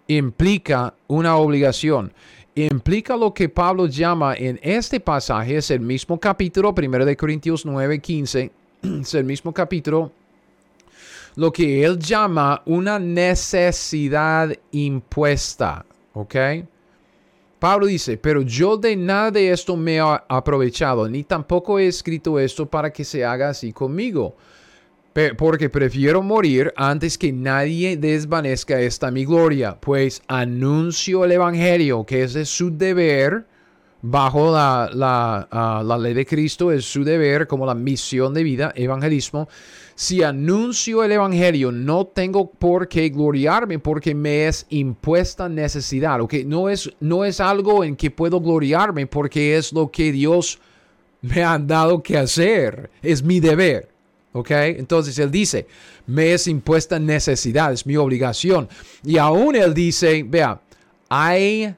implica 0.07 0.95
una 1.09 1.37
obligación. 1.37 2.11
Implica 2.55 3.16
lo 3.16 3.35
que 3.35 3.51
Pablo 3.51 3.87
llama 3.87 4.35
en 4.35 4.59
este 4.62 4.99
pasaje, 4.99 5.59
es 5.59 5.70
el 5.70 5.81
mismo 5.81 6.18
capítulo, 6.18 6.74
1 6.76 7.05
de 7.05 7.16
Corintios 7.18 7.66
9, 7.66 7.99
15, 8.01 8.51
es 9.03 9.14
el 9.14 9.24
mismo 9.24 9.53
capítulo, 9.53 10.11
lo 11.37 11.53
que 11.53 11.85
él 11.85 11.99
llama 11.99 12.62
una 12.64 12.99
necesidad 12.99 14.51
impuesta. 14.72 15.85
¿Ok? 16.14 16.35
Pablo 17.59 17.87
dice, 17.87 18.16
pero 18.16 18.41
yo 18.41 18.79
de 18.79 18.97
nada 18.97 19.31
de 19.33 19.53
esto 19.53 19.76
me 19.76 19.97
he 19.97 20.01
aprovechado, 20.01 21.07
ni 21.09 21.24
tampoco 21.24 21.79
he 21.79 21.89
escrito 21.89 22.39
esto 22.39 22.64
para 22.64 22.91
que 22.91 23.05
se 23.05 23.22
haga 23.22 23.51
así 23.51 23.72
conmigo 23.72 24.35
porque 25.37 25.69
prefiero 25.69 26.23
morir 26.23 26.73
antes 26.77 27.19
que 27.19 27.33
nadie 27.33 27.97
desvanezca 27.97 28.81
esta 28.81 29.11
mi 29.11 29.25
gloria, 29.25 29.77
pues 29.81 30.23
anuncio 30.29 31.25
el 31.25 31.33
Evangelio, 31.33 32.05
que 32.05 32.23
es 32.23 32.35
de 32.35 32.45
su 32.45 32.77
deber, 32.77 33.45
bajo 34.01 34.53
la, 34.53 34.85
ah, 35.51 35.83
la, 35.85 35.99
ley 35.99 36.14
de 36.14 36.25
Cristo, 36.25 36.71
es 36.71 36.85
su 36.85 37.03
deber 37.03 37.49
como 37.49 37.66
la 37.66 37.75
misión 37.75 38.33
de 38.33 38.45
vida, 38.45 38.73
evangelismo. 38.77 39.49
Si 39.97 40.23
anuncio 40.23 41.03
el 41.03 41.11
Evangelio, 41.11 41.73
no 41.73 42.07
tengo 42.07 42.49
por 42.51 42.87
qué 42.87 43.09
gloriarme 43.09 43.81
porque 43.81 44.14
me 44.14 44.47
es 44.47 44.66
impuesta 44.69 45.49
necesidad. 45.49 46.21
¿okay? 46.21 46.45
No, 46.45 46.69
es, 46.69 46.93
no 47.01 47.25
es 47.25 47.41
algo 47.41 47.83
en 47.83 47.97
que 47.97 48.12
puedo 48.12 48.41
gloriarme 48.41 49.09
porque 49.09 49.57
es 49.57 49.73
lo 49.73 49.91
que 49.91 50.12
Dios 50.12 50.61
me 51.23 51.43
ha 51.43 51.59
dado 51.59 52.01
que 52.05 52.16
hacer. 52.16 52.91
Es 53.03 53.25
mi 53.25 53.41
deber. 53.41 53.97
¿Ok? 54.39 54.51
Entonces 54.53 55.18
él 55.18 55.32
dice, 55.32 55.66
me 56.07 56.32
es 56.32 56.47
impuesta 56.47 57.01
necesidad, 57.01 57.72
es 57.72 57.84
mi 57.84 57.97
obligación. 57.97 58.68
Y 59.03 59.18
aún 59.18 59.57
él 59.57 59.74
dice, 59.74 60.22
vea, 60.22 60.61
hay 61.09 61.74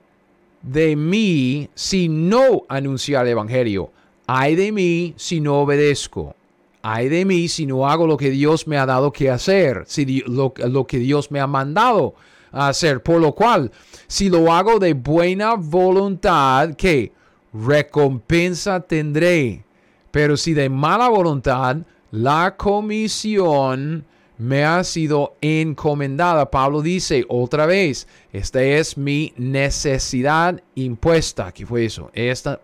de 0.61 0.95
mí 0.95 1.71
si 1.75 2.11
no 2.11 2.65
anunciar 2.69 3.25
el 3.25 3.33
Evangelio. 3.33 3.91
Hay 4.27 4.57
de 4.57 4.73
mí 4.73 5.15
si 5.17 5.41
no 5.41 5.63
obedezco. 5.63 6.37
Hay 6.83 7.09
de 7.09 7.25
mí 7.25 7.49
si 7.49 7.65
no 7.65 7.89
hago 7.89 8.07
lo 8.07 8.19
que 8.19 8.29
Dios 8.31 8.67
me 8.67 8.77
ha 8.77 8.85
dado 8.85 9.11
que 9.11 9.31
hacer, 9.31 9.85
si 9.87 10.23
lo, 10.27 10.53
que 10.53 10.99
Dios 10.99 11.31
me 11.31 11.41
ha 11.41 11.47
mandado 11.47 12.15
hacer. 12.53 13.03
Por 13.03 13.23
lo 13.23 13.33
cual, 13.35 13.71
si 14.07 14.29
lo 14.29 14.53
hago 14.53 14.79
de 14.79 14.93
buena 14.93 15.55
voluntad, 15.55 16.75
¿qué? 16.77 17.13
Recompensa 17.55 18.81
tendré. 18.81 19.65
Pero 20.11 20.37
si 20.37 20.53
de 20.53 20.69
mala 20.69 21.09
voluntad, 21.09 21.79
la 22.11 22.57
comisión 22.57 24.05
me 24.39 24.65
ha 24.65 24.83
sido 24.85 25.37
encomendada. 25.41 26.51
Pablo 26.51 26.81
dice 26.81 27.25
otra 27.29 27.67
vez, 27.67 28.09
esta 28.33 28.63
es 28.63 28.97
mi 28.97 29.33
necesidad 29.37 30.63
impuesta. 30.75 31.53
¿Qué 31.53 31.67
fue 31.67 31.85
eso? 31.85 32.11
Esta, 32.15 32.61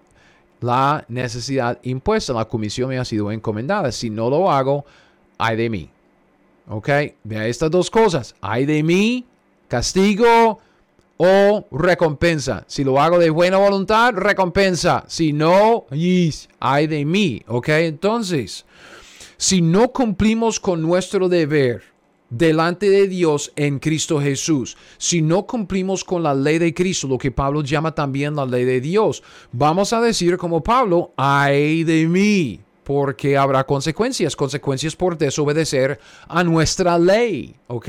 la 0.60 1.04
necesidad 1.08 1.78
impuesta, 1.82 2.32
la 2.32 2.46
comisión 2.46 2.88
me 2.88 2.98
ha 2.98 3.04
sido 3.04 3.30
encomendada. 3.30 3.92
Si 3.92 4.10
no 4.10 4.30
lo 4.30 4.50
hago, 4.50 4.84
hay 5.38 5.56
de 5.56 5.70
mí. 5.70 5.90
¿Ok? 6.68 6.88
Vea 7.24 7.46
estas 7.46 7.70
dos 7.70 7.90
cosas. 7.90 8.34
Hay 8.40 8.66
de 8.66 8.82
mí, 8.82 9.24
castigo 9.68 10.58
o 11.18 11.66
recompensa. 11.70 12.64
Si 12.66 12.84
lo 12.84 13.00
hago 13.00 13.18
de 13.18 13.30
buena 13.30 13.58
voluntad, 13.58 14.14
recompensa. 14.14 15.04
Si 15.06 15.32
no, 15.32 15.86
hay 16.60 16.86
de 16.86 17.04
mí. 17.04 17.42
¿Ok? 17.46 17.68
Entonces, 17.68 18.65
si 19.36 19.60
no 19.62 19.92
cumplimos 19.92 20.60
con 20.60 20.82
nuestro 20.82 21.28
deber 21.28 21.82
delante 22.30 22.90
de 22.90 23.06
Dios 23.06 23.52
en 23.56 23.78
Cristo 23.78 24.20
Jesús, 24.20 24.76
si 24.98 25.22
no 25.22 25.46
cumplimos 25.46 26.04
con 26.04 26.22
la 26.22 26.34
ley 26.34 26.58
de 26.58 26.74
Cristo, 26.74 27.06
lo 27.06 27.18
que 27.18 27.30
Pablo 27.30 27.62
llama 27.62 27.94
también 27.94 28.34
la 28.34 28.46
ley 28.46 28.64
de 28.64 28.80
Dios, 28.80 29.22
vamos 29.52 29.92
a 29.92 30.00
decir 30.00 30.36
como 30.36 30.62
Pablo, 30.62 31.12
ay 31.16 31.84
de 31.84 32.06
mí, 32.06 32.60
porque 32.84 33.36
habrá 33.36 33.64
consecuencias, 33.64 34.36
consecuencias 34.36 34.96
por 34.96 35.18
desobedecer 35.18 35.98
a 36.28 36.44
nuestra 36.44 36.98
ley, 36.98 37.56
¿ok? 37.66 37.88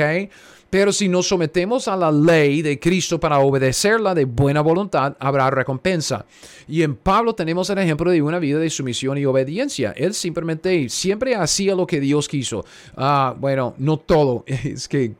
Pero 0.70 0.92
si 0.92 1.08
nos 1.08 1.28
sometemos 1.28 1.88
a 1.88 1.96
la 1.96 2.12
ley 2.12 2.62
de 2.62 2.80
Cristo 2.80 3.20
para 3.20 3.40
obedecerla 3.40 4.14
de 4.14 4.26
buena 4.26 4.62
voluntad, 4.62 5.16
habrá 5.20 5.50
recompensa. 5.50 6.26
Y 6.68 6.82
en 6.82 6.96
Pablo 6.96 7.34
tenemos 7.34 7.70
el 7.70 7.78
ejemplo 7.78 8.12
de 8.12 8.22
una 8.22 8.40
vida 8.40 8.60
de 8.60 8.70
sumisión 8.70 9.18
y 9.18 9.26
obediencia. 9.26 9.94
Él 9.96 10.14
simplemente 10.14 10.90
siempre 10.90 11.36
hacía 11.36 11.76
lo 11.76 11.88
que 11.88 12.00
Dios 12.00 12.28
quiso. 12.28 12.66
Ah, 12.96 13.36
bueno, 13.38 13.74
no 13.78 13.98
todo. 13.98 14.44
Es 14.68 14.88
que 14.88 15.14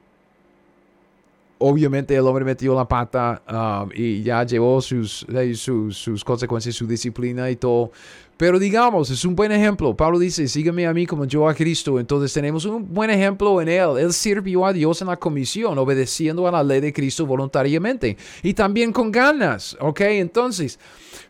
obviamente 1.60 2.16
el 2.16 2.26
hombre 2.26 2.46
metió 2.46 2.76
la 2.76 2.88
pata 2.88 3.42
um, 3.50 3.90
y 3.94 4.22
ya 4.22 4.44
llevó 4.44 4.82
sus, 4.82 5.26
sus, 5.56 6.24
consecuencias, 6.24 6.76
su 6.76 6.88
disciplina 6.88 7.50
y 7.50 7.56
todo. 7.56 7.92
Pero 8.38 8.60
digamos, 8.60 9.10
es 9.10 9.26
un 9.26 9.36
buen 9.36 9.52
ejemplo. 9.52 9.96
Pablo 9.96 10.20
dice, 10.20 10.48
sígueme 10.48 10.86
a 10.86 10.94
mí 10.94 11.06
como 11.06 11.26
yo 11.26 11.50
a 11.50 11.56
Cristo. 11.56 12.00
Entonces 12.00 12.32
tenemos 12.32 12.66
un 12.66 12.94
buen 12.94 13.10
ejemplo 13.10 13.60
en 13.62 13.68
él. 13.68 13.98
Él 14.00 14.14
sirvió 14.14 14.66
a 14.66 14.74
Dios 14.74 15.02
en 15.02 15.08
la 15.08 15.18
comisión, 15.18 15.78
obedeciendo 15.78 16.48
a 16.48 16.52
la 16.52 16.64
ley 16.64 16.80
de 16.80 16.94
Cristo 16.94 17.26
voluntariamente 17.26 18.16
y 18.44 18.54
también 18.54 18.94
con 18.94 19.12
ganas. 19.12 19.76
¿Ok? 19.80 20.02
Entonces, 20.02 20.80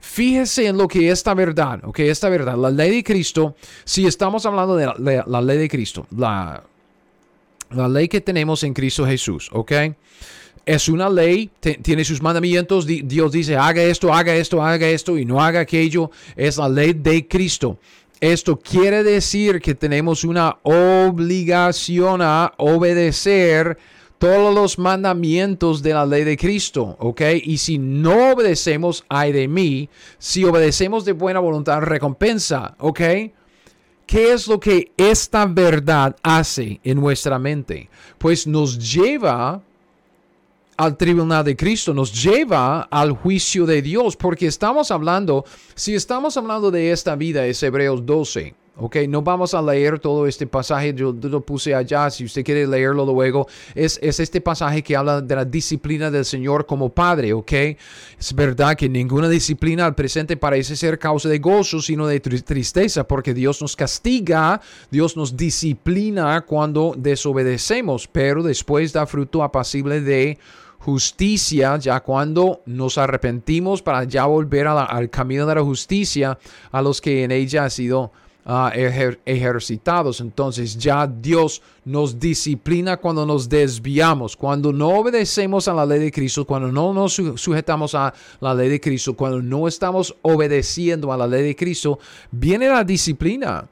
fíjese 0.02 0.68
en 0.68 0.78
lo 0.78 0.88
que 0.88 1.08
es 1.08 1.20
esta 1.20 1.34
verdad. 1.34 1.80
¿Ok? 1.86 2.00
Esta 2.00 2.28
verdad, 2.28 2.58
la 2.58 2.70
ley 2.70 2.98
de 2.98 3.04
Cristo, 3.04 3.56
si 3.86 4.06
estamos 4.06 4.46
hablando 4.46 4.76
de 4.76 4.86
la, 4.86 5.24
la 5.26 5.42
ley 5.42 5.58
de 5.58 5.70
Cristo, 5.70 6.06
la 6.16 6.64
la 7.70 7.88
ley 7.88 8.08
que 8.08 8.22
tenemos 8.22 8.64
en 8.64 8.74
Cristo 8.74 9.06
Jesús, 9.06 9.50
¿ok? 9.52 9.72
Es 10.68 10.90
una 10.90 11.10
ley, 11.10 11.50
tiene 11.82 12.04
sus 12.04 12.22
mandamientos, 12.22 12.86
Dios 12.86 13.32
dice, 13.32 13.56
haga 13.56 13.82
esto, 13.82 14.14
haga 14.14 14.36
esto, 14.36 14.62
haga 14.62 14.86
esto 14.90 15.18
y 15.18 15.24
no 15.24 15.42
haga 15.42 15.62
aquello. 15.62 16.12
Es 16.36 16.58
la 16.58 16.68
ley 16.68 16.92
de 16.92 17.26
Cristo. 17.26 17.80
Esto 18.20 18.60
quiere 18.60 19.02
decir 19.02 19.62
que 19.62 19.76
tenemos 19.76 20.26
una 20.26 20.58
obligación 20.64 22.22
a 22.22 22.52
obedecer 22.58 23.78
todos 24.18 24.54
los 24.54 24.78
mandamientos 24.78 25.82
de 25.82 25.94
la 25.94 26.06
ley 26.06 26.26
de 26.26 26.36
Cristo, 26.36 26.98
¿ok? 27.00 27.22
Y 27.46 27.60
si 27.60 27.78
no 27.78 28.34
obedecemos, 28.34 29.06
ay 29.08 29.32
de 29.32 29.48
mí, 29.48 29.88
si 30.18 30.44
obedecemos 30.44 31.06
de 31.06 31.14
buena 31.14 31.40
voluntad, 31.40 31.80
recompensa, 31.80 32.76
¿ok? 32.80 33.00
¿Qué 34.06 34.34
es 34.34 34.50
lo 34.50 34.60
que 34.60 34.92
esta 34.98 35.46
verdad 35.46 36.18
hace 36.24 36.82
en 36.84 37.00
nuestra 37.00 37.40
mente? 37.40 37.90
Pues 38.18 38.46
nos 38.46 38.78
lleva 38.94 39.62
al 40.78 40.96
tribunal 40.96 41.44
de 41.44 41.56
Cristo, 41.56 41.94
nos 41.94 42.14
lleva 42.14 42.84
al 42.84 43.12
juicio 43.12 43.66
de 43.66 43.82
Dios, 43.82 44.16
porque 44.16 44.46
estamos 44.46 44.92
hablando, 44.92 45.44
si 45.76 45.96
estamos 45.96 46.38
hablando 46.38 46.70
de 46.70 46.92
esta 46.92 47.16
vida, 47.16 47.46
es 47.46 47.62
Hebreos 47.64 48.06
12. 48.06 48.56
Ok, 48.80 48.98
no 49.10 49.24
vamos 49.24 49.56
a 49.56 49.62
leer 49.64 49.98
todo 49.98 50.28
este 50.28 50.46
pasaje, 50.46 50.94
yo, 50.94 51.12
lo 51.12 51.42
puse 51.42 51.74
allá, 51.74 52.12
si 52.12 52.26
usted 52.26 52.44
quiere 52.44 52.68
leerlo 52.68 53.08
luego, 53.08 53.48
es, 53.74 53.98
es, 54.04 54.20
este 54.20 54.40
pasaje 54.40 54.84
que 54.84 54.96
habla 54.96 55.20
de 55.20 55.36
la 55.36 55.46
disciplina 55.46 56.12
del 56.12 56.26
Señor 56.26 56.68
como 56.68 56.90
Padre, 56.90 57.34
ok. 57.34 57.52
Es 58.20 58.36
verdad 58.36 58.76
que 58.76 58.88
ninguna 58.88 59.30
disciplina 59.30 59.84
al 59.84 59.96
presente 59.96 60.38
parece 60.38 60.76
ser 60.76 61.00
causa 61.00 61.28
de 61.28 61.40
gozo, 61.40 61.82
sino 61.82 62.06
de 62.06 62.20
tristeza, 62.20 63.08
porque 63.08 63.34
Dios 63.34 63.60
nos 63.64 63.76
castiga, 63.76 64.62
Dios 64.92 65.18
nos 65.18 65.36
disciplina 65.36 66.42
cuando 66.42 66.94
desobedecemos, 66.96 68.08
pero 68.08 68.44
después 68.44 68.94
da 68.94 69.08
fruto 69.08 69.42
apacible 69.42 70.02
de 70.02 70.38
justicia, 70.80 71.78
ya 71.78 72.00
cuando 72.00 72.62
nos 72.66 72.98
arrepentimos 72.98 73.82
para 73.82 74.04
ya 74.06 74.26
volver 74.26 74.68
al 74.68 75.10
camino 75.10 75.46
de 75.46 75.56
la 75.56 75.64
justicia 75.64 76.38
a 76.72 76.82
los 76.82 77.02
que 77.02 77.24
en 77.24 77.32
ella 77.32 77.66
ha 77.66 77.70
sido 77.70 78.12
uh, 78.46 78.70
ejercitados. 79.26 80.22
Entonces 80.22 80.78
ya 80.78 81.06
Dios 81.06 81.62
nos 81.86 82.20
disciplina 82.20 82.98
cuando 82.98 83.26
nos 83.26 83.50
desviamos, 83.50 84.36
cuando 84.36 84.72
no 84.72 84.90
obedecemos 84.90 85.68
a 85.68 85.74
la 85.74 85.86
ley 85.86 86.00
de 86.00 86.12
Cristo, 86.12 86.46
cuando 86.46 86.72
no 86.72 86.94
nos 86.94 87.14
sujetamos 87.36 87.94
a 87.94 88.14
la 88.40 88.54
ley 88.54 88.70
de 88.70 88.80
Cristo, 88.80 89.14
cuando 89.14 89.42
no 89.42 89.68
estamos 89.68 90.16
obedeciendo 90.22 91.12
a 91.12 91.18
la 91.18 91.28
ley 91.28 91.44
de 91.44 91.56
Cristo, 91.56 92.00
viene 92.32 92.70
la 92.70 92.84
disciplina. 92.84 93.68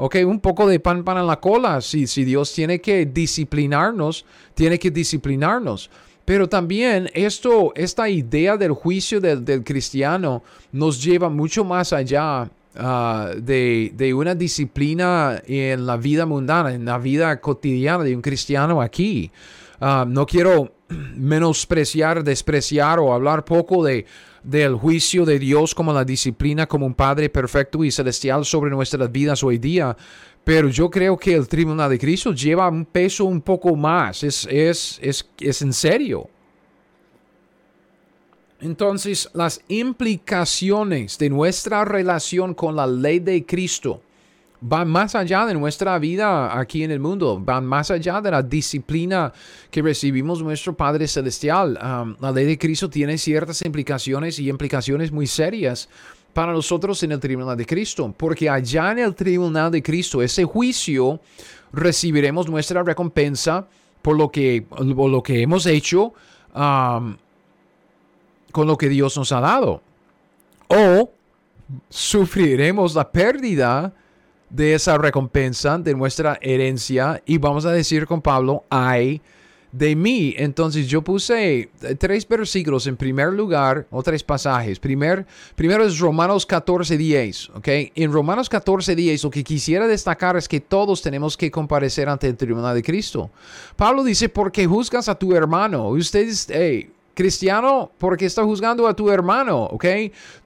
Ok, 0.00 0.16
un 0.24 0.38
poco 0.38 0.68
de 0.68 0.78
pan 0.78 1.02
para 1.02 1.24
la 1.24 1.40
cola. 1.40 1.80
Si, 1.80 2.06
si 2.06 2.24
Dios 2.24 2.52
tiene 2.52 2.80
que 2.80 3.04
disciplinarnos, 3.04 4.24
tiene 4.54 4.78
que 4.78 4.92
disciplinarnos. 4.92 5.90
Pero 6.28 6.46
también 6.46 7.08
esto, 7.14 7.72
esta 7.74 8.06
idea 8.06 8.58
del 8.58 8.72
juicio 8.72 9.18
del, 9.18 9.64
cristiano 9.64 10.42
nos 10.72 11.02
lleva 11.02 11.30
mucho 11.30 11.64
más 11.64 11.94
allá 11.94 12.50
Ah, 12.80 13.32
de, 13.36 14.14
una 14.14 14.36
disciplina 14.36 15.42
en 15.46 15.84
la 15.84 15.96
vida 15.96 16.26
mundana, 16.26 16.72
en 16.72 16.84
la 16.84 16.96
vida 16.98 17.40
cotidiana 17.40 18.04
de 18.04 18.14
un 18.14 18.22
cristiano 18.22 18.80
aquí. 18.80 19.32
Ah, 19.80 20.04
no 20.06 20.24
quiero 20.26 20.74
menospreciar, 21.16 22.22
despreciar 22.22 23.00
o 23.00 23.12
hablar 23.12 23.44
poco 23.44 23.82
de, 23.82 24.06
del 24.44 24.76
juicio 24.76 25.24
de 25.24 25.40
Dios 25.40 25.74
como 25.74 25.92
la 25.92 26.04
disciplina 26.04 26.66
como 26.66 26.86
un 26.86 26.94
Padre 26.94 27.28
perfecto 27.30 27.82
y 27.82 27.90
celestial 27.90 28.44
sobre 28.44 28.70
nuestras 28.70 29.10
vidas 29.10 29.42
hoy 29.42 29.58
día. 29.58 29.96
Pero 30.48 30.70
yo 30.70 30.88
creo 30.88 31.14
que 31.14 31.34
el 31.34 31.46
tribunal 31.46 31.90
de 31.90 31.98
Cristo 31.98 32.32
lleva 32.32 32.70
un 32.70 32.86
peso 32.86 33.26
un 33.26 33.42
poco 33.42 33.76
más. 33.76 34.24
Es, 34.24 34.48
es, 34.50 34.98
es, 35.02 35.28
es 35.38 35.60
en 35.60 35.74
serio. 35.74 36.26
Entonces, 38.58 39.28
las 39.34 39.60
implicaciones 39.68 41.18
de 41.18 41.28
nuestra 41.28 41.84
relación 41.84 42.54
con 42.54 42.74
la 42.76 42.86
ley 42.86 43.18
de 43.18 43.44
Cristo 43.44 44.00
van 44.62 44.88
más 44.88 45.14
allá 45.14 45.44
de 45.44 45.52
nuestra 45.52 45.98
vida 45.98 46.58
aquí 46.58 46.82
en 46.82 46.92
el 46.92 46.98
mundo, 46.98 47.38
van 47.38 47.66
más 47.66 47.90
allá 47.90 48.22
de 48.22 48.30
la 48.30 48.42
disciplina 48.42 49.30
que 49.70 49.82
recibimos 49.82 50.42
nuestro 50.42 50.74
Padre 50.74 51.06
Celestial. 51.08 51.74
la 51.74 52.32
ley 52.32 52.46
de 52.46 52.56
Cristo 52.56 52.88
tiene 52.88 53.18
ciertas 53.18 53.60
implicaciones 53.66 54.38
y 54.38 54.48
implicaciones 54.48 55.12
muy 55.12 55.26
serias 55.26 55.90
para 56.32 56.52
nosotros 56.52 57.02
en 57.02 57.12
el 57.12 57.20
tribunal 57.20 57.56
de 57.56 57.66
Cristo, 57.66 58.14
porque 58.16 58.48
allá 58.48 58.92
en 58.92 59.00
el 59.00 59.14
tribunal 59.14 59.70
de 59.70 59.82
Cristo, 59.82 60.22
ese 60.22 60.44
juicio, 60.44 61.20
recibiremos 61.72 62.48
nuestra 62.48 62.82
recompensa 62.82 63.66
por 64.02 64.16
lo 64.16 64.30
que, 64.30 64.64
lo 64.78 65.22
que 65.22 65.42
hemos 65.42 65.66
hecho 65.66 66.12
con 66.52 67.16
lo 68.66 68.78
que 68.78 68.88
Dios 68.88 69.16
nos 69.16 69.32
ha 69.32 69.40
dado. 69.40 69.82
O 70.68 71.10
sufriremos 71.88 72.94
la 72.94 73.10
pérdida 73.10 73.92
de 74.48 74.74
esa 74.74 74.96
recompensa, 74.96 75.76
de 75.78 75.94
nuestra 75.94 76.38
herencia, 76.40 77.22
y 77.26 77.38
vamos 77.38 77.66
a 77.66 77.72
decir 77.72 78.06
con 78.06 78.22
Pablo, 78.22 78.64
ay 78.70 79.20
de 79.72 79.94
mí. 79.94 80.34
Entonces 80.36 80.86
yo 80.88 81.02
puse 81.02 81.68
tres 81.98 82.26
versículos 82.26 82.86
en 82.86 82.96
primer 82.96 83.32
lugar, 83.32 83.86
o 83.90 84.02
tres 84.02 84.22
pasajes. 84.22 84.78
Primer, 84.78 85.26
primero 85.54 85.84
es 85.84 85.98
Romanos 85.98 86.46
14, 86.46 86.96
10. 86.96 87.50
¿ok? 87.50 87.68
En 87.94 88.12
Romanos 88.12 88.48
14, 88.48 88.94
10 88.94 89.24
lo 89.24 89.30
que 89.30 89.44
quisiera 89.44 89.86
destacar 89.86 90.36
es 90.36 90.48
que 90.48 90.60
todos 90.60 91.02
tenemos 91.02 91.36
que 91.36 91.50
comparecer 91.50 92.08
ante 92.08 92.28
el 92.28 92.36
tribunal 92.36 92.74
de 92.74 92.82
Cristo. 92.82 93.30
Pablo 93.76 94.04
dice, 94.04 94.28
porque 94.28 94.66
juzgas 94.66 95.08
a 95.08 95.14
tu 95.14 95.34
hermano. 95.34 95.88
Ustedes, 95.88 96.48
hey, 96.50 96.90
cristiano 97.18 97.90
porque 97.98 98.26
está 98.26 98.44
juzgando 98.44 98.86
a 98.86 98.94
tu 98.94 99.10
hermano, 99.10 99.64
¿ok? 99.64 99.84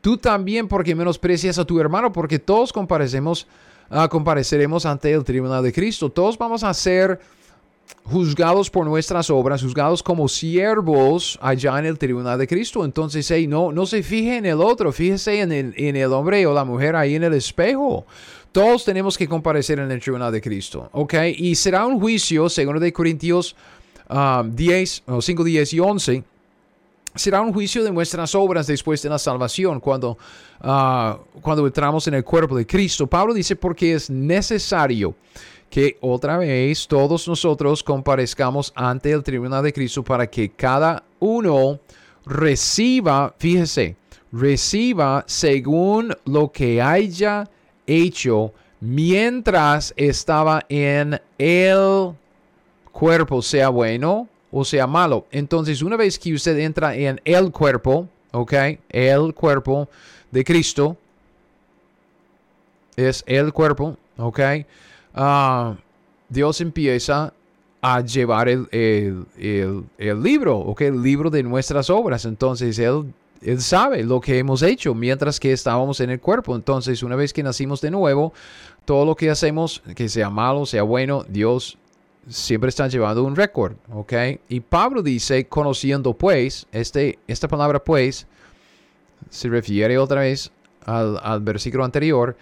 Tú 0.01 0.17
también 0.17 0.67
porque 0.69 0.95
menosprecias 0.95 1.59
a 1.59 1.67
tu 1.67 1.79
hermano, 1.79 2.11
porque 2.11 2.39
todos 2.39 2.73
comparecemos, 2.73 3.47
uh, 3.91 4.09
compareceremos 4.09 4.87
ante 4.87 5.13
el 5.13 5.23
tribunal 5.23 5.63
de 5.63 5.71
Cristo. 5.71 6.09
Todos 6.09 6.39
vamos 6.39 6.65
a 6.65 6.73
ser 6.73 7.21
juzgados 8.05 8.69
por 8.69 8.87
nuestras 8.87 9.31
obras, 9.31 9.63
juzgados 9.63 10.03
como 10.03 10.29
siervos 10.29 11.39
allá 11.41 11.79
en 11.79 11.87
el 11.87 11.99
tribunal 11.99 12.39
de 12.39 12.47
Cristo. 12.47 12.85
Entonces, 12.85 13.31
hey, 13.31 13.47
no, 13.47 13.73
no 13.73 13.87
se 13.87 14.03
fije 14.03 14.37
en 14.37 14.47
el 14.47 14.61
otro, 14.61 14.93
fíjese 14.93 15.41
en 15.41 15.53
el, 15.53 15.75
en 15.77 15.97
el 15.97 16.13
hombre 16.13 16.47
o 16.47 16.53
la 16.53 16.65
mujer 16.65 16.97
ahí 16.97 17.15
en 17.15 17.25
el 17.25 17.35
espejo. 17.35 18.05
Todos 18.51 18.85
tenemos 18.85 19.17
que 19.17 19.29
comparecer 19.29 19.79
en 19.79 19.91
el 19.91 20.01
tribunal 20.01 20.33
de 20.33 20.41
Cristo, 20.41 20.91
¿ok? 20.93 21.15
Y 21.37 21.55
será 21.55 21.87
un 21.87 21.99
juicio, 21.99 22.49
según 22.49 22.79
de 22.81 22.93
Corintios 22.93 23.57
10, 24.45 25.03
o 25.07 25.23
5, 25.23 25.45
10 25.45 25.73
y 25.73 25.81
11 25.81 26.25
será 27.15 27.43
un 27.43 27.53
juicio 27.53 27.85
de 27.85 27.93
nuestras 27.93 28.35
obras 28.35 28.67
después 28.67 29.03
de 29.03 29.11
la 29.11 29.19
salvación, 29.19 29.81
cuando, 29.81 30.17
ah, 30.61 31.19
cuando 31.41 31.67
entramos 31.67 32.09
en 32.09 32.15
el 32.15 32.25
cuerpo 32.25 32.57
de 32.57 32.67
Cristo. 32.67 33.07
Pablo 33.07 33.35
dice 33.35 33.57
porque 33.57 33.95
es 33.95 34.09
necesario 34.09 35.15
que 35.73 35.97
otra 36.03 36.37
vez 36.37 36.87
todos 36.87 37.27
nosotros 37.27 37.83
comparezcamos 37.83 38.75
ante 38.77 39.11
el 39.11 39.23
tribunal 39.23 39.65
de 39.65 39.73
Cristo 39.73 40.05
para 40.05 40.27
que 40.27 40.51
cada 40.51 41.03
uno 41.19 41.81
reciba, 42.27 43.35
fíjese, 43.39 43.97
reciba 44.31 45.25
según 45.27 46.15
lo 46.27 46.53
que 46.53 46.83
haya 46.83 47.49
hecho 47.87 48.53
mientras 48.81 49.95
estaba 49.97 50.63
en 50.69 51.19
el 51.39 52.11
cuerpo, 52.93 53.41
sea 53.41 53.71
bueno 53.71 54.29
o 54.51 54.67
sea 54.67 54.87
malo. 54.87 55.25
Entonces, 55.31 55.81
una 55.81 55.97
vez 55.97 56.19
que 56.19 56.35
usted 56.35 56.59
entra 56.59 56.95
en 56.95 57.19
el 57.25 57.51
cuerpo, 57.51 58.07
¿ok? 58.33 58.53
El 58.91 59.33
cuerpo 59.33 59.89
de 60.31 60.45
Cristo 60.45 60.99
es 62.95 63.25
el 63.27 63.55
cuerpo, 63.55 63.97
¿ok? 64.19 64.39
Ah, 65.15 65.77
Dios 66.29 66.61
empieza 66.61 67.33
a 67.81 68.01
llevar 68.01 68.49
el, 68.49 68.69
el, 68.71 70.23
libro, 70.23 70.59
¿ok? 70.59 70.83
El 70.83 71.03
libro 71.03 71.31
de 71.31 71.43
nuestras 71.43 71.91
obras. 71.91 72.25
Entonces, 72.25 72.79
Él 72.79 73.13
él 73.45 73.61
sabe 73.61 74.05
lo 74.05 74.21
que 74.21 74.39
hemos 74.39 74.63
hecho 74.63 74.95
mientras 74.95 75.41
que 75.41 75.53
estábamos 75.53 76.01
en 76.01 76.11
el 76.11 76.21
cuerpo. 76.21 76.55
Entonces, 76.55 77.03
una 77.03 77.17
vez 77.17 77.33
que 77.33 77.43
nacimos 77.43 77.81
de 77.81 77.91
nuevo, 77.91 78.33
todo 78.85 79.05
lo 79.05 79.17
que 79.17 79.31
hacemos, 79.31 79.83
que 79.95 80.09
sea 80.09 80.31
malo, 80.31 80.67
sea 80.67 80.83
bueno, 80.83 81.25
Dios 81.29 81.79
siempre 82.29 82.69
están 82.69 82.89
llevando 82.89 83.25
un 83.25 83.35
récord, 83.35 83.75
¿ok? 83.93 84.13
Y 84.49 84.61
Pablo 84.61 85.03
dice, 85.03 85.47
conociendo 85.49 86.15
pues, 86.15 86.67
este, 86.71 87.19
esta 87.27 87.49
palabra 87.49 87.83
pues 87.83 88.27
se 89.29 89.49
refiere 89.49 89.99
otra 89.99 90.21
vez 90.21 90.53
al, 90.85 91.19
al 91.23 91.41
versículo 91.41 91.85
anterior, 91.85 92.37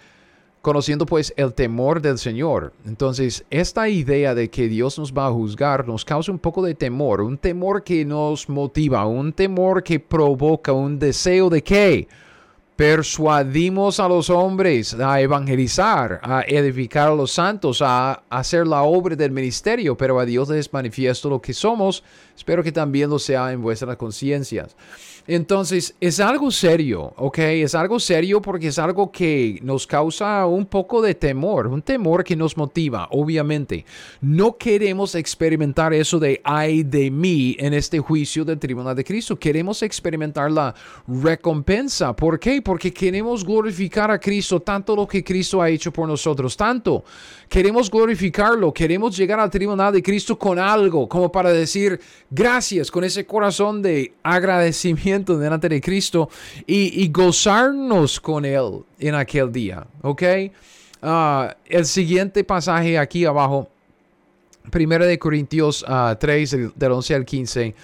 conociendo 0.61 1.05
pues 1.05 1.33
el 1.37 1.53
temor 1.53 2.01
del 2.01 2.17
Señor. 2.17 2.73
Entonces, 2.85 3.43
esta 3.49 3.89
idea 3.89 4.35
de 4.35 4.49
que 4.49 4.67
Dios 4.67 4.99
nos 4.99 5.13
va 5.13 5.27
a 5.27 5.31
juzgar 5.31 5.87
nos 5.87 6.05
causa 6.05 6.31
un 6.31 6.39
poco 6.39 6.61
de 6.61 6.75
temor, 6.75 7.21
un 7.21 7.37
temor 7.37 7.83
que 7.83 8.05
nos 8.05 8.47
motiva, 8.49 9.05
un 9.05 9.33
temor 9.33 9.83
que 9.83 9.99
provoca 9.99 10.71
un 10.71 10.99
deseo 10.99 11.49
de 11.49 11.63
qué? 11.63 12.07
persuadimos 12.81 13.99
a 13.99 14.07
los 14.07 14.31
hombres 14.31 14.95
a 14.95 15.21
evangelizar, 15.21 16.19
a 16.23 16.41
edificar 16.47 17.09
a 17.09 17.15
los 17.15 17.31
santos, 17.31 17.79
a 17.83 18.23
hacer 18.27 18.65
la 18.65 18.81
obra 18.81 19.15
del 19.15 19.29
ministerio, 19.29 19.95
pero 19.95 20.19
a 20.19 20.25
Dios 20.25 20.49
les 20.49 20.73
manifiesto 20.73 21.29
lo 21.29 21.39
que 21.39 21.53
somos. 21.53 22.03
Espero 22.35 22.63
que 22.63 22.71
también 22.71 23.11
lo 23.11 23.19
sea 23.19 23.51
en 23.51 23.61
vuestras 23.61 23.97
conciencias. 23.97 24.75
Entonces, 25.27 25.95
es 25.99 26.19
algo 26.19 26.51
serio, 26.51 27.13
¿ok? 27.17 27.39
Es 27.39 27.75
algo 27.75 27.99
serio 27.99 28.41
porque 28.41 28.67
es 28.67 28.79
algo 28.79 29.11
que 29.11 29.59
nos 29.61 29.85
causa 29.85 30.45
un 30.45 30.65
poco 30.65 31.01
de 31.01 31.15
temor, 31.15 31.67
un 31.67 31.81
temor 31.81 32.23
que 32.23 32.35
nos 32.35 32.57
motiva, 32.57 33.07
obviamente. 33.11 33.85
No 34.19 34.57
queremos 34.57 35.15
experimentar 35.15 35.93
eso 35.93 36.19
de 36.19 36.41
ay 36.43 36.83
de 36.83 37.11
mí 37.11 37.55
en 37.59 37.73
este 37.73 37.99
juicio 37.99 38.43
del 38.43 38.59
tribunal 38.59 38.95
de 38.95 39.03
Cristo. 39.03 39.37
Queremos 39.37 39.81
experimentar 39.83 40.51
la 40.51 40.73
recompensa. 41.07 42.15
¿Por 42.15 42.39
qué? 42.39 42.61
Porque 42.61 42.93
queremos 42.93 43.45
glorificar 43.45 44.11
a 44.11 44.19
Cristo, 44.19 44.59
tanto 44.59 44.95
lo 44.95 45.07
que 45.07 45.23
Cristo 45.23 45.61
ha 45.61 45.69
hecho 45.69 45.91
por 45.91 46.07
nosotros, 46.07 46.57
tanto. 46.57 47.03
Queremos 47.51 47.91
glorificarlo, 47.91 48.73
queremos 48.73 49.17
llegar 49.17 49.37
al 49.37 49.49
tribunal 49.49 49.91
de 49.91 50.01
Cristo 50.01 50.39
con 50.39 50.57
algo, 50.57 51.09
como 51.09 51.29
para 51.29 51.51
decir 51.51 51.99
gracias, 52.29 52.89
con 52.89 53.03
ese 53.03 53.25
corazón 53.25 53.81
de 53.81 54.13
agradecimiento 54.23 55.37
delante 55.37 55.67
de 55.67 55.81
Cristo 55.81 56.29
y, 56.65 57.11
gozarnos 57.11 58.21
con 58.21 58.45
Él 58.45 58.85
en 58.97 59.15
aquel 59.15 59.51
día. 59.51 59.85
¿Ok? 60.01 60.23
Ah, 61.01 61.53
el 61.65 61.85
siguiente 61.85 62.45
pasaje 62.45 62.97
aquí 62.97 63.25
abajo, 63.25 63.67
1 64.73 65.05
de 65.05 65.19
Corintios 65.19 65.85
3, 66.19 66.53
ah, 66.53 66.71
del 66.73 66.91
11 66.93 67.15
al 67.15 67.25
15 67.25 67.75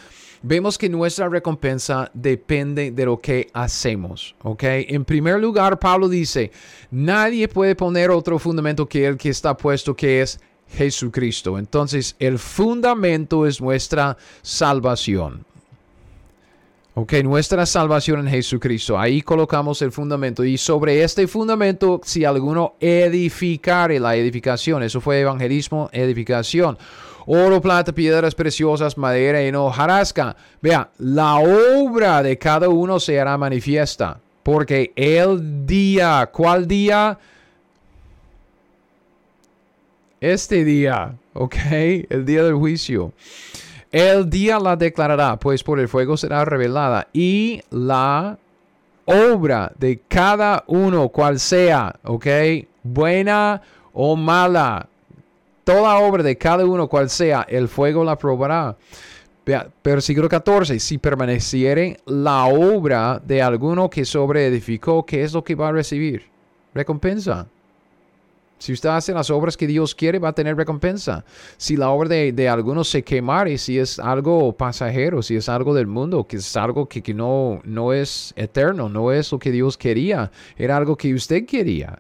vemos 0.42 0.78
que 0.78 0.90
nuestra 0.90 1.30
recompensa 1.30 2.10
depende 2.14 2.92
de 2.92 3.06
lo 3.06 3.20
que 3.20 3.48
hacemos. 3.54 4.36
¿ok? 4.44 4.64
En 4.64 5.06
primer 5.06 5.40
lugar, 5.40 5.80
Pablo 5.80 6.10
dice, 6.10 6.52
nadie 6.92 7.48
puede 7.48 7.76
poner 7.76 8.12
otro 8.12 8.40
fundamento 8.40 8.88
que 8.88 9.06
el 9.06 9.18
que 9.18 9.30
está 9.30 9.56
puesto, 9.56 9.96
que 9.96 10.22
es 10.22 10.40
Jesucristo. 10.70 11.58
Entonces, 11.58 12.16
el 12.20 12.40
fundamento 12.40 13.46
es 13.46 13.62
nuestra 13.62 14.18
salvación. 14.42 15.46
Ok, 17.00 17.14
nuestra 17.24 17.68
salvación 17.68 18.22
en 18.22 18.28
Jesucristo. 18.28 18.98
Ahí 18.98 19.22
colocamos 19.22 19.84
el 19.84 19.92
fundamento. 19.92 20.44
Y 20.44 20.58
sobre 20.58 21.04
este 21.04 21.28
fundamento, 21.28 22.02
si 22.04 22.26
alguno 22.26 22.74
edificare 22.80 24.00
la 24.00 24.16
edificación, 24.16 24.82
eso 24.82 25.00
fue 25.00 25.20
evangelismo, 25.20 25.92
edificación. 25.94 26.76
Oro, 27.30 27.62
plata, 27.62 27.92
piedras 27.92 28.34
preciosas, 28.34 28.98
madera 28.98 29.46
y 29.46 29.52
no 29.52 29.70
jarasca. 29.70 30.38
Vea, 30.62 30.90
la 30.98 31.36
obra 31.36 32.24
de 32.24 32.38
cada 32.38 32.70
uno 32.70 33.02
se 33.02 33.20
hará 33.20 33.38
manifiesta. 33.38 34.18
Porque 34.44 34.94
el 34.96 35.66
día, 35.68 36.30
¿cuál 36.32 36.66
día? 36.70 37.20
Este 40.22 40.64
día, 40.64 41.16
ok, 41.34 41.56
el 42.10 42.26
día 42.26 42.44
del 42.44 42.56
juicio. 42.56 43.12
El 43.92 44.30
día 44.30 44.58
la 44.58 44.78
declarará, 44.78 45.38
pues 45.38 45.64
por 45.64 45.82
el 45.82 45.90
fuego 45.90 46.16
será 46.16 46.46
revelada. 46.46 47.10
Y 47.12 47.62
la 47.72 48.38
obra 49.04 49.74
de 49.78 50.00
cada 50.08 50.64
uno, 50.68 51.10
cual 51.10 51.42
sea, 51.42 51.94
¿ok? 52.04 52.28
Buena 52.84 53.62
o 53.92 54.16
mala. 54.16 54.88
Toda 55.68 55.98
obra 55.98 56.24
de 56.24 56.38
cada 56.38 56.64
uno, 56.64 56.88
cual 56.88 57.10
sea, 57.10 57.46
el 57.50 57.68
fuego 57.68 58.02
la 58.06 58.18
probará. 58.18 58.78
Versículo 59.84 60.30
14. 60.30 60.80
Si 60.80 60.98
permaneciere 60.98 61.98
la 62.06 62.46
obra 62.46 63.22
de 63.22 63.42
alguno 63.42 63.90
que 63.90 64.06
sobreedificó, 64.06 65.06
¿qué 65.06 65.24
es 65.24 65.34
lo 65.34 65.44
que 65.44 65.56
va 65.56 65.68
a 65.68 65.72
recibir? 65.74 66.24
Recompensa. 66.74 67.50
Si 68.58 68.72
usted 68.72 68.88
hace 68.88 69.12
las 69.12 69.30
obras 69.30 69.58
que 69.58 69.68
Dios 69.68 69.94
quiere, 69.94 70.20
va 70.20 70.30
a 70.30 70.34
tener 70.34 70.56
recompensa. 70.56 71.26
Si 71.58 71.76
la 71.76 71.90
obra 71.90 72.08
de, 72.08 72.48
algunos 72.48 72.88
se 72.88 73.04
quemare, 73.04 73.58
si 73.58 73.78
es 73.78 74.00
algo 74.00 74.54
pasajero, 74.54 75.22
si 75.22 75.36
es 75.36 75.50
algo 75.50 75.74
del 75.74 75.88
mundo, 75.88 76.26
que 76.26 76.38
es 76.38 76.56
algo 76.56 76.88
que, 76.88 77.14
no, 77.14 77.60
no 77.66 77.92
es 77.92 78.34
eterno, 78.38 78.88
no 78.88 79.12
es 79.12 79.34
lo 79.34 79.38
que 79.38 79.52
Dios 79.52 79.76
quería, 79.78 80.32
era 80.56 80.78
algo 80.78 80.96
que 80.96 81.14
usted 81.14 81.46
quería, 81.46 82.00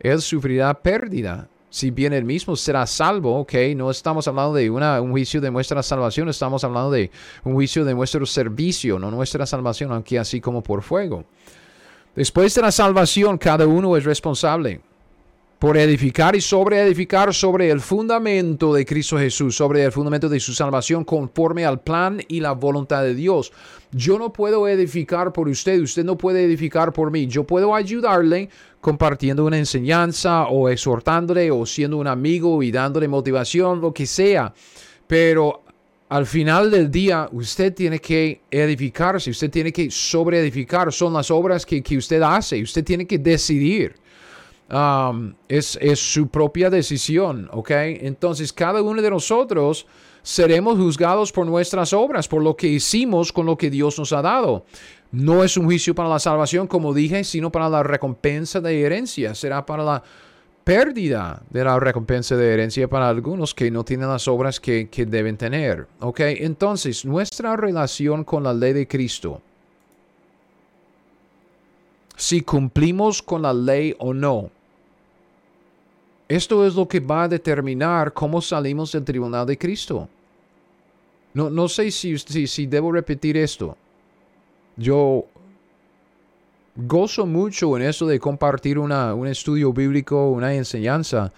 él 0.00 0.20
sufrirá 0.20 0.74
pérdida. 0.74 1.48
Si 1.76 1.90
bien 1.90 2.14
él 2.14 2.24
mismo 2.24 2.56
será 2.56 2.86
salvo, 2.86 3.40
ok, 3.40 3.52
no 3.76 3.90
estamos 3.90 4.26
hablando 4.26 4.54
de 4.54 4.70
un 4.70 5.10
juicio 5.10 5.42
de 5.42 5.50
nuestra 5.50 5.82
salvación, 5.82 6.26
estamos 6.30 6.64
hablando 6.64 6.90
de 6.90 7.10
un 7.44 7.52
juicio 7.52 7.84
de 7.84 7.92
nuestro 7.92 8.24
servicio, 8.24 8.98
no 8.98 9.10
nuestra 9.10 9.44
salvación, 9.44 9.92
aunque 9.92 10.18
así 10.18 10.40
como 10.40 10.62
por 10.62 10.80
fuego. 10.80 11.26
Después 12.14 12.54
de 12.54 12.62
la 12.62 12.72
salvación, 12.72 13.36
cada 13.36 13.66
uno 13.66 13.94
es 13.94 14.04
responsable 14.04 14.80
por 15.58 15.78
edificar 15.78 16.36
y 16.36 16.40
sobre 16.40 16.80
edificar 16.80 17.32
sobre 17.32 17.70
el 17.70 17.80
fundamento 17.80 18.74
de 18.74 18.84
Cristo 18.84 19.18
Jesús, 19.18 19.56
sobre 19.56 19.84
el 19.84 19.92
fundamento 19.92 20.28
de 20.28 20.38
su 20.38 20.52
salvación 20.52 21.04
conforme 21.04 21.64
al 21.64 21.80
plan 21.80 22.20
y 22.28 22.40
la 22.40 22.52
voluntad 22.52 23.02
de 23.02 23.14
Dios. 23.14 23.52
Yo 23.90 24.18
no 24.18 24.32
puedo 24.32 24.68
edificar 24.68 25.32
por 25.32 25.48
usted, 25.48 25.80
usted 25.80 26.04
no 26.04 26.18
puede 26.18 26.44
edificar 26.44 26.92
por 26.92 27.10
mí. 27.10 27.26
Yo 27.26 27.44
puedo 27.44 27.74
ayudarle 27.74 28.50
compartiendo 28.80 29.46
una 29.46 29.56
enseñanza 29.56 30.46
o 30.48 30.68
exhortándole 30.68 31.50
o 31.50 31.64
siendo 31.64 31.96
un 31.96 32.06
amigo 32.06 32.62
y 32.62 32.70
dándole 32.70 33.08
motivación, 33.08 33.80
lo 33.80 33.94
que 33.94 34.04
sea. 34.04 34.52
Pero 35.06 35.62
al 36.10 36.26
final 36.26 36.70
del 36.70 36.90
día, 36.90 37.28
usted 37.32 37.72
tiene 37.72 37.98
que 37.98 38.42
edificarse, 38.50 39.30
usted 39.30 39.50
tiene 39.50 39.72
que 39.72 39.90
sobre 39.90 40.38
edificar. 40.40 40.92
Son 40.92 41.14
las 41.14 41.30
obras 41.30 41.64
que, 41.64 41.82
que 41.82 41.96
usted 41.96 42.20
hace, 42.20 42.62
usted 42.62 42.84
tiene 42.84 43.06
que 43.06 43.18
decidir. 43.18 43.94
Um, 44.68 45.34
es, 45.48 45.78
su 45.94 46.26
propia 46.26 46.70
decisión, 46.70 47.48
¿ok? 47.52 47.70
Entonces 47.70 48.52
cada 48.52 48.82
uno 48.82 49.00
de 49.00 49.10
nosotros 49.10 49.86
seremos 50.22 50.76
juzgados 50.76 51.30
por 51.30 51.46
nuestras 51.46 51.92
obras, 51.92 52.26
por 52.26 52.42
lo 52.42 52.56
que 52.56 52.66
hicimos 52.66 53.32
con 53.32 53.46
lo 53.46 53.56
que 53.56 53.70
Dios 53.70 53.96
nos 53.96 54.12
ha 54.12 54.22
dado. 54.22 54.64
No 55.12 55.44
es 55.44 55.56
un 55.56 55.66
juicio 55.66 55.94
para 55.94 56.08
la 56.08 56.18
salvación, 56.18 56.66
como 56.66 56.92
dije, 56.92 57.22
sino 57.22 57.52
para 57.52 57.68
la 57.68 57.84
recompensa 57.84 58.60
de 58.60 58.80
herencia. 58.80 59.36
Será 59.36 59.64
para 59.64 59.84
la 59.84 60.02
pérdida 60.64 61.44
de 61.48 61.62
la 61.62 61.78
recompensa 61.78 62.36
de 62.36 62.52
herencia 62.52 62.88
para 62.88 63.08
algunos 63.08 63.54
que 63.54 63.70
no 63.70 63.84
tienen 63.84 64.08
las 64.08 64.26
obras 64.26 64.58
que, 64.58 64.88
que 64.88 65.06
deben 65.06 65.36
tener. 65.36 65.86
¿Ok? 66.00 66.18
Entonces, 66.20 67.04
nuestra 67.04 67.56
relación 67.56 68.24
con 68.24 68.42
la 68.42 68.52
ley 68.52 68.72
de 68.72 68.88
Cristo 68.88 69.40
si 72.16 72.40
cumplimos 72.40 73.22
con 73.22 73.42
la 73.42 73.52
ley 73.52 73.94
o 73.98 74.12
no. 74.12 74.50
Esto 76.28 76.66
es 76.66 76.74
lo 76.74 76.88
que 76.88 77.00
va 77.00 77.24
a 77.24 77.28
determinar 77.28 78.12
cómo 78.12 78.40
salimos 78.40 78.92
del 78.92 79.04
tribunal 79.04 79.46
de 79.46 79.56
Cristo. 79.56 80.08
No, 81.34 81.50
no 81.50 81.68
sé 81.68 81.90
si, 81.90 82.18
si, 82.18 82.66
debo 82.66 82.90
repetir 82.90 83.36
esto. 83.36 83.76
Yo 84.76 85.24
gozo 86.74 87.26
mucho 87.26 87.76
en 87.76 87.84
eso 87.84 88.06
de 88.06 88.18
compartir 88.18 88.78
una, 88.78 89.14
un 89.14 89.28
estudio 89.28 89.72
bíblico, 89.72 90.30
una 90.30 90.52
enseñanza. 90.54 91.32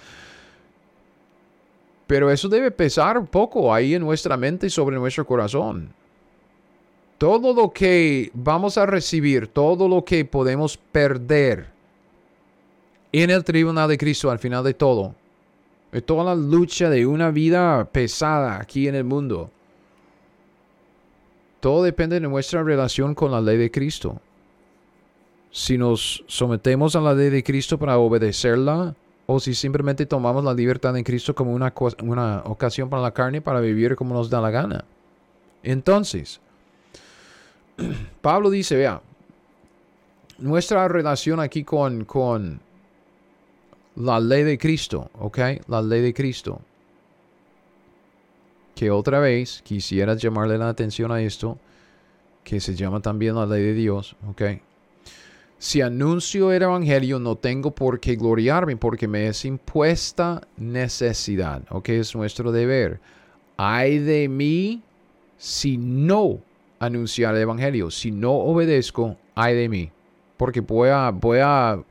Pero 2.07 2.30
eso 2.30 2.49
debe 2.49 2.70
pesar 2.70 3.18
un 3.18 3.26
poco 3.26 3.74
ahí 3.74 3.95
en 3.95 4.03
nuestra 4.03 4.36
mente 4.39 4.68
y 4.68 4.70
sobre 4.70 4.97
nuestro 4.97 5.26
corazón. 5.26 5.93
Todo 7.18 7.53
lo 7.53 7.70
que 7.70 8.30
vamos 8.32 8.78
a 8.78 8.86
recibir, 8.86 9.49
todo 9.49 9.86
lo 9.89 10.05
que 10.05 10.24
podemos 10.24 10.76
perder 10.76 11.78
en 13.13 13.31
el 13.31 13.45
tribunal 13.45 13.89
de 13.89 13.99
Cristo 13.99 14.31
al 14.31 14.39
final 14.39 14.65
de 14.65 14.75
todo. 14.75 15.15
De 15.93 16.03
toda 16.03 16.25
la 16.25 16.35
lucha 16.35 16.91
de 16.91 17.07
una 17.07 17.31
vida 17.31 17.85
pesada 17.87 18.61
aquí 18.61 18.89
en 18.89 18.95
el 18.95 19.05
mundo. 19.05 19.51
Todo 21.61 21.83
depende 21.83 22.21
de 22.21 22.29
nuestra 22.29 22.63
relación 22.63 23.15
con 23.15 23.31
la 23.31 23.41
ley 23.41 23.57
de 23.57 23.71
Cristo. 23.71 24.21
Si 25.51 25.79
nos 25.79 26.23
sometemos 26.27 26.95
a 26.95 27.01
la 27.01 27.15
ley 27.15 27.31
de 27.31 27.43
Cristo 27.43 27.79
para 27.79 27.99
obedecerla, 27.99 28.95
o 29.27 29.41
si 29.41 29.55
simplemente 29.55 30.07
tomamos 30.07 30.45
la 30.45 30.55
libertad 30.55 30.97
en 30.97 31.05
Cristo 31.05 31.35
como 31.35 31.53
una, 31.53 31.75
una 32.03 32.43
ocasión 32.45 32.89
para 32.89 33.03
la 33.03 33.13
carne 33.13 33.43
para 33.43 33.61
vivir 33.61 33.97
como 33.97 34.15
nos 34.15 34.31
da 34.31 34.41
la 34.41 34.51
gana. 34.51 34.85
Entonces, 35.63 36.41
Pablo 38.23 38.51
dice, 38.51 38.77
vea, 38.77 39.03
nuestra 40.39 40.87
relación 40.89 41.41
aquí 41.41 41.65
con, 41.65 42.05
con 42.05 42.61
la 43.99 44.20
ley 44.20 44.44
de 44.44 44.59
Cristo, 44.59 45.11
¿ok? 45.18 45.38
La 45.66 45.82
ley 45.82 46.01
de 46.01 46.14
Cristo. 46.14 46.61
Que 48.74 48.90
otra 48.90 49.18
vez 49.18 49.61
quisiera 49.64 50.14
llamarle 50.14 50.57
la 50.57 50.68
atención 50.68 51.11
a 51.11 51.20
esto, 51.20 51.59
que 52.44 52.61
se 52.61 52.76
llama 52.76 53.01
también 53.01 53.34
la 53.34 53.44
ley 53.44 53.62
de 53.62 53.74
Dios, 53.74 54.14
¿ok? 54.30 54.42
Si 55.59 55.80
anuncio 55.80 56.53
el 56.53 56.62
Evangelio, 56.62 57.18
no 57.18 57.34
tengo 57.34 57.72
por 57.72 57.99
qué 57.99 58.14
gloriarme 58.14 58.76
porque 58.76 59.09
me 59.09 59.26
es 59.26 59.44
impuesta 59.44 60.46
necesidad, 60.57 61.64
¿ok? 61.70 61.88
Es 61.88 62.14
nuestro 62.14 62.53
deber. 62.53 63.01
Hay 63.57 63.99
de 63.99 64.28
mí 64.28 64.80
si 65.36 65.76
no 65.76 66.38
anunciar 66.78 67.34
el 67.34 67.42
Evangelio, 67.42 67.90
si 67.90 68.12
no 68.12 68.34
obedezco, 68.34 69.16
hay 69.34 69.57
de 69.57 69.68
mí. 69.68 69.90
Porque 70.36 70.61
voy 70.61 70.90
a, 70.90 71.11
voy 71.11 71.40
a 71.42 71.82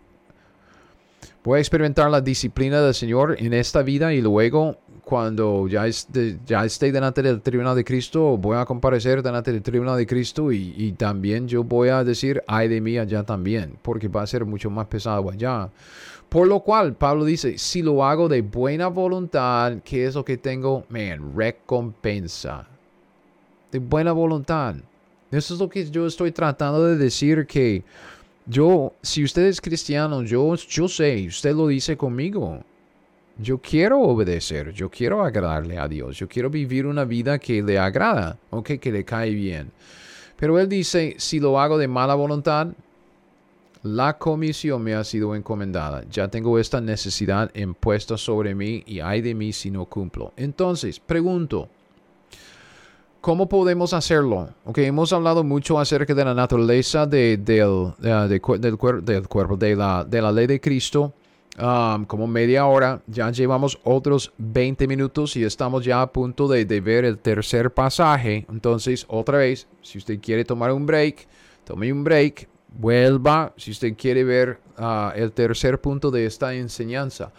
Voy 1.47 1.59
a 1.59 1.61
experimentar 1.61 2.11
la 2.11 2.19
disciplina 2.19 2.81
del 2.81 2.93
Señor 2.93 3.37
en 3.39 3.53
esta 3.53 3.81
vida 3.81 4.13
y 4.13 4.19
luego 4.19 4.79
cuando 5.05 5.65
ya, 5.69 5.87
esté, 5.87 6.39
ya 6.45 6.65
esté 6.65 6.91
delante 6.91 7.21
del 7.21 7.41
tribunal 7.41 7.73
de 7.73 7.85
Cristo, 7.85 8.35
voy 8.35 8.57
a 8.57 8.65
comparecer 8.65 9.23
delante 9.23 9.53
del 9.53 9.61
tribunal 9.61 9.95
de 9.95 10.05
Cristo 10.05 10.51
y, 10.51 10.91
también 10.97 11.47
yo 11.47 11.63
voy 11.63 11.87
a 11.87 12.03
decir, 12.03 12.43
ay 12.47 12.67
de 12.67 12.81
mí 12.81 12.97
allá 12.97 13.23
también, 13.23 13.77
porque 13.81 14.09
va 14.09 14.23
a 14.23 14.27
ser 14.27 14.43
mucho 14.43 14.69
más 14.69 14.87
pesado 14.87 15.31
allá. 15.31 15.69
Por 16.27 16.49
lo 16.49 16.59
cual, 16.59 16.95
Pablo 16.95 17.23
dice, 17.23 17.57
si 17.57 17.81
lo 17.81 18.03
hago 18.03 18.27
de 18.27 18.41
buena 18.41 18.87
voluntad, 18.87 19.77
¿qué 19.85 20.05
es 20.05 20.15
lo 20.15 20.25
que 20.25 20.35
tengo? 20.35 20.83
Man, 20.89 21.31
recompensa. 21.33 22.67
De 23.71 23.79
buena 23.79 24.11
voluntad. 24.11 24.75
Eso 25.31 25.53
es 25.53 25.61
lo 25.61 25.69
que 25.69 25.89
yo 25.89 26.07
estoy 26.07 26.33
tratando 26.33 26.83
de 26.83 26.97
decir 26.97 27.47
que 27.47 27.85
yo, 28.47 28.93
si 29.01 29.23
usted 29.23 29.43
es 29.43 29.59
cristiano, 29.59 30.23
yo, 30.23 30.55
yo 30.55 30.87
sé, 30.87 31.25
usted 31.27 31.53
lo 31.53 31.67
dice 31.67 31.97
conmigo. 31.97 32.63
Yo 33.39 33.59
quiero 33.59 33.99
obedecer, 33.99 34.71
yo 34.71 34.89
quiero 34.89 35.23
agradarle 35.23 35.77
a 35.77 35.87
Dios, 35.87 36.17
yo 36.17 36.27
quiero 36.27 36.49
vivir 36.49 36.87
una 36.87 37.05
vida 37.05 37.37
que 37.37 37.61
le 37.61 37.77
agrada, 37.77 38.37
okay, 38.49 38.79
que 38.79 38.91
le 38.91 39.03
cae 39.03 39.31
bien. 39.31 39.71
Pero 40.37 40.57
él 40.59 40.67
dice, 40.67 41.15
si 41.19 41.39
lo 41.39 41.59
hago 41.59 41.77
de 41.77 41.87
mala 41.87 42.15
voluntad, 42.15 42.69
la 43.83 44.17
comisión 44.17 44.81
me 44.81 44.95
ha 44.95 45.03
sido 45.03 45.35
encomendada. 45.35 46.03
Ya 46.09 46.27
tengo 46.27 46.57
esta 46.57 46.81
necesidad 46.81 47.53
impuesta 47.55 48.17
sobre 48.17 48.55
mí 48.55 48.83
y 48.87 49.01
hay 49.01 49.21
de 49.21 49.35
mí 49.35 49.53
si 49.53 49.69
no 49.69 49.85
cumplo. 49.85 50.33
Entonces, 50.35 50.99
pregunto, 50.99 51.69
¿Cómo 53.28 53.49
podemos 53.49 53.91
hacerlo? 53.91 54.47
Okay, 54.63 54.86
hemos 54.86 55.11
hablado 55.11 55.43
mucho 55.43 55.78
acerca 55.78 56.13
de 56.13 56.23
la 56.23 56.34
naturaleza 56.34 57.05
de, 57.05 57.36
del, 57.36 57.91
del, 57.99 58.78
cuerpo, 58.78 59.57
de 59.57 59.75
la, 59.75 60.05
de 60.05 60.21
la 60.21 60.32
ley 60.32 60.47
de 60.47 60.61
Cristo. 60.61 61.13
um, 61.59 62.05
como 62.05 62.25
media 62.25 62.65
hora. 62.67 63.01
Ya 63.05 63.30
llevamos 63.30 63.80
otros 63.84 64.32
20 64.38 64.88
minutos 64.88 65.36
y 65.36 65.43
estamos 65.43 65.84
ya 65.84 66.01
a 66.01 66.09
punto 66.09 66.47
de, 66.47 66.63
ver 66.80 67.03
el 67.03 67.17
tercer 67.17 67.73
pasaje. 67.73 68.45
Entonces, 68.49 69.05
otra 69.09 69.39
vez, 69.39 69.67
si 69.82 69.97
usted 69.97 70.21
quiere 70.21 70.45
tomar 70.45 70.71
un 70.71 70.86
break, 70.86 71.28
tome 71.65 71.91
un 71.91 72.05
break, 72.05 72.47
vuelva 72.69 73.51
si 73.57 73.71
usted 73.71 73.93
quiere 73.97 74.23
ver 74.23 74.61
uh, 74.80 75.11
el 75.13 75.34
tercer 75.34 75.82
punto 75.82 76.11
de 76.11 76.28
esta 76.28 76.53
enseñanza. 76.53 77.34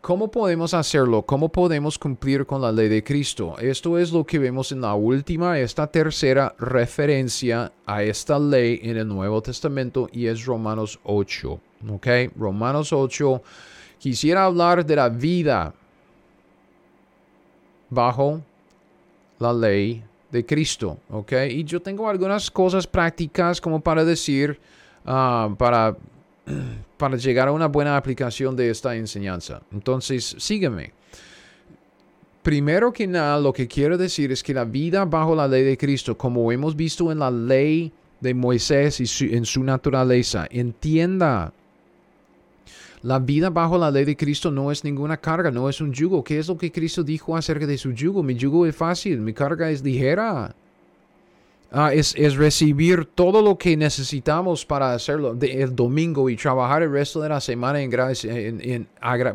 ¿Cómo 0.00 0.30
podemos 0.30 0.72
hacerlo? 0.72 1.20
¿Cómo 1.22 1.50
podemos 1.50 1.98
cumplir 1.98 2.46
con 2.46 2.62
la 2.62 2.72
ley 2.72 2.88
de 2.88 3.04
Cristo? 3.04 3.58
Esto 3.58 3.98
es 3.98 4.10
lo 4.12 4.24
que 4.24 4.38
vemos 4.38 4.72
en 4.72 4.80
la 4.80 4.94
última, 4.94 5.58
esta 5.58 5.86
tercera 5.86 6.54
referencia 6.58 7.70
a 7.84 8.02
esta 8.02 8.38
ley 8.38 8.80
en 8.82 8.96
el 8.96 9.06
Nuevo 9.06 9.42
Testamento 9.42 10.08
y 10.10 10.26
es 10.26 10.46
Romanos 10.46 10.98
8. 11.04 11.60
¿Ok? 11.90 12.06
Romanos 12.34 12.94
8. 12.94 13.42
Quisiera 13.98 14.46
hablar 14.46 14.86
de 14.86 14.96
la 14.96 15.10
vida 15.10 15.74
bajo 17.90 18.40
la 19.38 19.52
ley 19.52 20.02
de 20.30 20.46
Cristo. 20.46 20.96
¿Ok? 21.10 21.32
Y 21.50 21.62
yo 21.64 21.82
tengo 21.82 22.08
algunas 22.08 22.50
cosas 22.50 22.86
prácticas 22.86 23.60
como 23.60 23.80
para 23.80 24.02
decir, 24.02 24.58
ah, 25.04 25.54
para 25.58 25.94
para 27.00 27.16
llegar 27.16 27.48
a 27.48 27.52
una 27.52 27.66
buena 27.66 27.96
aplicación 27.96 28.54
de 28.54 28.68
esta 28.68 28.94
enseñanza. 28.94 29.62
Entonces, 29.72 30.36
sígueme. 30.38 30.92
Primero 32.42 32.92
que 32.92 33.06
nada, 33.06 33.40
lo 33.40 33.54
que 33.54 33.66
quiero 33.66 33.96
decir 33.96 34.30
es 34.30 34.42
que 34.42 34.52
la 34.52 34.64
vida 34.64 35.06
bajo 35.06 35.34
la 35.34 35.48
ley 35.48 35.64
de 35.64 35.78
Cristo, 35.78 36.16
como 36.18 36.52
hemos 36.52 36.76
visto 36.76 37.10
en 37.10 37.18
la 37.18 37.30
ley 37.30 37.90
de 38.20 38.34
Moisés 38.34 39.00
y 39.00 39.34
en 39.34 39.46
su 39.46 39.64
naturaleza, 39.64 40.46
entienda, 40.50 41.54
la 43.02 43.18
vida 43.18 43.48
bajo 43.48 43.78
la 43.78 43.90
ley 43.90 44.04
de 44.04 44.14
Cristo 44.14 44.50
no 44.50 44.70
es 44.70 44.84
ninguna 44.84 45.16
carga, 45.16 45.50
no 45.50 45.70
es 45.70 45.80
un 45.80 45.94
yugo. 45.94 46.22
¿Qué 46.22 46.38
es 46.38 46.48
lo 46.48 46.58
que 46.58 46.70
Cristo 46.70 47.02
dijo 47.02 47.34
acerca 47.34 47.66
de 47.66 47.78
su 47.78 47.92
yugo? 47.92 48.22
Mi 48.22 48.34
yugo 48.34 48.66
es 48.66 48.76
fácil, 48.76 49.20
mi 49.20 49.32
carga 49.32 49.70
es 49.70 49.82
ligera. 49.82 50.54
Ah, 51.72 51.94
es, 51.94 52.14
recibir 52.34 53.04
todo 53.04 53.42
lo 53.42 53.56
que 53.56 53.76
necesitamos 53.76 54.66
para 54.66 54.92
hacerlo 54.92 55.38
el 55.40 55.76
domingo 55.76 56.28
y 56.28 56.34
trabajar 56.34 56.82
el 56.82 56.90
resto 56.90 57.20
de 57.20 57.28
la 57.28 57.40
semana 57.40 57.80
en, 57.80 58.88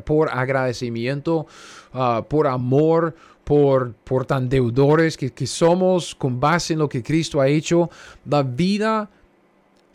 por 0.04 0.30
agradecimiento, 0.30 1.48
ah, 1.94 2.26
por 2.28 2.48
amor, 2.48 3.16
por, 3.46 3.94
por 3.94 4.26
tan 4.26 4.50
deudores 4.50 5.16
que, 5.16 5.32
que, 5.32 5.48
somos 5.48 6.14
con 6.14 6.38
base 6.38 6.74
en 6.74 6.80
lo 6.80 6.90
que 6.90 7.02
Cristo 7.02 7.40
ha 7.40 7.48
hecho. 7.48 7.90
La 8.26 8.44
vida, 8.44 9.10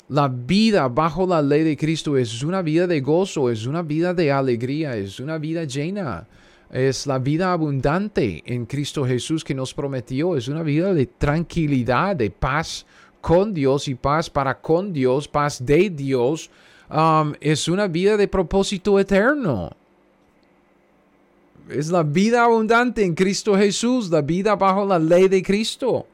la 0.09 0.29
vida 0.29 0.89
bajo 0.89 1.27
la 1.27 1.43
ley 1.43 1.63
de 1.63 1.77
Cristo 1.77 2.17
es 2.17 2.43
una 2.43 2.63
vida 2.63 2.87
de 2.87 3.03
gozo, 3.03 3.51
es 3.51 3.67
una 3.67 3.83
vida 3.83 4.15
de 4.15 4.33
alegría, 4.33 4.97
es 4.97 5.21
una 5.21 5.37
vida 5.37 5.65
llena 5.65 6.27
es 6.73 7.07
la 7.07 7.19
vida 7.19 7.53
abundante 7.53 8.43
en 8.47 8.65
Cristo 8.65 9.05
Jesús 9.05 9.43
que 9.43 9.55
nos 9.55 9.75
prometió. 9.75 10.37
Es 10.37 10.49
una 10.49 10.63
vida 10.63 10.95
de 10.95 11.07
tranquilidad, 11.07 12.15
de 12.15 12.31
paz 12.31 12.87
con 13.21 13.53
Dios 13.53 13.89
y 13.89 13.95
paz 13.95 14.31
para 14.31 14.61
con 14.61 14.93
Dios, 14.93 15.27
paz 15.27 15.65
de 15.65 15.91
Dios. 15.91 16.51
Um, 16.89 17.35
es 17.41 17.69
una 17.69 17.89
vida 17.89 18.17
de 18.17 18.29
propósito 18.29 18.99
eterno. 18.99 19.71
Es 21.69 21.89
la 21.89 22.03
vida 22.03 22.45
abundante 22.45 23.05
en 23.05 23.15
Cristo 23.15 23.57
Jesús, 23.57 24.11
la 24.11 24.23
vida 24.23 24.57
bajo 24.57 24.85
la 24.85 24.99
ley 24.99 25.29
de 25.29 25.43
Cristo. 25.43 26.07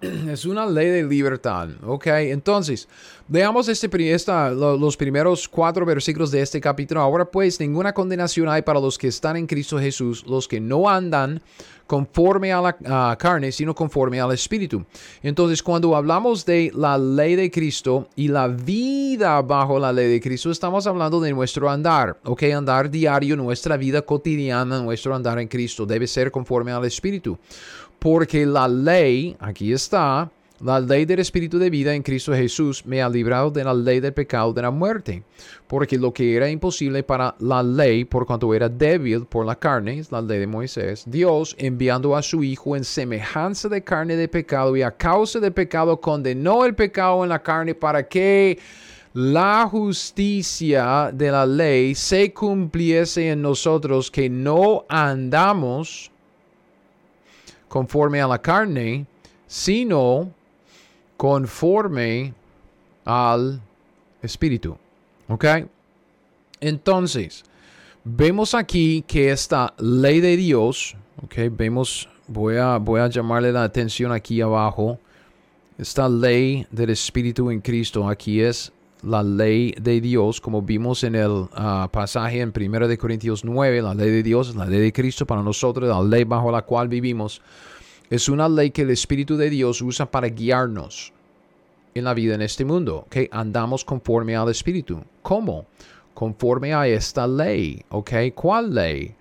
Es 0.28 0.44
una 0.44 0.66
ley 0.66 0.88
de 0.88 1.02
libertad, 1.02 1.68
¿ok? 1.84 2.06
Entonces, 2.06 2.88
veamos 3.26 3.68
este, 3.68 3.88
esta, 4.12 4.50
los 4.50 4.96
primeros 4.96 5.48
cuatro 5.48 5.84
versículos 5.84 6.30
de 6.30 6.40
este 6.42 6.60
capítulo. 6.60 7.00
Ahora 7.00 7.24
pues, 7.24 7.58
ninguna 7.58 7.92
condenación 7.92 8.48
hay 8.48 8.62
para 8.62 8.80
los 8.80 8.96
que 8.96 9.08
están 9.08 9.36
en 9.36 9.46
Cristo 9.46 9.78
Jesús, 9.78 10.24
los 10.26 10.46
que 10.46 10.60
no 10.60 10.88
andan 10.88 11.42
conforme 11.88 12.52
a 12.52 12.60
la 12.60 13.16
carne, 13.18 13.50
sino 13.50 13.74
conforme 13.74 14.20
al 14.20 14.32
Espíritu. 14.32 14.84
Entonces, 15.22 15.60
cuando 15.60 15.96
hablamos 15.96 16.44
de 16.46 16.70
la 16.74 16.96
ley 16.96 17.34
de 17.34 17.50
Cristo 17.50 18.08
y 18.14 18.28
la 18.28 18.46
vida 18.46 19.42
bajo 19.42 19.80
la 19.80 19.92
ley 19.92 20.08
de 20.08 20.20
Cristo, 20.20 20.52
estamos 20.52 20.86
hablando 20.86 21.20
de 21.20 21.32
nuestro 21.32 21.68
andar, 21.68 22.16
¿ok? 22.24 22.44
Andar 22.54 22.90
diario, 22.90 23.34
nuestra 23.34 23.76
vida 23.76 24.02
cotidiana, 24.02 24.80
nuestro 24.80 25.14
andar 25.14 25.40
en 25.40 25.48
Cristo 25.48 25.84
debe 25.84 26.06
ser 26.06 26.30
conforme 26.30 26.70
al 26.70 26.84
Espíritu 26.84 27.36
porque 27.98 28.46
la 28.46 28.68
ley, 28.68 29.36
aquí 29.40 29.72
está, 29.72 30.30
la 30.60 30.80
ley 30.80 31.04
del 31.04 31.20
Espíritu 31.20 31.58
de 31.58 31.70
vida 31.70 31.94
en 31.94 32.02
Cristo 32.02 32.34
Jesús 32.34 32.84
me 32.84 33.00
ha 33.00 33.08
librado 33.08 33.50
de 33.50 33.62
la 33.62 33.72
ley 33.72 34.00
del 34.00 34.12
pecado 34.12 34.52
de 34.52 34.62
la 34.62 34.70
muerte. 34.70 35.22
Porque 35.66 35.96
lo 35.96 36.12
que 36.12 36.34
era 36.34 36.50
imposible 36.50 37.02
para 37.02 37.34
la 37.38 37.62
ley, 37.62 38.04
por 38.04 38.26
cuanto 38.26 38.52
era 38.52 38.68
débil 38.68 39.26
por 39.26 39.46
la 39.46 39.56
carne, 39.56 39.98
es 39.98 40.10
la 40.10 40.20
ley 40.20 40.40
de 40.40 40.46
Moisés, 40.46 41.04
Dios, 41.06 41.54
enviando 41.58 42.16
a 42.16 42.22
su 42.22 42.42
Hijo 42.42 42.74
en 42.74 42.84
semejanza 42.84 43.68
de 43.68 43.82
carne 43.82 44.16
de 44.16 44.28
pecado 44.28 44.76
y 44.76 44.82
a 44.82 44.90
causa 44.90 45.38
del 45.38 45.52
pecado, 45.52 46.00
condenó 46.00 46.64
el 46.64 46.74
pecado 46.74 47.22
en 47.22 47.28
la 47.28 47.42
carne 47.42 47.74
para 47.74 48.08
que 48.08 48.58
la 49.14 49.68
justicia 49.70 51.10
de 51.12 51.30
la 51.30 51.46
ley 51.46 51.94
se 51.94 52.32
cumpliese 52.32 53.30
en 53.30 53.42
nosotros, 53.42 54.10
que 54.10 54.28
no 54.28 54.84
andamos 54.88 56.10
conforme 57.68 58.20
a 58.20 58.26
la 58.26 58.40
carne, 58.40 59.06
sino 59.46 60.32
conforme 61.18 62.32
al 63.04 63.60
Espíritu. 64.22 64.78
¿Ok? 65.28 65.44
Entonces, 66.60 67.44
vemos 68.04 68.54
aquí 68.54 69.04
que 69.06 69.30
esta 69.30 69.74
ley 69.78 70.20
de 70.20 70.36
Dios, 70.36 70.96
¿ok? 71.22 71.34
Vemos, 71.50 72.08
voy 72.26 72.56
a, 72.56 72.78
voy 72.78 73.00
a 73.00 73.08
llamarle 73.08 73.52
la 73.52 73.64
atención 73.64 74.12
aquí 74.12 74.40
abajo. 74.40 74.98
Esta 75.76 76.08
ley 76.08 76.66
del 76.70 76.90
Espíritu 76.90 77.50
en 77.50 77.60
Cristo 77.60 78.08
aquí 78.08 78.40
es 78.40 78.72
la 79.02 79.22
ley 79.22 79.74
de 79.80 80.00
Dios, 80.00 80.40
como 80.40 80.62
vimos 80.62 81.04
en 81.04 81.14
el 81.14 81.46
ah, 81.54 81.88
pasaje 81.92 82.40
en 82.40 82.52
1 82.56 82.88
de 82.88 82.98
Corintios 82.98 83.44
9, 83.44 83.82
la 83.82 83.94
ley 83.94 84.10
de 84.10 84.22
Dios 84.22 84.56
la 84.56 84.66
ley 84.66 84.80
de 84.80 84.92
Cristo 84.92 85.26
para 85.26 85.42
nosotros, 85.42 85.88
la 85.88 86.02
ley 86.02 86.24
bajo 86.24 86.50
la 86.50 86.62
cual 86.62 86.88
vivimos. 86.88 87.40
Es 88.10 88.28
una 88.28 88.48
ley 88.48 88.70
que 88.70 88.82
el 88.82 88.90
Espíritu 88.90 89.36
de 89.36 89.50
Dios 89.50 89.82
usa 89.82 90.10
para 90.10 90.28
guiarnos 90.28 91.12
en 91.94 92.04
la 92.04 92.14
vida 92.14 92.34
en 92.34 92.42
este 92.42 92.64
mundo, 92.64 93.06
que 93.10 93.28
andamos 93.30 93.84
conforme 93.84 94.34
al 94.34 94.48
Espíritu. 94.48 95.02
¿Cómo? 95.22 95.66
Conforme 96.14 96.72
a 96.72 96.86
esta 96.86 97.26
ley, 97.26 97.82
¿ok? 97.90 98.10
¿Cuál 98.34 98.74
ley? 98.74 99.14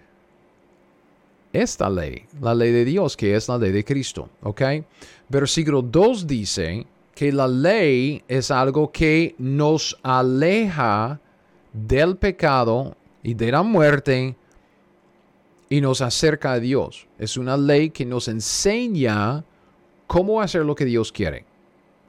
Esta 1.52 1.90
ley, 1.90 2.24
la 2.40 2.56
ley 2.56 2.72
de 2.72 2.86
Dios, 2.86 3.18
que 3.18 3.36
es 3.36 3.50
la 3.50 3.58
ley 3.58 3.72
de 3.72 3.84
Cristo, 3.84 4.30
¿ok? 4.42 4.62
Versículo 5.28 5.82
2 5.82 6.26
dice 6.26 6.86
que 7.14 7.32
la 7.32 7.48
ley 7.48 8.24
es 8.28 8.52
algo 8.52 8.92
que 8.92 9.36
nos 9.38 9.98
aleja 10.02 11.20
del 11.74 12.16
pecado 12.16 12.96
y 13.24 13.34
de 13.34 13.52
la 13.52 13.64
muerte 13.64 14.36
y 15.70 15.82
nos 15.82 16.02
acerca 16.02 16.54
a 16.54 16.60
Dios. 16.60 17.08
Es 17.20 17.38
una 17.38 17.58
ley 17.58 17.90
que 17.90 18.06
nos 18.06 18.28
enseña 18.28 19.44
cómo 20.08 20.42
hacer 20.42 20.66
lo 20.66 20.76
que 20.76 20.86
Dios 20.86 21.12
quiere. 21.12 21.46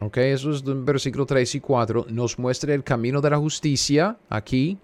Ok, 0.01 0.19
eso 0.19 0.53
es 0.53 0.63
en 0.65 0.85
versículo 0.85 1.27
3 1.27 1.57
y 1.57 1.61
4. 1.61 2.07
Nos 2.09 2.39
muestra 2.39 2.73
el 2.73 2.85
camino 2.85 3.21
de 3.21 3.31
la 3.31 3.39
justicia 3.39 4.17
aquí, 4.29 4.79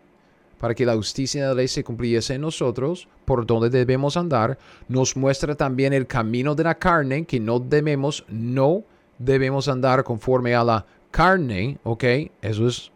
para 0.59 0.75
que 0.75 0.87
la 0.87 0.97
justicia 0.97 1.43
de 1.43 1.49
la 1.49 1.55
ley 1.55 1.68
se 1.68 1.85
cumpliese 1.85 2.35
en 2.35 2.41
nosotros, 2.41 3.07
por 3.25 3.47
donde 3.47 3.70
debemos 3.70 4.16
andar. 4.16 4.59
Nos 4.89 5.16
muestra 5.16 5.55
también 5.55 5.93
el 5.93 6.07
camino 6.07 6.55
de 6.55 6.64
la 6.64 6.75
carne, 6.75 7.27
que 7.27 7.39
no 7.39 7.61
debemos, 7.61 8.25
no 8.29 8.83
debemos 9.18 9.68
andar 9.68 10.03
conforme 10.03 10.55
a 10.55 10.64
la 10.64 10.87
carne. 11.12 11.79
Ok, 11.85 12.05
eso 12.43 12.66
es 12.66 12.91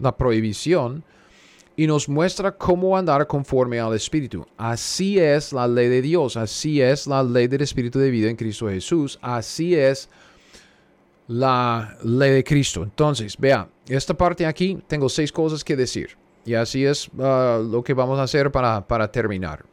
la 0.00 0.16
prohibición 0.16 1.04
y 1.76 1.86
nos 1.86 2.08
muestra 2.08 2.52
cómo 2.52 2.96
andar 2.96 3.26
conforme 3.26 3.80
al 3.80 3.94
Espíritu. 3.94 4.46
Así 4.56 5.18
es 5.18 5.52
la 5.52 5.66
ley 5.66 5.88
de 5.88 6.02
Dios, 6.02 6.36
así 6.36 6.80
es 6.80 7.06
la 7.06 7.22
ley 7.22 7.48
del 7.48 7.62
Espíritu 7.62 7.98
de 7.98 8.10
vida 8.10 8.30
en 8.30 8.36
Cristo 8.36 8.68
Jesús, 8.68 9.18
así 9.22 9.74
es 9.74 10.08
la 11.28 11.96
ley 12.02 12.30
de 12.32 12.44
Cristo. 12.44 12.82
Entonces, 12.82 13.36
vea, 13.38 13.68
esta 13.86 14.14
parte 14.14 14.46
aquí 14.46 14.78
tengo 14.86 15.08
seis 15.08 15.32
cosas 15.32 15.64
que 15.64 15.76
decir 15.76 16.16
y 16.44 16.54
así 16.54 16.84
es 16.84 17.08
uh, 17.08 17.62
lo 17.62 17.82
que 17.84 17.94
vamos 17.94 18.18
a 18.18 18.24
hacer 18.24 18.50
para, 18.50 18.86
para 18.86 19.10
terminar. 19.10 19.64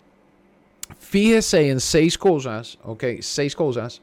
Fíjese 1.00 1.70
en 1.70 1.80
seis 1.80 2.18
cosas, 2.18 2.80
ok, 2.84 3.04
seis 3.22 3.56
cosas 3.56 4.02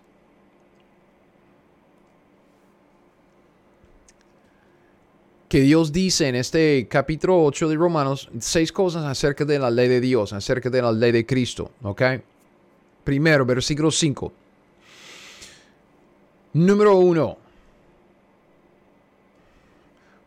que 5.48 5.60
Dios 5.60 5.92
dice 5.92 6.28
en 6.28 6.34
este 6.34 6.88
capítulo 6.88 7.42
8 7.44 7.68
de 7.68 7.76
Romanos 7.76 8.28
seis 8.40 8.72
cosas 8.72 9.04
acerca 9.04 9.44
de 9.44 9.58
la 9.58 9.70
ley 9.70 9.88
de 9.88 10.00
Dios, 10.00 10.32
acerca 10.32 10.70
de 10.70 10.82
la 10.82 10.92
ley 10.92 11.12
de 11.12 11.24
Cristo. 11.24 11.70
¿Ok? 11.82 12.02
Primero, 13.04 13.46
versículo 13.46 13.90
5. 13.90 14.32
Número 16.54 16.96
1. 16.96 17.38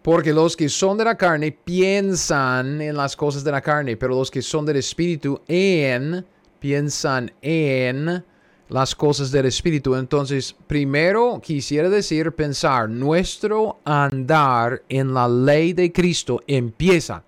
Porque 0.02 0.32
los 0.32 0.56
que 0.56 0.70
son 0.70 0.98
de 0.98 1.04
la 1.04 1.18
carne 1.18 1.52
piensan 1.52 2.82
en 2.82 2.96
las 2.96 3.16
cosas 3.16 3.44
de 3.44 3.52
la 3.52 3.62
carne, 3.62 3.98
pero 3.98 4.16
los 4.16 4.32
que 4.32 4.42
son 4.42 4.66
del 4.66 4.78
espíritu 4.78 5.42
en 5.48 6.26
piensan 6.60 7.32
en 7.42 8.24
las 8.70 8.96
cosas 8.96 9.32
del 9.32 9.48
espíritu. 9.48 9.96
Entonces, 9.96 10.56
primero 10.68 11.42
quisiera 11.44 11.90
decir 11.90 12.32
pensar, 12.32 12.90
nuestro 12.90 13.80
andar 13.84 14.84
en 14.88 15.14
la 15.14 15.28
ley 15.28 15.74
de 15.74 15.92
Cristo 15.92 16.42
empieza 16.48 17.24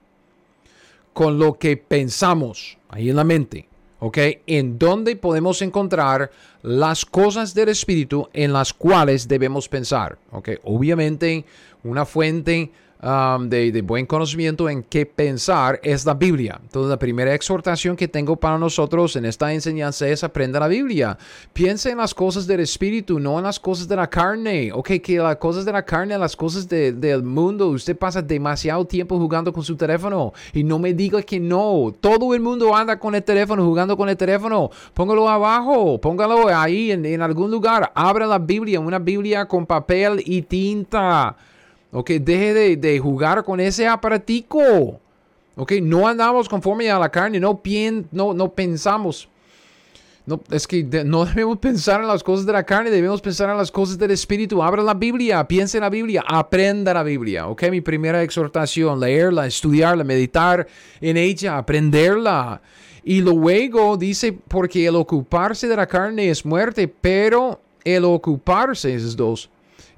con 1.13 1.37
lo 1.37 1.57
que 1.57 1.75
pensamos 1.77 2.77
ahí 2.89 3.09
en 3.09 3.15
la 3.15 3.23
mente. 3.23 3.67
¿ok? 3.99 4.17
En 4.47 4.77
donde 4.79 5.15
podemos 5.15 5.61
encontrar 5.61 6.31
las 6.63 7.05
cosas 7.05 7.53
del 7.53 7.69
Espíritu 7.69 8.27
en 8.33 8.51
las 8.51 8.73
cuales 8.73 9.27
debemos 9.27 9.69
pensar, 9.69 10.17
¿ok? 10.31 10.49
Obviamente, 10.63 11.45
una 11.83 12.05
fuente 12.05 12.71
De, 13.01 13.81
buen 13.81 14.05
conocimiento 14.05 14.69
en 14.69 14.83
qué 14.83 15.07
pensar 15.07 15.79
es 15.81 16.05
la 16.05 16.13
Biblia. 16.13 16.59
Entonces, 16.61 16.87
la 16.87 16.99
primera 16.99 17.33
exhortación 17.33 17.95
que 17.95 18.07
tengo 18.07 18.35
para 18.35 18.59
nosotros 18.59 19.15
en 19.15 19.25
esta 19.25 19.51
enseñanza 19.51 20.07
es 20.07 20.23
aprenda 20.23 20.59
la 20.59 20.67
Biblia. 20.67 21.17
Piensa 21.51 21.89
en 21.89 21.97
las 21.97 22.13
cosas 22.13 22.45
del 22.45 22.59
Espíritu, 22.59 23.19
no 23.19 23.39
en 23.39 23.45
las 23.45 23.59
cosas 23.59 23.87
de 23.87 23.95
la 23.95 24.07
carne. 24.07 24.71
Ok, 24.71 24.91
que 25.03 25.17
las 25.17 25.37
cosas 25.37 25.65
de 25.65 25.71
la 25.71 25.83
carne, 25.83 26.15
las 26.15 26.35
cosas 26.35 26.69
del 26.69 27.23
mundo, 27.23 27.69
usted 27.69 27.97
pasa 27.97 28.21
demasiado 28.21 28.85
tiempo 28.85 29.17
jugando 29.17 29.51
con 29.51 29.63
su 29.63 29.75
teléfono 29.75 30.31
y 30.53 30.63
no 30.63 30.77
me 30.77 30.93
diga 30.93 31.23
que 31.23 31.39
no. 31.39 31.91
Todo 31.99 32.35
el 32.35 32.41
mundo 32.41 32.75
anda 32.75 32.99
con 32.99 33.15
el 33.15 33.23
teléfono, 33.23 33.65
jugando 33.65 33.97
con 33.97 34.09
el 34.09 34.17
teléfono. 34.17 34.69
Póngalo 34.93 35.27
abajo, 35.27 35.99
póngalo 35.99 36.49
ahí 36.49 36.91
en, 36.91 37.03
en 37.05 37.23
algún 37.23 37.49
lugar. 37.49 37.91
Abra 37.95 38.27
la 38.27 38.37
Biblia, 38.37 38.79
una 38.79 38.99
Biblia 38.99 39.47
con 39.47 39.65
papel 39.65 40.21
y 40.23 40.43
tinta. 40.43 41.35
Ok, 41.91 42.11
deje 42.11 42.77
de, 42.77 42.99
jugar 42.99 43.43
con 43.43 43.59
ese 43.59 43.87
aparatico. 43.87 44.99
Ok, 45.55 45.73
no 45.81 46.07
andamos 46.07 46.47
conforme 46.47 46.89
a 46.89 46.97
la 46.97 47.09
carne, 47.09 47.39
no, 47.39 47.61
no, 48.11 48.33
no 48.33 48.53
pensamos. 48.53 49.27
No, 50.25 50.39
es 50.51 50.67
que 50.67 50.83
no 50.83 51.25
debemos 51.25 51.57
pensar 51.57 51.99
en 51.99 52.07
las 52.07 52.23
cosas 52.23 52.45
de 52.45 52.53
la 52.53 52.63
carne, 52.63 52.89
debemos 52.89 53.21
pensar 53.21 53.49
en 53.49 53.57
las 53.57 53.71
cosas 53.71 53.97
del 53.97 54.11
Espíritu. 54.11 54.63
Abra 54.63 54.81
la 54.83 54.93
Biblia, 54.93 55.45
piense 55.47 55.77
en 55.77 55.81
la 55.81 55.89
Biblia, 55.89 56.23
aprenda 56.25 56.93
la 56.93 57.03
Biblia. 57.03 57.47
Ok, 57.47 57.63
mi 57.69 57.81
primera 57.81 58.23
exhortación, 58.23 58.99
leerla, 58.99 59.45
estudiarla, 59.45 60.05
meditar 60.05 60.65
en 61.01 61.17
ella, 61.17 61.57
aprenderla. 61.57 62.61
Y 63.03 63.19
luego 63.19 63.97
dice, 63.97 64.31
porque 64.31 64.85
el 64.85 64.95
ocuparse 64.95 65.67
de 65.67 65.75
la 65.75 65.87
carne 65.87 66.29
es 66.29 66.45
muerte, 66.45 66.87
pero 66.87 67.59
el 67.83 68.05
ocuparse, 68.05 68.93
es 68.93 69.15
dos, 69.17 69.49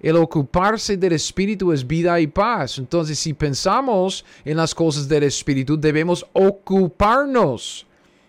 el 0.03 0.17
ocuparse 0.17 0.97
del 0.97 1.13
Espíritu 1.13 1.71
es 1.71 1.87
vida 1.87 2.19
y 2.19 2.27
paz. 2.27 2.77
Entonces, 2.77 3.17
si 3.17 3.33
pensamos 3.33 4.25
en 4.43 4.57
las 4.57 4.75
cosas 4.75 5.07
del 5.07 5.23
Espíritu, 5.23 5.79
debemos 5.79 6.25
ocuparnos 6.33 7.87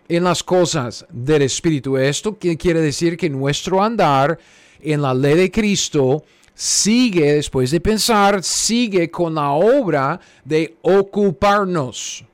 en 0.08 0.22
las 0.22 0.44
cosas 0.44 1.04
del 1.10 1.42
Espíritu. 1.42 1.98
Esto 1.98 2.38
quiere 2.38 2.80
decir 2.80 3.16
que 3.16 3.28
nuestro 3.28 3.82
andar 3.82 4.38
en 4.80 5.02
la 5.02 5.12
ley 5.12 5.34
de 5.34 5.50
Cristo 5.50 6.22
sigue, 6.54 7.32
después 7.32 7.72
de 7.72 7.80
pensar, 7.80 8.44
sigue 8.44 9.10
con 9.10 9.34
la 9.34 9.50
obra 9.50 10.20
de 10.44 10.76
ocuparnos 10.82 12.24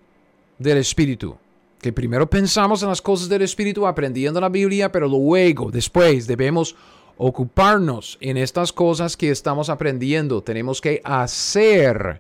del 0.58 0.76
Espíritu. 0.76 1.34
Que 1.80 1.94
primero 1.94 2.28
pensamos 2.28 2.82
en 2.82 2.90
las 2.90 3.00
cosas 3.00 3.26
del 3.26 3.40
Espíritu 3.40 3.86
aprendiendo 3.86 4.38
la 4.38 4.50
Biblia, 4.50 4.92
pero 4.92 5.08
luego, 5.08 5.70
después, 5.70 6.26
debemos 6.26 6.76
ocuparnos 7.22 8.16
en 8.22 8.38
estas 8.38 8.72
cosas 8.72 9.14
que 9.14 9.30
estamos 9.30 9.68
aprendiendo. 9.68 10.42
Tenemos 10.42 10.80
que 10.80 11.02
hacer 11.04 12.18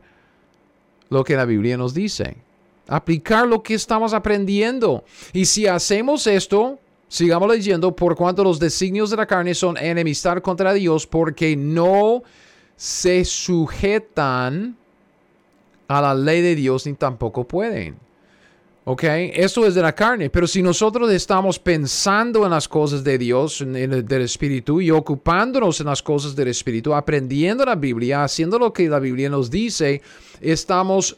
lo 1.08 1.24
que 1.24 1.36
la 1.36 1.46
Biblia 1.46 1.78
nos 1.78 1.94
dice. 1.94 2.36
Aplicar 2.86 3.48
lo 3.48 3.62
que 3.62 3.72
estamos 3.72 4.12
aprendiendo. 4.12 5.02
Y 5.32 5.46
si 5.46 5.66
hacemos 5.66 6.26
esto, 6.26 6.78
sigamos 7.08 7.48
leyendo, 7.48 7.96
por 7.96 8.14
cuanto 8.14 8.44
los 8.44 8.58
designios 8.58 9.08
de 9.08 9.16
la 9.16 9.26
carne 9.26 9.54
son 9.54 9.78
enemistad 9.78 10.42
contra 10.42 10.74
Dios, 10.74 11.06
porque 11.06 11.56
no 11.56 12.22
se 12.76 13.24
sujetan 13.24 14.76
a 15.88 16.02
la 16.02 16.14
ley 16.14 16.42
de 16.42 16.54
Dios 16.54 16.84
ni 16.84 16.92
tampoco 16.92 17.44
pueden. 17.44 17.96
¿Ok? 18.84 19.04
Eso 19.04 19.66
es 19.66 19.74
de 19.74 19.82
la 19.82 19.94
carne. 19.94 20.30
Pero 20.30 20.46
si 20.46 20.62
nosotros 20.62 21.10
estamos 21.12 21.58
pensando 21.58 22.44
en 22.44 22.50
las 22.50 22.66
cosas 22.66 23.04
de 23.04 23.18
Dios, 23.18 23.60
en 23.60 23.76
el, 23.76 24.06
del 24.06 24.22
Espíritu, 24.22 24.80
y 24.80 24.90
ocupándonos 24.90 25.80
en 25.80 25.86
las 25.86 26.02
cosas 26.02 26.34
del 26.34 26.48
Espíritu, 26.48 26.94
aprendiendo 26.94 27.64
la 27.64 27.76
Biblia, 27.76 28.24
haciendo 28.24 28.58
lo 28.58 28.72
que 28.72 28.88
la 28.88 28.98
Biblia 28.98 29.28
nos 29.28 29.50
dice, 29.50 30.00
estamos 30.40 31.16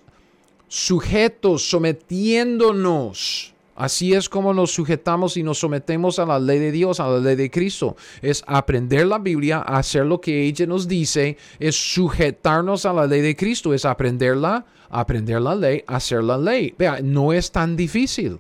sujetos, 0.69 1.69
sometiéndonos 1.69 3.52
Así 3.75 4.13
es 4.13 4.29
como 4.29 4.53
nos 4.53 4.71
sujetamos 4.71 5.37
y 5.37 5.43
nos 5.43 5.59
sometemos 5.59 6.19
a 6.19 6.27
la 6.27 6.39
ley 6.39 6.59
de 6.59 6.73
Dios, 6.73 7.01
a 7.01 7.09
la 7.09 7.19
ley 7.19 7.37
de 7.37 7.51
Cristo. 7.51 7.97
Es 8.21 8.45
aprender 8.47 9.07
la 9.07 9.19
Biblia, 9.19 9.61
hacer 9.61 10.05
lo 10.05 10.21
que 10.21 10.45
ella 10.45 10.67
nos 10.67 10.87
dice, 10.87 11.37
es 11.59 11.75
sujetarnos 11.75 12.85
a 12.85 12.93
la 12.93 13.07
ley 13.07 13.23
de 13.23 13.35
Cristo, 13.35 13.73
es 13.73 13.85
aprenderla, 13.85 14.67
aprender 14.91 15.41
la 15.41 15.55
ley, 15.55 15.83
hacer 15.87 16.23
la 16.23 16.37
ley. 16.37 16.75
Vea, 16.79 17.01
no 17.03 17.33
es 17.33 17.51
tan 17.51 17.77
difícil 17.77 18.39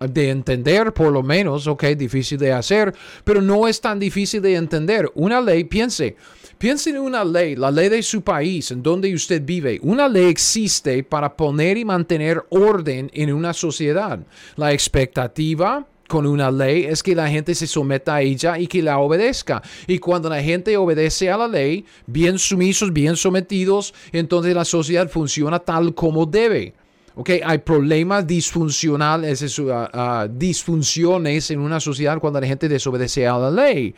de 0.00 0.30
entender, 0.30 0.92
por 0.92 1.12
lo 1.12 1.22
menos, 1.22 1.66
ok, 1.66 1.84
difícil 1.96 2.38
de 2.38 2.52
hacer, 2.52 2.94
pero 3.24 3.40
no 3.40 3.66
es 3.66 3.80
tan 3.80 3.98
difícil 3.98 4.42
de 4.42 4.56
entender. 4.56 5.10
Una 5.14 5.40
ley, 5.40 5.64
piense, 5.64 6.16
piense 6.58 6.90
en 6.90 6.98
una 6.98 7.24
ley, 7.24 7.56
la 7.56 7.70
ley 7.70 7.88
de 7.88 8.02
su 8.02 8.22
país, 8.22 8.70
en 8.70 8.82
donde 8.82 9.14
usted 9.14 9.42
vive. 9.44 9.78
Una 9.82 10.08
ley 10.08 10.26
existe 10.26 11.02
para 11.02 11.36
poner 11.36 11.76
y 11.78 11.84
mantener 11.84 12.44
orden 12.50 13.10
en 13.14 13.32
una 13.32 13.52
sociedad. 13.52 14.18
La 14.56 14.72
expectativa 14.72 15.86
con 16.08 16.26
una 16.26 16.50
ley 16.50 16.84
es 16.84 17.02
que 17.02 17.14
la 17.14 17.28
gente 17.28 17.54
se 17.54 17.66
someta 17.66 18.16
a 18.16 18.22
ella 18.22 18.58
y 18.58 18.66
que 18.66 18.82
la 18.82 18.98
obedezca. 18.98 19.62
Y 19.86 19.98
cuando 19.98 20.28
la 20.28 20.42
gente 20.42 20.76
obedece 20.76 21.30
a 21.30 21.36
la 21.36 21.48
ley, 21.48 21.84
bien 22.06 22.38
sumisos, 22.38 22.92
bien 22.92 23.16
sometidos, 23.16 23.92
entonces 24.12 24.54
la 24.54 24.64
sociedad 24.64 25.08
funciona 25.08 25.58
tal 25.58 25.94
como 25.94 26.26
debe. 26.26 26.74
Ok, 27.18 27.30
hay 27.42 27.58
problemas 27.58 28.26
disfuncionales, 28.26 29.58
uh, 29.58 30.28
disfunciones 30.30 31.50
en 31.50 31.60
una 31.60 31.80
sociedad 31.80 32.18
cuando 32.18 32.38
la 32.38 32.46
gente 32.46 32.68
desobedece 32.68 33.26
a 33.26 33.38
la 33.38 33.50
ley. 33.50 33.94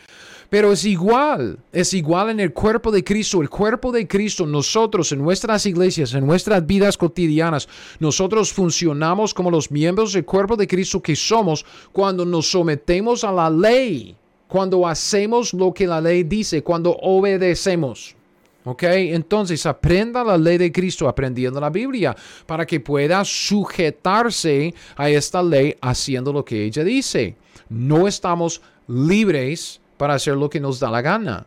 Pero 0.50 0.72
es 0.72 0.86
igual, 0.86 1.58
es 1.72 1.92
igual 1.92 2.30
en 2.30 2.40
el 2.40 2.54
cuerpo 2.54 2.90
de 2.90 3.04
Cristo. 3.04 3.42
El 3.42 3.50
cuerpo 3.50 3.92
de 3.92 4.08
Cristo, 4.08 4.46
nosotros 4.46 5.12
en 5.12 5.18
nuestras 5.18 5.66
iglesias, 5.66 6.14
en 6.14 6.26
nuestras 6.26 6.66
vidas 6.66 6.96
cotidianas, 6.96 7.68
nosotros 7.98 8.50
funcionamos 8.52 9.34
como 9.34 9.50
los 9.50 9.70
miembros 9.70 10.14
del 10.14 10.24
cuerpo 10.24 10.56
de 10.56 10.66
Cristo 10.66 11.02
que 11.02 11.14
somos 11.14 11.66
cuando 11.92 12.24
nos 12.24 12.50
sometemos 12.50 13.24
a 13.24 13.32
la 13.32 13.50
ley, 13.50 14.16
cuando 14.46 14.88
hacemos 14.88 15.52
lo 15.52 15.74
que 15.74 15.86
la 15.86 16.00
ley 16.00 16.22
dice, 16.22 16.62
cuando 16.62 16.92
obedecemos. 16.92 18.16
¿Ok? 18.64 18.82
Entonces 18.84 19.64
aprenda 19.66 20.24
la 20.24 20.36
ley 20.36 20.56
de 20.56 20.72
Cristo 20.72 21.08
aprendiendo 21.08 21.60
la 21.60 21.70
Biblia 21.70 22.16
para 22.46 22.66
que 22.66 22.80
pueda 22.80 23.22
sujetarse 23.24 24.74
a 24.96 25.10
esta 25.10 25.42
ley 25.42 25.76
haciendo 25.80 26.32
lo 26.32 26.44
que 26.44 26.64
ella 26.64 26.84
dice. 26.84 27.36
No 27.68 28.08
estamos 28.08 28.62
libres 28.86 29.80
para 29.98 30.14
hacer 30.14 30.36
lo 30.36 30.48
que 30.48 30.60
nos 30.60 30.80
da 30.80 30.90
la 30.90 31.02
gana. 31.02 31.44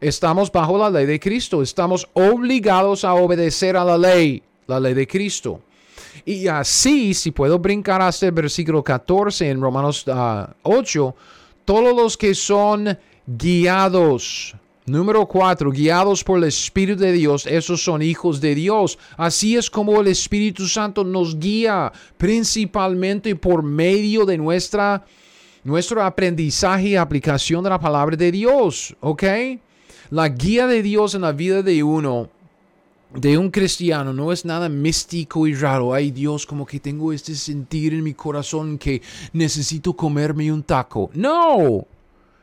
Estamos 0.00 0.50
bajo 0.50 0.78
la 0.78 0.88
ley 0.88 1.04
de 1.04 1.20
Cristo. 1.20 1.60
Estamos 1.60 2.08
obligados 2.14 3.04
a 3.04 3.14
obedecer 3.14 3.76
a 3.76 3.84
la 3.84 3.98
ley, 3.98 4.42
la 4.66 4.80
ley 4.80 4.94
de 4.94 5.06
Cristo. 5.06 5.60
Y 6.24 6.48
así, 6.48 7.12
si 7.12 7.30
puedo 7.30 7.58
brincar 7.58 8.00
hasta 8.00 8.26
el 8.26 8.32
versículo 8.32 8.82
14 8.82 9.50
en 9.50 9.60
Romanos 9.60 10.04
8, 10.62 11.14
ah, 11.14 11.20
todos 11.64 11.94
los 11.94 12.16
que 12.16 12.34
son 12.34 12.98
guiados 13.26 14.54
Número 14.86 15.26
4. 15.26 15.72
Guiados 15.72 16.22
por 16.22 16.38
el 16.38 16.44
Espíritu 16.44 17.00
de 17.00 17.10
Dios, 17.10 17.44
esos 17.46 17.82
son 17.82 18.02
hijos 18.02 18.40
de 18.40 18.54
Dios. 18.54 19.00
Así 19.16 19.56
es 19.56 19.68
como 19.68 20.00
el 20.00 20.06
Espíritu 20.06 20.68
Santo 20.68 21.02
nos 21.02 21.40
guía, 21.40 21.92
principalmente 22.16 23.34
por 23.34 23.64
medio 23.64 24.24
de 24.24 24.38
nuestra, 24.38 25.04
nuestro 25.66 26.02
aprendizaje 26.02 26.90
y 26.90 26.96
aplicación 26.96 27.64
de 27.64 27.70
la 27.70 27.80
palabra 27.80 28.16
de 28.16 28.30
Dios. 28.30 28.96
¿Ok? 29.00 29.24
La 30.10 30.28
guía 30.28 30.68
de 30.68 30.80
Dios 30.80 31.16
en 31.16 31.22
la 31.22 31.32
vida 31.32 31.62
de 31.62 31.82
uno 31.82 32.30
de 33.12 33.36
un 33.36 33.50
cristiano 33.50 34.12
no 34.12 34.30
es 34.30 34.44
nada 34.44 34.68
místico 34.68 35.46
y 35.46 35.54
raro. 35.54 35.92
Ay 35.92 36.12
Dios, 36.12 36.46
como 36.46 36.64
que 36.64 36.78
tengo 36.78 37.12
este 37.12 37.34
sentir 37.34 37.94
en 37.94 38.04
mi 38.04 38.14
corazón 38.14 38.78
que 38.78 39.02
necesito 39.32 39.94
comerme 39.94 40.52
un 40.52 40.62
taco. 40.62 41.10
No, 41.14 41.84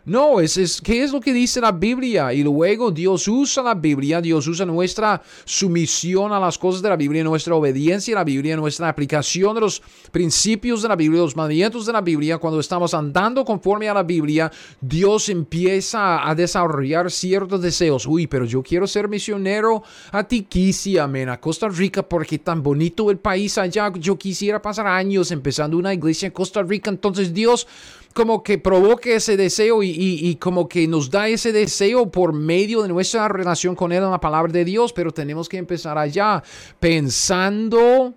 No, 0.06 0.42
es, 0.42 0.58
es, 0.58 0.82
¿qué 0.82 1.02
es 1.02 1.14
lo 1.14 1.22
que 1.22 1.32
dice 1.32 1.62
la 1.62 1.72
Biblia? 1.72 2.34
Y 2.34 2.44
luego 2.44 2.92
Dios 2.92 3.26
usa 3.30 3.64
la 3.64 3.74
Biblia, 3.74 4.20
Dios 4.20 4.46
usa 4.48 4.66
nuestra 4.66 5.22
sumisión 5.46 6.34
a 6.34 6.42
las 6.42 6.58
cosas 6.58 6.82
de 6.82 6.90
la 6.90 6.98
Biblia, 6.98 7.24
nuestra 7.24 7.56
obediencia 7.56 8.14
a 8.14 8.20
la 8.20 8.24
Biblia, 8.26 8.58
nuestra 8.58 8.90
aplicación 8.90 9.56
de 9.56 9.62
los 9.62 9.82
principios 10.12 10.82
de 10.82 10.90
la 10.90 10.98
Biblia, 10.98 11.22
los 11.22 11.38
mandamientos 11.38 11.86
de 11.86 11.94
la 11.94 12.02
Biblia. 12.02 12.38
Cuando 12.38 12.60
estamos 12.60 12.94
andando 12.94 13.46
conforme 13.46 13.88
a 13.88 13.94
la 13.94 14.04
Biblia, 14.04 14.52
Dios 14.82 15.30
empieza 15.30 16.28
a 16.28 16.36
desarrollar 16.36 17.10
ciertos 17.10 17.62
deseos. 17.62 18.06
Uy, 18.06 18.28
pero 18.28 18.44
yo 18.44 18.62
quiero 18.62 18.86
ser 18.88 19.08
misionero 19.08 19.84
a 20.12 20.26
Tiquisi, 20.26 20.98
amén, 20.98 21.30
a 21.30 21.40
Costa 21.40 21.70
Rica, 21.70 22.04
porque 22.04 22.40
tan 22.40 22.62
bonito 22.62 23.10
el 23.10 23.20
país 23.20 23.58
allá. 23.58 23.90
Yo 23.98 24.18
quisiera 24.18 24.62
pasar 24.62 24.86
años 24.86 25.32
empezando 25.32 25.78
una 25.78 25.94
iglesia 25.94 26.26
en 26.26 26.34
Costa 26.34 26.62
Rica. 26.62 26.90
Entonces 26.90 27.34
Dios 27.34 27.68
como 28.14 28.44
que 28.44 28.58
provoque 28.58 29.16
ese 29.16 29.36
deseo 29.36 29.84
y, 29.84 30.36
como 30.40 30.68
que 30.68 30.88
nos 30.88 31.10
da 31.10 31.28
ese 31.28 31.52
deseo 31.52 32.10
por 32.10 32.34
medio 32.34 32.82
de 32.82 32.90
nuestra 32.90 33.28
relación 33.28 33.76
con 33.76 33.92
Él 33.92 34.04
en 34.04 34.12
la 34.12 34.20
palabra 34.20 34.52
de 34.52 34.66
Dios, 34.66 34.94
pero 34.94 35.12
tenemos 35.12 35.50
que 35.50 35.58
empezar 35.58 35.98
allá 35.98 36.44
pensando 36.80 38.14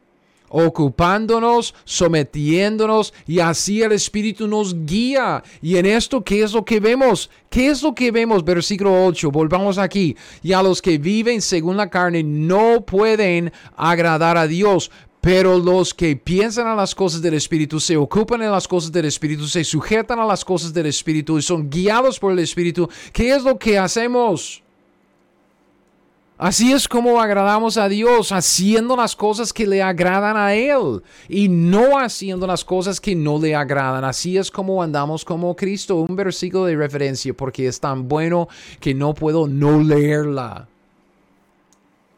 ocupándonos, 0.49 1.75
sometiéndonos 1.85 3.13
y 3.27 3.41
así 3.41 3.83
el 3.83 3.93
Espíritu 3.93 4.47
nos 4.47 4.87
guía. 4.87 5.43
Y 5.61 5.77
en 5.77 5.87
esto, 5.87 6.23
¿qué 6.23 6.43
es 6.43 6.53
lo 6.53 6.65
que 6.65 6.81
vemos? 6.81 7.31
¿Qué 7.51 7.69
es 7.69 7.83
lo 7.83 7.95
que 7.95 8.11
vemos? 8.11 8.45
Versículo 8.45 9.07
8, 9.07 9.31
volvamos 9.31 9.79
aquí. 9.79 10.17
Y 10.43 10.53
a 10.53 10.63
los 10.63 10.81
que 10.81 10.99
viven 10.99 11.41
según 11.43 11.77
la 11.77 11.91
carne 11.91 12.23
no 12.23 12.85
pueden 12.85 13.53
agradar 13.77 14.37
a 14.37 14.47
Dios, 14.47 14.91
pero 15.27 15.59
los 15.59 15.93
que 15.93 16.15
piensan 16.15 16.69
en 16.69 16.77
las 16.77 16.95
cosas 16.95 17.21
del 17.21 17.35
Espíritu, 17.35 17.81
se 17.81 17.97
ocupan 17.97 18.43
en 18.43 18.53
las 18.53 18.69
cosas 18.69 18.93
del 18.93 19.07
Espíritu, 19.07 19.49
se 19.49 19.65
sujetan 19.65 20.21
a 20.21 20.25
las 20.25 20.45
cosas 20.45 20.73
del 20.73 20.87
Espíritu 20.87 21.37
y 21.37 21.43
son 21.43 21.69
guiados 21.69 22.21
por 22.21 22.31
el 22.31 22.39
Espíritu, 22.39 22.89
¿qué 23.13 23.35
es 23.35 23.43
lo 23.43 23.59
que 23.59 23.77
hacemos? 23.77 24.63
Así 26.39 26.73
es 26.73 26.87
como 26.87 27.21
agradamos 27.21 27.77
a 27.77 27.89
Dios, 27.89 28.31
haciendo 28.31 28.95
las 28.95 29.17
cosas 29.17 29.53
que 29.53 29.67
le 29.67 29.83
agradan 29.83 30.37
a 30.37 30.55
Él 30.55 31.03
y 31.29 31.49
no 31.49 31.99
haciendo 31.99 32.47
las 32.47 32.65
cosas 32.65 33.01
que 33.01 33.17
no 33.17 33.41
le 33.41 33.57
agradan. 33.57 34.05
Así 34.05 34.39
es 34.39 34.49
como 34.49 34.81
andamos 34.81 35.25
como 35.25 35.57
Cristo. 35.57 35.97
Un 36.09 36.15
versículo 36.15 36.67
de 36.67 36.77
referencia 36.77 37.35
porque 37.35 37.67
es 37.67 37.81
tan 37.81 38.07
bueno 38.07 38.47
que 38.79 38.95
no 38.95 39.13
puedo 39.13 39.49
no 39.49 39.83
leerla. 39.83 40.69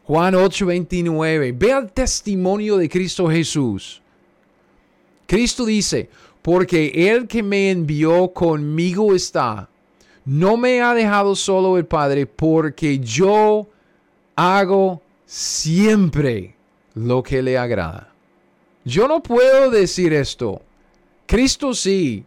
Juan 0.09 0.35
8:29. 0.35 1.53
Ve 1.53 1.71
al 1.71 1.93
testimonio 1.93 2.79
de 2.79 2.89
Cristo 2.89 3.29
Jesús. 3.29 4.01
Cristo 5.27 5.67
dice, 5.67 6.09
porque 6.41 7.13
el 7.13 7.29
que 7.29 7.43
me 7.43 7.71
envió 7.71 8.33
conmigo 8.33 9.15
está. 9.15 9.69
No 10.25 10.57
me 10.57 10.81
ha 10.81 10.95
dejado 10.95 11.37
solo 11.37 11.77
el 11.77 11.85
Padre, 11.85 12.25
porque 12.25 12.99
yo 12.99 13.69
hago 14.35 15.03
siempre 15.27 16.55
lo 16.95 17.23
que 17.23 17.43
le 17.43 17.59
agrada. 17.59 18.15
Yo 18.87 19.09
no 19.09 19.23
puedo 19.23 19.71
decir 19.71 20.15
esto. 20.15 20.63
Cristo 21.27 21.75
sí, 21.75 22.25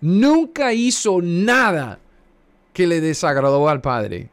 nunca 0.00 0.72
hizo 0.72 1.20
nada 1.22 2.00
que 2.72 2.88
le 2.88 3.00
desagradó 3.00 3.68
al 3.68 3.80
Padre 3.80 4.31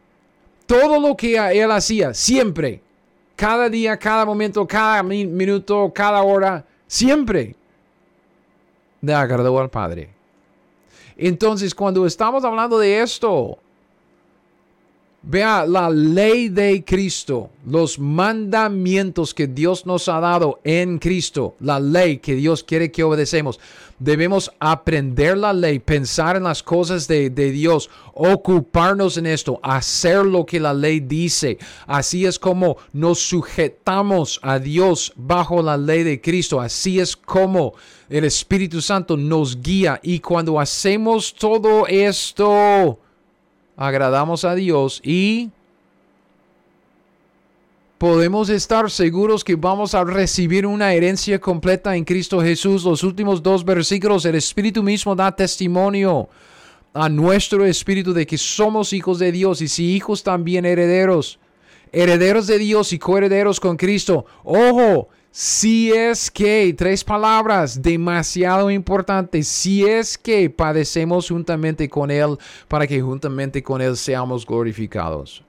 todo 0.70 1.00
lo 1.00 1.18
que 1.18 1.36
él 1.36 1.72
hacía, 1.72 2.14
siempre, 2.14 2.80
cada 3.36 3.68
día, 3.70 3.98
cada 3.98 4.24
momento, 4.24 4.68
cada 4.68 5.02
minuto, 5.02 5.92
cada 5.92 6.22
hora, 6.22 6.64
siempre, 6.86 7.56
le 9.02 9.14
agradó 9.16 9.60
al 9.60 9.72
Padre. 9.72 10.12
Entonces, 11.18 11.74
cuando 11.74 12.06
estamos 12.06 12.46
hablando 12.46 12.78
de 12.78 13.02
esto, 13.02 13.58
Vea 15.22 15.66
la 15.66 15.90
ley 15.90 16.48
de 16.48 16.86
Cristo, 16.86 17.50
los 17.66 18.00
mandamientos 18.00 19.34
que 19.34 19.48
Dios 19.48 19.86
nos 19.86 20.08
ha 20.08 20.22
dado 20.22 20.62
en 20.64 20.98
Cristo, 20.98 21.58
la 21.60 21.78
ley 21.78 22.20
que 22.20 22.36
Dios 22.36 22.64
quiere 22.64 22.90
que 22.90 23.04
obedecemos. 23.04 23.60
Debemos 24.00 24.50
aprender 24.60 25.38
la 25.38 25.52
ley, 25.52 25.80
pensar 25.80 26.38
en 26.38 26.44
las 26.44 26.64
cosas 26.64 27.06
de, 27.10 27.30
de 27.30 27.52
Dios, 27.52 27.90
ocuparnos 28.14 29.18
en 29.18 29.26
esto, 29.26 29.60
hacer 29.62 30.26
lo 30.26 30.46
que 30.46 30.62
la 30.62 30.74
ley 30.74 31.02
dice. 31.02 31.58
Así 31.86 32.26
es 32.26 32.40
como 32.40 32.78
nos 32.94 33.20
sujetamos 33.20 34.40
a 34.42 34.58
Dios 34.58 35.12
bajo 35.18 35.62
la 35.62 35.76
ley 35.76 36.04
de 36.04 36.22
Cristo. 36.22 36.62
Así 36.62 36.98
es 36.98 37.18
como 37.18 37.74
el 38.10 38.24
Espíritu 38.24 38.82
Santo 38.82 39.18
nos 39.18 39.62
guía. 39.62 40.00
Y 40.02 40.22
cuando 40.22 40.62
hacemos 40.62 41.34
todo 41.34 41.88
esto, 41.88 43.00
agradamos 43.80 44.44
a 44.44 44.56
Dios 44.56 45.00
y 45.06 45.52
podemos 47.98 48.50
estar 48.50 48.92
seguros 48.92 49.42
que 49.46 49.56
vamos 49.56 49.96
a 49.96 50.04
recibir 50.04 50.66
una 50.66 50.94
herencia 50.94 51.40
completa 51.40 51.96
en 51.96 52.04
Cristo 52.04 52.42
Jesús. 52.42 52.84
Los 52.84 53.04
últimos 53.04 53.42
dos 53.42 53.64
versículos, 53.64 54.26
el 54.26 54.36
Espíritu 54.36 54.84
mismo 54.84 55.16
da 55.16 55.34
testimonio 55.34 56.28
a 56.94 57.08
nuestro 57.08 57.66
espíritu 57.66 58.12
de 58.12 58.28
que 58.28 58.38
somos 58.38 58.92
hijos 58.92 59.18
de 59.18 59.32
Dios 59.32 59.62
y 59.62 59.70
si 59.70 59.96
hijos 59.96 60.24
también 60.24 60.66
herederos, 60.66 61.40
herederos 61.94 62.48
de 62.48 62.58
Dios 62.58 62.92
y 62.92 63.00
coherederos 63.00 63.62
con 63.62 63.78
Cristo. 63.78 64.26
Ojo, 64.44 65.08
si 65.32 65.92
es 65.92 66.32
que, 66.32 66.74
tres 66.78 67.04
palabras 67.04 67.82
demasiado 67.82 68.72
importantes, 68.72 69.48
si 69.48 69.86
es 69.86 70.18
que 70.18 70.50
padecemos 70.50 71.30
juntamente 71.30 71.88
con 71.88 72.12
Él 72.12 72.38
para 72.68 72.88
que 72.88 73.02
juntamente 73.02 73.62
con 73.62 73.82
Él 73.82 73.96
seamos 73.96 74.46
glorificados. 74.46 75.44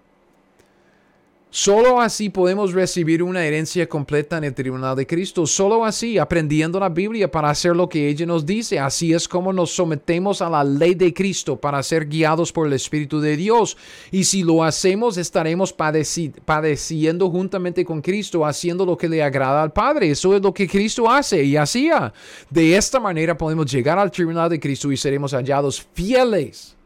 Solo 1.52 2.00
así 2.00 2.28
podemos 2.28 2.72
recibir 2.72 3.24
una 3.24 3.44
herencia 3.44 3.88
completa 3.88 4.38
en 4.38 4.44
el 4.44 4.54
tribunal 4.54 4.94
de 4.94 5.04
Cristo. 5.04 5.48
Solo 5.48 5.84
así, 5.84 6.16
aprendiendo 6.16 6.78
la 6.78 6.88
Biblia 6.88 7.28
para 7.28 7.50
hacer 7.50 7.74
lo 7.74 7.88
que 7.88 8.08
ella 8.08 8.24
nos 8.24 8.46
dice. 8.46 8.78
Así 8.78 9.12
es 9.12 9.26
como 9.26 9.52
nos 9.52 9.72
sometemos 9.72 10.42
a 10.42 10.48
la 10.48 10.62
ley 10.62 10.94
de 10.94 11.12
Cristo 11.12 11.56
para 11.56 11.82
ser 11.82 12.06
guiados 12.06 12.52
por 12.52 12.68
el 12.68 12.72
Espíritu 12.72 13.20
de 13.20 13.36
Dios. 13.36 13.76
Y 14.12 14.22
si 14.22 14.44
lo 14.44 14.62
hacemos, 14.62 15.16
estaremos 15.16 15.72
padeciendo 15.72 17.28
juntamente 17.28 17.84
con 17.84 18.00
Cristo, 18.00 18.46
haciendo 18.46 18.86
lo 18.86 18.96
que 18.96 19.08
le 19.08 19.20
agrada 19.20 19.60
al 19.60 19.72
Padre. 19.72 20.12
Eso 20.12 20.36
es 20.36 20.42
lo 20.42 20.54
que 20.54 20.68
Cristo 20.68 21.10
hace 21.10 21.42
y 21.42 21.56
hacía. 21.56 22.12
De 22.48 22.76
esta 22.76 23.00
manera 23.00 23.36
podemos 23.36 23.68
llegar 23.68 23.98
al 23.98 24.12
tribunal 24.12 24.48
de 24.48 24.60
Cristo 24.60 24.92
y 24.92 24.96
seremos 24.96 25.32
hallados 25.32 25.84
fieles 25.94 26.76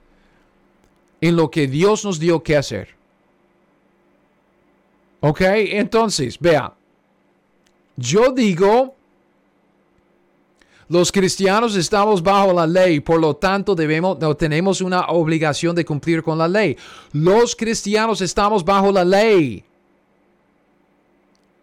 en 1.20 1.36
lo 1.36 1.50
que 1.50 1.66
Dios 1.66 2.02
nos 2.02 2.18
dio 2.18 2.42
que 2.42 2.56
hacer. 2.56 3.03
Ok, 5.26 5.40
entonces, 5.40 6.38
vea, 6.38 6.70
yo 7.96 8.30
digo, 8.30 8.94
los 10.86 11.10
cristianos 11.10 11.76
estamos 11.76 12.22
bajo 12.22 12.52
la 12.52 12.66
ley, 12.66 13.00
por 13.00 13.18
lo 13.18 13.34
tanto 13.34 13.74
debemos, 13.74 14.18
no, 14.18 14.36
tenemos 14.36 14.82
una 14.82 15.06
obligación 15.06 15.74
de 15.74 15.82
cumplir 15.82 16.22
con 16.22 16.36
la 16.36 16.46
ley. 16.46 16.76
Los 17.12 17.56
cristianos 17.56 18.20
estamos 18.20 18.62
bajo 18.62 18.92
la 18.92 19.02
ley. 19.02 19.64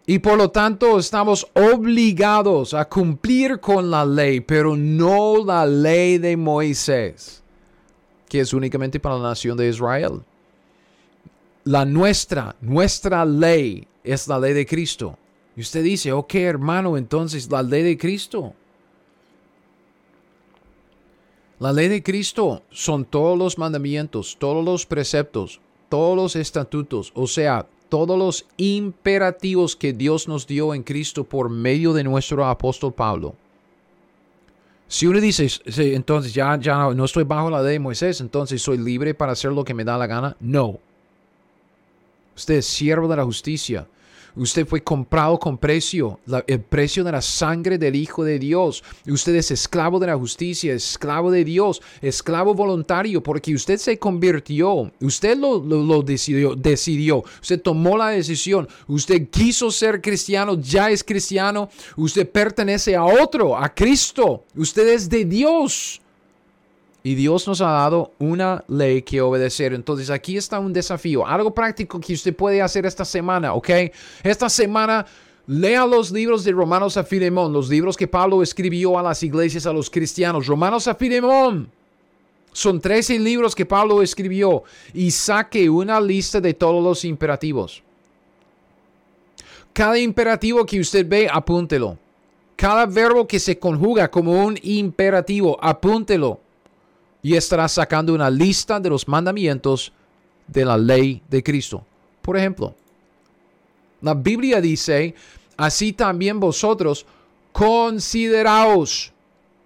Y 0.06 0.18
por 0.18 0.36
lo 0.38 0.50
tanto 0.50 0.98
estamos 0.98 1.46
obligados 1.54 2.74
a 2.74 2.88
cumplir 2.88 3.60
con 3.60 3.88
la 3.92 4.04
ley, 4.04 4.40
pero 4.40 4.76
no 4.76 5.44
la 5.44 5.64
ley 5.66 6.18
de 6.18 6.36
Moisés, 6.36 7.44
que 8.28 8.40
es 8.40 8.52
únicamente 8.52 8.98
para 8.98 9.18
la 9.18 9.28
nación 9.28 9.56
de 9.56 9.68
Israel 9.68 10.24
la 11.64 11.84
nuestra, 11.84 12.56
nuestra 12.60 13.24
ley 13.24 13.86
es 14.02 14.28
la 14.28 14.38
ley 14.38 14.52
de 14.52 14.66
Cristo. 14.66 15.18
Y 15.56 15.60
usted 15.60 15.82
dice, 15.82 16.12
ok 16.12 16.34
hermano, 16.36 16.96
entonces 16.96 17.50
la 17.50 17.62
ley 17.62 17.82
de 17.82 17.98
Cristo. 17.98 18.54
La 21.58 21.72
ley 21.72 21.88
de 21.88 22.02
Cristo 22.02 22.62
son 22.70 23.04
todos 23.04 23.38
los 23.38 23.56
mandamientos, 23.58 24.36
todos 24.38 24.64
los 24.64 24.84
preceptos, 24.84 25.60
todos 25.88 26.16
los 26.16 26.34
estatutos, 26.34 27.12
o 27.14 27.26
sea, 27.26 27.68
todos 27.88 28.18
los 28.18 28.46
imperativos 28.56 29.76
que 29.76 29.92
Dios 29.92 30.26
nos 30.26 30.46
dio 30.46 30.74
en 30.74 30.82
Cristo 30.82 31.22
por 31.22 31.50
medio 31.50 31.92
de 31.92 32.02
nuestro 32.02 32.44
apóstol 32.46 32.94
Pablo. 32.94 33.36
Si 34.88 35.06
uno 35.06 35.20
dice, 35.20 35.46
entonces 35.94 36.34
ya, 36.34 36.58
ya 36.58 36.92
no 36.94 37.04
estoy 37.04 37.24
bajo 37.24 37.48
la 37.48 37.62
ley 37.62 37.74
de 37.74 37.78
Moisés, 37.78 38.20
entonces 38.20 38.60
soy 38.60 38.78
libre 38.78 39.14
para 39.14 39.32
hacer 39.32 39.52
lo 39.52 39.64
que 39.64 39.74
me 39.74 39.84
da 39.84 39.96
la 39.96 40.06
gana, 40.06 40.36
no. 40.40 40.80
Usted 42.36 42.54
es 42.54 42.66
siervo 42.66 43.08
de 43.08 43.16
la 43.16 43.24
justicia. 43.24 43.86
Usted 44.34 44.66
fue 44.66 44.82
comprado 44.82 45.38
con 45.38 45.58
precio, 45.58 46.18
el 46.46 46.60
precio 46.60 47.04
de 47.04 47.12
la 47.12 47.20
sangre 47.20 47.76
del 47.76 47.94
Hijo 47.94 48.24
de 48.24 48.38
Dios. 48.38 48.82
Usted 49.06 49.34
es 49.34 49.50
esclavo 49.50 49.98
de 49.98 50.06
la 50.06 50.16
justicia, 50.16 50.72
esclavo 50.72 51.30
de 51.30 51.44
Dios, 51.44 51.82
esclavo 52.00 52.54
voluntario, 52.54 53.22
porque 53.22 53.54
usted 53.54 53.76
se 53.76 53.98
convirtió, 53.98 54.90
usted 55.02 55.36
lo, 55.36 55.58
lo, 55.58 56.02
decidió, 56.02 56.54
decidió, 56.54 57.22
usted 57.42 57.60
tomó 57.60 57.98
la 57.98 58.08
decisión, 58.08 58.66
usted 58.86 59.28
quiso 59.28 59.70
ser 59.70 60.00
cristiano, 60.00 60.58
ya 60.58 60.90
es 60.90 61.04
cristiano, 61.04 61.68
usted 61.96 62.28
pertenece 62.28 62.96
a 62.96 63.04
otro, 63.04 63.56
a 63.56 63.68
Cristo, 63.74 64.44
usted 64.56 64.88
es 64.88 65.10
de 65.10 65.26
Dios. 65.26 66.01
Y 67.04 67.16
Dios 67.16 67.48
nos 67.48 67.60
ha 67.60 67.70
dado 67.70 68.12
una 68.18 68.64
ley 68.68 69.02
que 69.02 69.20
obedecer. 69.20 69.74
Entonces 69.74 70.08
aquí 70.08 70.36
está 70.36 70.60
un 70.60 70.72
desafío, 70.72 71.26
algo 71.26 71.52
práctico 71.52 71.98
que 72.00 72.14
usted 72.14 72.34
puede 72.34 72.62
hacer 72.62 72.86
esta 72.86 73.04
semana, 73.04 73.54
¿ok? 73.54 73.70
Esta 74.22 74.48
semana 74.48 75.04
lea 75.46 75.84
los 75.84 76.12
libros 76.12 76.44
de 76.44 76.52
Romanos 76.52 76.96
a 76.96 77.02
Filemón, 77.02 77.52
los 77.52 77.68
libros 77.68 77.96
que 77.96 78.06
Pablo 78.06 78.42
escribió 78.42 78.98
a 78.98 79.02
las 79.02 79.22
iglesias, 79.22 79.66
a 79.66 79.72
los 79.72 79.90
cristianos. 79.90 80.46
Romanos 80.46 80.86
a 80.86 80.94
Filemón. 80.94 81.68
Son 82.52 82.80
13 82.80 83.18
libros 83.18 83.54
que 83.54 83.66
Pablo 83.66 84.02
escribió 84.02 84.62
y 84.92 85.10
saque 85.10 85.68
una 85.70 86.00
lista 86.00 86.40
de 86.40 86.54
todos 86.54 86.84
los 86.84 87.04
imperativos. 87.04 87.82
Cada 89.72 89.98
imperativo 89.98 90.64
que 90.66 90.78
usted 90.78 91.08
ve, 91.08 91.28
apúntelo. 91.32 91.98
Cada 92.54 92.84
verbo 92.86 93.26
que 93.26 93.40
se 93.40 93.58
conjuga 93.58 94.08
como 94.10 94.44
un 94.44 94.56
imperativo, 94.62 95.58
apúntelo 95.60 96.38
y 97.22 97.34
estará 97.34 97.68
sacando 97.68 98.12
una 98.12 98.28
lista 98.28 98.80
de 98.80 98.90
los 98.90 99.06
mandamientos 99.06 99.92
de 100.46 100.64
la 100.64 100.76
ley 100.76 101.22
de 101.30 101.42
Cristo. 101.42 101.84
Por 102.20 102.36
ejemplo, 102.36 102.74
la 104.00 104.14
Biblia 104.14 104.60
dice, 104.60 105.14
así 105.56 105.92
también 105.92 106.40
vosotros 106.40 107.06
consideraos, 107.52 109.12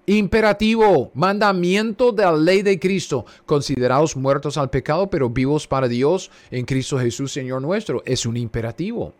imperativo, 0.04 1.10
mandamiento 1.14 2.12
de 2.12 2.24
la 2.24 2.36
ley 2.36 2.62
de 2.62 2.78
Cristo, 2.78 3.24
consideraos 3.46 4.16
muertos 4.16 4.56
al 4.58 4.70
pecado, 4.70 5.08
pero 5.08 5.30
vivos 5.30 5.66
para 5.66 5.88
Dios 5.88 6.30
en 6.50 6.66
Cristo 6.66 6.98
Jesús, 6.98 7.32
Señor 7.32 7.62
nuestro. 7.62 8.02
Es 8.04 8.26
un 8.26 8.36
imperativo. 8.36 9.14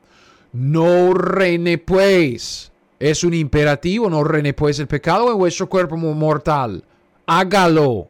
No 0.53 1.15
reine 1.15 1.79
pues. 1.79 2.71
Es 2.99 3.25
un 3.25 3.35
imperativo, 3.35 4.09
no 4.09 4.25
reine 4.25 4.55
pues 4.55 4.79
el 4.79 4.87
pecado 4.87 5.31
en 5.31 5.39
vuestro 5.39 5.69
cuerpo 5.69 5.97
mortal. 5.97 6.83
Hágalo. 7.27 8.09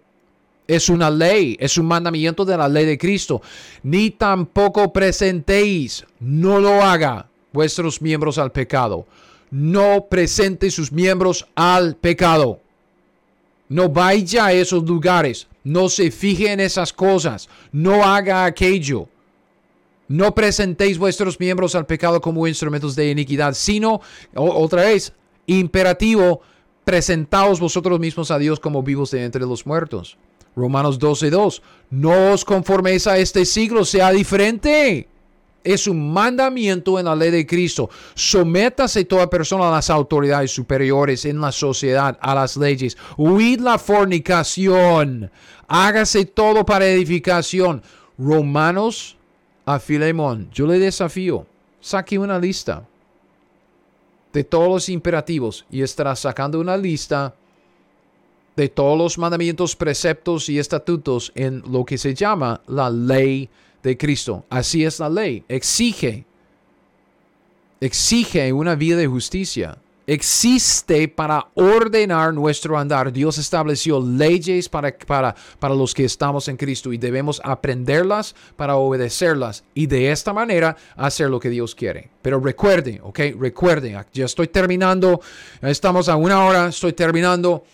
Es 0.67 0.89
una 0.89 1.11
ley, 1.11 1.57
es 1.61 1.79
un 1.79 1.87
mandamiento 1.87 2.45
de 2.45 2.57
la 2.57 2.69
ley 2.69 2.85
de 2.85 2.99
Cristo. 2.99 3.41
Ni 3.83 4.11
tampoco 4.11 4.93
presentéis, 4.93 6.05
no 6.19 6.61
lo 6.61 6.83
haga 6.83 7.29
vuestros 7.53 8.03
miembros 8.03 8.39
al 8.39 8.53
pecado. 8.53 9.07
No 9.51 10.07
presente 10.11 10.71
sus 10.71 10.91
miembros 10.91 11.47
al 11.55 11.97
pecado. 11.97 12.61
No 13.69 13.89
vaya 13.89 14.47
a 14.47 14.53
esos 14.53 14.85
lugares. 14.85 15.47
No 15.65 15.89
se 15.89 16.11
fije 16.11 16.53
en 16.53 16.61
esas 16.61 16.93
cosas. 16.93 17.49
No 17.73 18.05
haga 18.05 18.45
aquello. 18.45 19.09
No 20.09 20.35
presentéis 20.35 20.99
vuestros 20.99 21.41
miembros 21.41 21.75
al 21.75 21.87
pecado 21.87 22.21
como 22.21 22.47
instrumentos 22.47 22.95
de 22.95 23.11
iniquidad, 23.11 23.55
sino, 23.55 24.01
otra 24.35 24.83
vez, 24.83 25.13
imperativo, 25.47 26.43
presentaos 26.85 27.59
vosotros 27.59 27.99
mismos 27.99 28.31
a 28.31 28.39
Dios 28.39 28.61
como 28.61 28.85
vivos 28.85 29.11
de 29.11 29.25
entre 29.25 29.43
los 29.43 29.67
muertos. 29.67 30.17
Romanos 30.57 30.99
12:2. 30.99 31.63
No 31.91 32.33
os 32.33 32.45
conforméis 32.45 33.07
a 33.07 33.19
este 33.19 33.45
siglo, 33.45 33.85
sea 33.85 34.11
diferente. 34.11 35.07
Es 35.63 35.87
un 35.87 36.13
mandamiento 36.13 36.99
en 36.99 37.07
la 37.07 37.15
ley 37.15 37.31
de 37.31 37.47
Cristo. 37.47 37.91
Sométase 38.15 39.05
toda 39.05 39.29
persona 39.29 39.69
a 39.69 39.73
las 39.73 39.91
autoridades 39.91 40.53
superiores 40.53 41.25
en 41.25 41.41
la 41.41 41.53
sociedad, 41.53 42.17
a 42.21 42.35
las 42.35 42.57
leyes. 42.57 42.97
Huid 43.17 43.61
la 43.61 43.79
fornicación. 43.79 45.31
Hágase 45.69 46.25
todo 46.25 46.65
para 46.65 46.87
edificación. 46.87 47.83
Romanos 48.17 49.17
a 49.67 49.79
Filemón. 49.79 50.49
Yo 50.53 50.67
le 50.67 50.79
desafío. 50.79 51.47
Saque 51.81 52.19
una 52.19 52.39
lista 52.39 52.85
de 54.33 54.45
todos 54.45 54.69
los 54.69 54.89
imperativos 54.89 55.67
y 55.71 55.83
estará 55.83 56.15
sacando 56.15 56.61
una 56.61 56.77
lista 56.77 57.35
de 58.57 58.69
todos 58.71 58.99
los 58.99 59.19
mandamientos, 59.19 59.77
preceptos 59.77 60.49
y 60.49 60.59
estatutos 60.59 61.31
en 61.35 61.63
lo 61.71 61.85
que 61.85 61.99
se 61.99 62.15
llama 62.15 62.63
la 62.67 62.91
ley 62.91 63.51
de 63.83 63.97
Cristo. 63.97 64.45
Así 64.49 64.85
es 64.85 64.99
la 64.99 65.11
ley. 65.11 65.45
Exige, 65.49 66.25
exige 67.81 68.53
una 68.53 68.75
vida 68.75 68.97
de 68.97 69.07
justicia. 69.07 69.79
Existe 70.09 71.09
para 71.09 71.49
ordenar 71.55 72.33
nuestro 72.33 72.79
andar. 72.79 73.13
Dios 73.13 73.39
estableció 73.39 74.01
leyes 74.01 74.69
para, 74.69 74.97
para, 74.97 75.35
para 75.59 75.75
los 75.75 75.93
que 75.93 76.05
estamos 76.05 76.47
en 76.47 76.57
Cristo 76.57 76.93
y 76.93 76.99
debemos 76.99 77.41
aprenderlas 77.45 78.37
para 78.55 78.77
obedecerlas 78.77 79.65
y 79.75 79.87
de 79.87 80.13
esta 80.13 80.33
manera 80.33 80.77
hacer 80.95 81.29
lo 81.29 81.41
que 81.41 81.51
Dios 81.51 81.75
quiere. 81.75 82.09
Pero 82.23 82.39
recuerden, 82.39 83.01
ok, 83.03 83.19
recuerden, 83.39 84.01
ya 84.13 84.25
estoy 84.25 84.47
terminando, 84.47 85.21
estamos 85.61 86.09
a 86.09 86.15
una 86.15 86.45
hora, 86.45 86.69
estoy 86.69 86.93
terminando. 86.93 87.65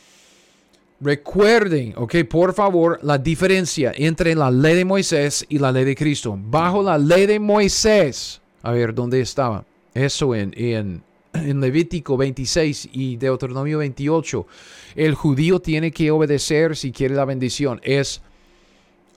Recuerden, 1.04 1.94
ok, 1.96 2.14
por 2.30 2.54
favor, 2.54 3.00
la 3.02 3.18
diferencia 3.18 3.92
entre 3.96 4.36
la 4.36 4.52
ley 4.52 4.76
de 4.76 4.84
Moisés 4.84 5.44
y 5.48 5.58
la 5.58 5.72
ley 5.72 5.84
de 5.84 5.96
Cristo. 5.96 6.38
Bajo 6.40 6.80
la 6.80 6.96
ley 6.96 7.26
de 7.26 7.40
Moisés, 7.40 8.40
a 8.62 8.70
ver, 8.70 8.94
¿dónde 8.94 9.20
estaba? 9.20 9.64
Eso 9.94 10.32
en, 10.32 10.54
en, 10.56 11.02
en 11.32 11.60
Levítico 11.60 12.16
26 12.16 12.90
y 12.92 13.16
Deuteronomio 13.16 13.78
28. 13.78 14.46
El 14.94 15.16
judío 15.16 15.58
tiene 15.58 15.90
que 15.90 16.12
obedecer 16.12 16.76
si 16.76 16.92
quiere 16.92 17.16
la 17.16 17.24
bendición. 17.24 17.80
Es 17.82 18.22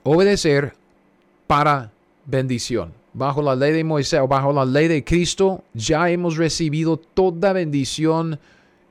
obedecer 0.02 0.74
para 1.46 1.92
bendición. 2.24 2.92
Bajo 3.12 3.42
la 3.42 3.54
ley 3.54 3.72
de 3.72 3.84
Moisés 3.84 4.18
o 4.18 4.26
bajo 4.26 4.52
la 4.52 4.64
ley 4.64 4.88
de 4.88 5.04
Cristo, 5.04 5.62
ya 5.72 6.10
hemos 6.10 6.36
recibido 6.36 6.96
toda 6.96 7.52
bendición 7.52 8.40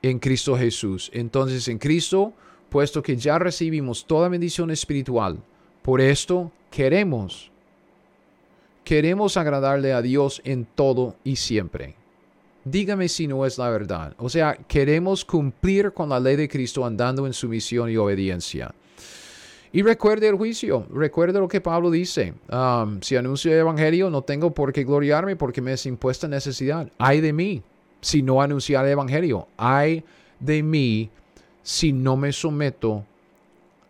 en 0.00 0.18
Cristo 0.18 0.56
Jesús. 0.56 1.10
Entonces, 1.12 1.68
en 1.68 1.76
Cristo 1.76 2.32
puesto 2.76 3.02
que 3.02 3.16
ya 3.16 3.38
recibimos 3.38 4.04
toda 4.04 4.28
bendición 4.28 4.70
espiritual. 4.70 5.38
Por 5.80 5.98
esto 5.98 6.52
queremos, 6.70 7.50
queremos 8.84 9.38
agradarle 9.38 9.94
a 9.94 10.02
Dios 10.02 10.42
en 10.44 10.66
todo 10.66 11.16
y 11.24 11.36
siempre. 11.36 11.94
Dígame 12.66 13.08
si 13.08 13.28
no 13.28 13.46
es 13.46 13.56
la 13.56 13.70
verdad. 13.70 14.12
O 14.18 14.28
sea, 14.28 14.58
queremos 14.68 15.24
cumplir 15.24 15.92
con 15.92 16.10
la 16.10 16.20
ley 16.20 16.36
de 16.36 16.50
Cristo 16.50 16.84
andando 16.84 17.26
en 17.26 17.32
sumisión 17.32 17.88
y 17.88 17.96
obediencia. 17.96 18.74
Y 19.72 19.80
recuerde 19.80 20.28
el 20.28 20.36
juicio, 20.36 20.86
recuerde 20.92 21.38
lo 21.38 21.48
que 21.48 21.62
Pablo 21.62 21.90
dice. 21.90 22.34
Um, 22.52 23.00
si 23.00 23.16
anuncio 23.16 23.52
el 23.52 23.60
Evangelio, 23.60 24.10
no 24.10 24.20
tengo 24.20 24.52
por 24.52 24.70
qué 24.74 24.84
gloriarme 24.84 25.34
porque 25.34 25.62
me 25.62 25.72
es 25.72 25.86
impuesta 25.86 26.28
necesidad. 26.28 26.92
Hay 26.98 27.22
de 27.22 27.32
mí 27.32 27.62
si 28.02 28.20
no 28.20 28.42
anunciar 28.42 28.84
el 28.84 28.92
Evangelio. 28.92 29.48
Hay 29.56 30.04
de 30.40 30.62
mí 30.62 31.10
si 31.66 31.92
no 31.92 32.16
me 32.16 32.30
someto 32.30 33.04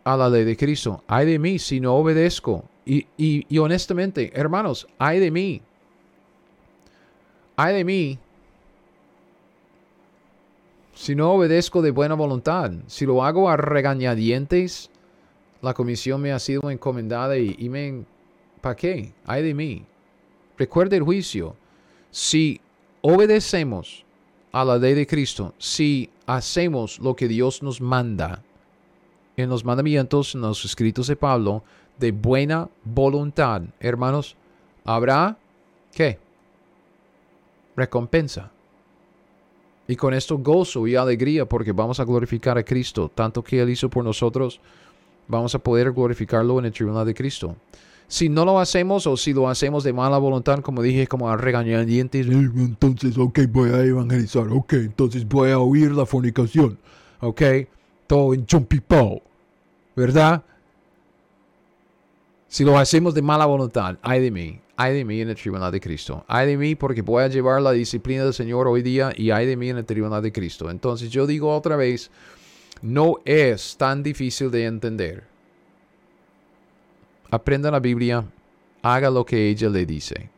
a 0.02 0.16
la 0.16 0.30
ley 0.30 0.44
de 0.44 0.56
Cristo. 0.56 1.04
Hay 1.06 1.26
de 1.26 1.38
mí 1.38 1.58
si 1.58 1.78
no 1.78 1.94
obedezco. 1.94 2.64
Y, 2.86 3.06
y, 3.18 3.58
honestamente, 3.58 4.32
hermanos, 4.34 4.86
hay 4.96 5.20
de 5.20 5.30
mí. 5.30 5.60
Hay 7.54 7.74
de 7.74 7.84
mí 7.84 8.18
si 10.94 11.14
no 11.14 11.32
obedezco 11.32 11.82
de 11.82 11.90
buena 11.90 12.14
voluntad. 12.14 12.72
Si 12.86 13.04
lo 13.04 13.22
hago 13.22 13.50
a 13.50 13.58
regañadientes, 13.58 14.88
la 15.60 15.74
comisión 15.74 16.22
me 16.22 16.32
ha 16.32 16.38
sido 16.38 16.70
encomendada 16.70 17.36
y, 17.36 17.56
y 17.58 17.68
me... 17.68 18.04
¿Para 18.62 18.74
qué? 18.74 19.12
Hay 19.26 19.42
de 19.42 19.52
mí. 19.52 19.84
Recuerde 20.56 20.96
el 20.96 21.02
juicio. 21.02 21.54
Si 22.10 22.58
obedecemos 23.02 24.05
a 24.56 24.64
la 24.64 24.78
ley 24.78 24.94
de 24.94 25.06
Cristo, 25.06 25.52
si 25.58 26.08
hacemos 26.24 26.98
lo 26.98 27.14
que 27.14 27.28
Dios 27.28 27.62
nos 27.62 27.78
manda 27.78 28.42
en 29.36 29.50
los 29.50 29.66
mandamientos, 29.66 30.34
en 30.34 30.40
los 30.40 30.64
escritos 30.64 31.08
de 31.08 31.16
Pablo, 31.16 31.62
de 31.98 32.10
buena 32.10 32.66
voluntad, 32.82 33.60
hermanos, 33.80 34.34
habrá 34.82 35.36
¿qué? 35.92 36.18
Recompensa. 37.76 38.50
Y 39.88 39.94
con 39.94 40.14
esto 40.14 40.38
gozo 40.38 40.86
y 40.86 40.96
alegría 40.96 41.44
porque 41.46 41.72
vamos 41.72 42.00
a 42.00 42.04
glorificar 42.04 42.56
a 42.56 42.64
Cristo, 42.64 43.10
tanto 43.14 43.44
que 43.44 43.60
Él 43.60 43.68
hizo 43.68 43.90
por 43.90 44.04
nosotros, 44.04 44.58
vamos 45.28 45.54
a 45.54 45.58
poder 45.58 45.92
glorificarlo 45.92 46.58
en 46.60 46.64
el 46.64 46.72
tribunal 46.72 47.04
de 47.04 47.12
Cristo. 47.12 47.56
Si 48.08 48.28
no 48.28 48.44
lo 48.44 48.60
hacemos 48.60 49.06
o 49.06 49.16
si 49.16 49.32
lo 49.32 49.48
hacemos 49.48 49.82
de 49.82 49.92
mala 49.92 50.18
voluntad, 50.18 50.60
como 50.60 50.80
dije, 50.80 51.08
como 51.08 51.28
a 51.28 51.36
regañadientes, 51.36 52.26
entonces, 52.26 53.18
ok, 53.18 53.40
voy 53.48 53.70
a 53.70 53.82
evangelizar, 53.82 54.46
ok, 54.48 54.74
entonces 54.74 55.26
voy 55.26 55.50
a 55.50 55.58
oír 55.58 55.90
la 55.90 56.06
fornicación, 56.06 56.78
ok, 57.20 57.42
todo 58.06 58.32
en 58.32 58.46
chompipao, 58.46 59.22
¿verdad? 59.96 60.44
Si 62.48 62.64
lo 62.64 62.78
hacemos 62.78 63.12
de 63.12 63.22
mala 63.22 63.44
voluntad, 63.44 63.98
ay 64.02 64.20
de 64.20 64.30
mí, 64.30 64.60
ay 64.76 64.94
de 64.94 65.04
mí 65.04 65.20
en 65.20 65.30
el 65.30 65.34
tribunal 65.34 65.72
de 65.72 65.80
Cristo. 65.80 66.24
Ay 66.28 66.46
de 66.46 66.56
mí 66.56 66.76
porque 66.76 67.02
voy 67.02 67.24
a 67.24 67.28
llevar 67.28 67.60
la 67.60 67.72
disciplina 67.72 68.22
del 68.22 68.34
Señor 68.34 68.68
hoy 68.68 68.82
día 68.82 69.12
y 69.16 69.30
ay 69.30 69.46
de 69.46 69.56
mí 69.56 69.68
en 69.68 69.78
el 69.78 69.84
tribunal 69.84 70.22
de 70.22 70.32
Cristo. 70.32 70.70
Entonces 70.70 71.10
yo 71.10 71.26
digo 71.26 71.54
otra 71.54 71.74
vez, 71.76 72.10
no 72.82 73.16
es 73.24 73.76
tan 73.76 74.02
difícil 74.02 74.50
de 74.50 74.66
entender 74.66 75.35
aprenda 77.30 77.70
la 77.70 77.80
Biblia, 77.80 78.24
haga 78.82 79.10
lo 79.10 79.24
que 79.24 79.48
ella 79.48 79.68
le 79.68 79.86
dice. 79.86 80.28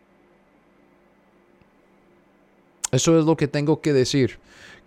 Eso 2.91 3.19
es 3.19 3.25
lo 3.25 3.37
que 3.37 3.49
tengo 3.49 3.81
que 3.81 3.93
decir. 3.93 4.39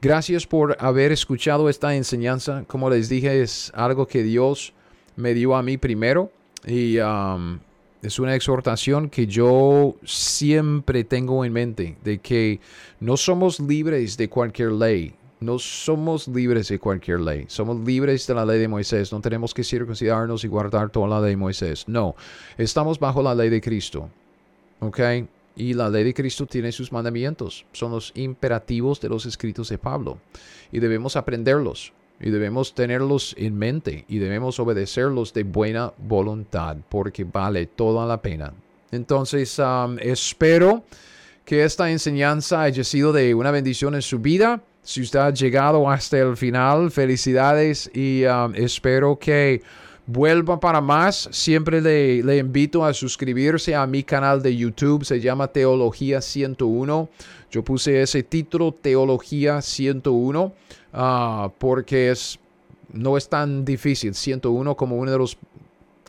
Gracias 0.02 0.48
por 0.48 0.76
haber 0.80 1.12
escuchado 1.12 1.70
esta 1.70 1.96
enseñanza. 1.96 2.64
Como 2.68 2.90
les 2.90 3.10
dije, 3.10 3.42
es 3.42 3.72
algo 3.76 4.08
que 4.08 4.24
Dios 4.24 4.74
me 5.16 5.36
dio 5.36 5.56
a 5.56 5.62
mí 5.62 5.78
primero 5.78 6.32
y 6.66 6.98
um, 7.00 7.60
es 8.02 8.18
una 8.18 8.36
exhortación 8.36 9.10
que 9.10 9.28
yo 9.28 9.96
siempre 10.04 11.04
tengo 11.04 11.46
en 11.46 11.54
mente, 11.54 11.98
de 12.04 12.18
que 12.18 12.60
no 13.00 13.16
somos 13.18 13.60
libres 13.60 14.18
de 14.18 14.28
cualquier 14.28 14.72
ley, 14.72 15.14
no 15.42 15.58
somos 15.58 16.28
libres 16.28 16.68
de 16.68 16.80
cualquier 16.80 17.20
ley. 17.20 17.46
Somos 17.48 17.80
libres 17.80 18.28
de 18.28 18.36
la 18.36 18.46
ley 18.46 18.60
de 18.60 18.68
Moisés. 18.68 19.12
No 19.12 19.20
tenemos 19.22 19.54
que 19.56 19.64
circuncidarnos 19.64 20.44
y 20.44 20.48
guardar 20.48 20.92
toda 20.92 21.08
la 21.08 21.20
ley 21.20 21.32
de 21.32 21.38
Moisés. 21.38 21.88
No, 21.88 22.16
estamos 22.60 23.00
bajo 23.00 23.24
la 23.24 23.34
ley 23.34 23.50
de 23.50 23.60
Cristo. 23.60 24.08
¿Ok? 24.80 25.00
Y 25.56 25.74
la 25.74 25.90
ley 25.90 26.04
de 26.04 26.14
Cristo 26.14 26.46
tiene 26.46 26.72
sus 26.72 26.92
mandamientos. 26.92 27.66
Son 27.72 27.92
los 27.92 28.12
imperativos 28.16 29.02
de 29.02 29.10
los 29.10 29.26
escritos 29.26 29.70
de 29.70 29.80
Pablo. 29.80 30.20
Y 30.72 30.80
debemos 30.80 31.16
aprenderlos. 31.16 31.92
Y 32.20 32.30
debemos 32.30 32.76
tenerlos 32.76 33.34
en 33.36 33.58
mente. 33.58 34.06
Y 34.08 34.20
debemos 34.20 34.60
obedecerlos 34.60 35.34
de 35.34 35.44
buena 35.44 35.92
voluntad. 35.98 36.78
Porque 36.88 37.24
vale 37.24 37.66
toda 37.66 38.06
la 38.06 38.22
pena. 38.22 38.54
Entonces, 38.92 39.58
um, 39.58 39.98
espero 40.00 40.84
que 41.46 41.64
esta 41.64 41.90
enseñanza 41.90 42.62
haya 42.62 42.84
sido 42.84 43.12
de 43.12 43.34
una 43.34 43.50
bendición 43.50 43.96
en 43.96 44.04
su 44.04 44.20
vida. 44.20 44.62
Si 44.84 45.02
usted 45.02 45.20
ha 45.20 45.30
llegado 45.32 45.90
hasta 45.90 46.18
el 46.18 46.36
final, 46.36 46.90
felicidades 46.90 47.90
y 47.94 48.26
um, 48.26 48.54
espero 48.56 49.18
que 49.18 49.62
vuelva 50.08 50.60
para 50.60 50.82
más. 50.82 51.30
Siempre 51.32 51.82
le, 51.82 52.38
invito 52.38 52.84
a 52.84 52.94
suscribirse 52.94 53.76
a 53.76 53.86
mi 53.86 54.04
canal 54.04 54.42
de 54.42 54.56
YouTube. 54.56 55.06
Se 55.06 55.20
llama 55.20 55.48
Teología 55.48 56.20
101. 56.20 57.10
Yo 57.52 57.64
puse 57.64 58.02
ese 58.02 58.24
título, 58.24 58.74
Teología 58.74 59.62
101, 59.62 60.54
uh, 60.94 61.50
porque 61.60 62.12
es, 62.12 62.40
no 62.92 63.18
es 63.18 63.30
tan 63.30 63.64
difícil. 63.64 64.16
101 64.16 64.76
como 64.76 64.96
una 64.98 65.12
de 65.12 65.20
las 65.20 65.38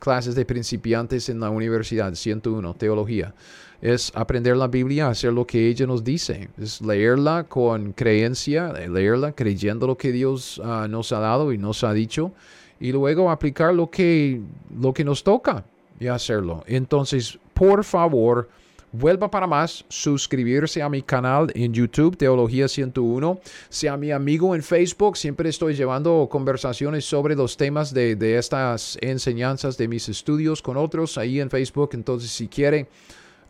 clases 0.01 0.35
de 0.35 0.47
principiantes 0.47 1.29
en 1.29 1.41
la 1.41 1.51
universidad. 1.51 2.15
101, 2.15 2.75
Teología 2.75 3.35
es 3.83 4.13
aprender 4.15 4.57
la 4.57 4.69
Biblia, 4.69 5.09
hacer 5.09 5.33
lo 5.33 5.45
que 5.45 5.69
ella 5.69 5.87
nos 5.87 6.05
dice, 6.05 6.49
es 6.57 6.81
leerla 6.81 7.45
con 7.49 7.93
creencia, 7.93 8.73
leerla 8.73 9.33
creyendo 9.33 9.89
lo 9.89 9.97
que 9.97 10.13
Dios 10.13 10.59
uh, 10.59 10.87
nos 10.89 11.11
ha 11.11 11.19
dado 11.19 11.53
y 11.53 11.59
nos 11.59 11.83
ha 11.83 11.93
dicho, 11.93 12.33
y 12.79 12.93
luego 12.93 13.29
aplicar 13.29 13.75
lo 13.75 13.91
que, 13.91 14.41
lo 14.81 14.95
que 14.95 15.05
nos 15.05 15.25
toca 15.25 15.65
y 15.99 16.07
hacerlo. 16.07 16.63
Entonces, 16.69 17.37
por 17.55 17.83
favor, 17.83 18.49
vuelva 18.93 19.29
para 19.29 19.49
más, 19.49 19.85
suscribirse 19.89 20.81
a 20.81 20.89
mi 20.89 21.03
canal 21.03 21.51
en 21.57 21.75
YouTube, 21.75 22.17
Teología 22.17 22.69
101, 22.69 23.41
sea 23.69 23.97
mi 23.97 24.13
amigo 24.13 24.55
en 24.55 24.63
Facebook, 24.63 25.17
siempre 25.17 25.49
estoy 25.49 25.75
llevando 25.75 26.29
conversaciones 26.31 27.05
sobre 27.05 27.35
los 27.35 27.57
temas 27.57 27.93
de, 27.93 28.15
de 28.15 28.39
estas 28.39 28.97
enseñanzas 29.01 29.77
de 29.77 29.89
mis 29.89 30.09
estudios 30.09 30.63
con 30.63 30.77
otros 30.77 31.19
ahí 31.19 31.41
en 31.41 31.51
Facebook, 31.51 31.91
entonces 31.95 32.31
si 32.31 32.47
quiere 32.47 32.87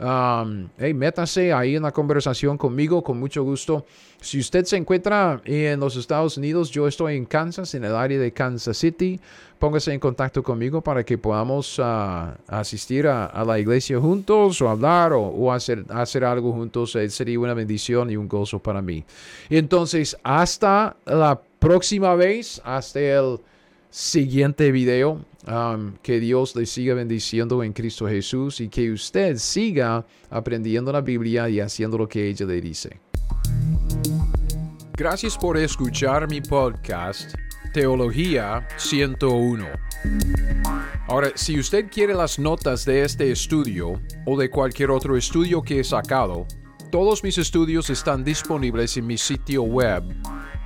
Um, 0.03 0.69
hey, 0.79 0.93
métase 0.95 1.53
ahí 1.53 1.77
en 1.77 1.85
la 1.85 1.93
conversación 1.93 2.59
conmigo, 2.59 3.05
con 3.05 3.21
mucho 3.21 3.45
gusto. 3.45 3.87
Si 4.21 4.41
usted 4.41 4.65
se 4.65 4.77
encuentra 4.77 5.41
en 5.45 5.79
los 5.79 5.95
Estados 5.95 6.37
Unidos, 6.37 6.71
yo 6.73 6.89
estoy 6.89 7.17
en 7.17 7.25
Kansas, 7.25 7.73
en 7.77 7.85
el 7.85 7.95
área 7.95 8.19
de 8.19 8.33
Kansas 8.33 8.77
City. 8.77 9.21
Póngase 9.61 9.93
en 9.93 10.01
contacto 10.01 10.43
conmigo 10.43 10.81
para 10.81 11.05
que 11.05 11.19
podamos 11.19 11.79
uh, 11.79 12.35
asistir 12.49 13.07
a, 13.07 13.45
la 13.45 13.61
iglesia 13.61 14.01
juntos 14.01 14.61
o 14.61 14.69
hablar 14.69 15.13
o, 15.13 15.53
hacer, 15.53 15.85
hacer 15.91 16.25
algo 16.25 16.51
juntos. 16.53 16.97
Eh, 16.97 17.09
sería 17.09 17.39
una 17.39 17.55
bendición 17.55 18.11
y 18.11 18.17
un 18.17 18.27
gozo 18.27 18.59
para 18.59 18.83
mí. 18.83 19.05
Entonces, 19.49 20.17
hasta 20.25 20.97
la 21.07 21.41
próxima 21.61 22.17
vez, 22.17 22.61
hasta 22.65 22.99
el 22.99 23.39
siguiente 23.93 24.73
video. 24.73 25.25
Um, 25.45 25.95
que 26.03 26.21
Dios 26.21 26.55
le 26.55 26.67
siga 26.67 26.95
bendiciendo 26.95 27.65
en 27.65 27.73
Cristo 27.73 28.07
Jesús 28.07 28.61
y 28.61 28.69
que 28.69 28.93
usted 28.93 29.37
siga 29.39 30.07
aprendiendo 30.31 30.93
la 30.93 31.01
Biblia 31.01 31.49
y 31.49 31.59
haciendo 31.59 31.99
lo 31.99 32.09
que 32.09 32.29
ella 32.29 32.47
le 32.47 32.61
dice. 32.61 33.01
Gracias 34.97 35.37
por 35.37 35.57
escuchar 35.57 36.29
mi 36.29 36.41
podcast 36.41 37.35
Teología 37.75 38.69
101. 38.77 39.67
Ahora, 41.09 41.33
si 41.35 41.59
usted 41.59 41.91
quiere 41.91 42.15
las 42.15 42.39
notas 42.39 42.85
de 42.85 43.03
este 43.03 43.33
estudio 43.33 44.01
o 44.27 44.39
de 44.39 44.49
cualquier 44.49 44.93
otro 44.93 45.17
estudio 45.17 45.61
que 45.61 45.81
he 45.81 45.85
sacado, 45.85 46.47
todos 46.93 47.25
mis 47.25 47.37
estudios 47.37 47.91
están 47.91 48.23
disponibles 48.23 48.97
en 48.97 49.09
mi 49.09 49.19
sitio 49.19 49.65
web 49.65 50.05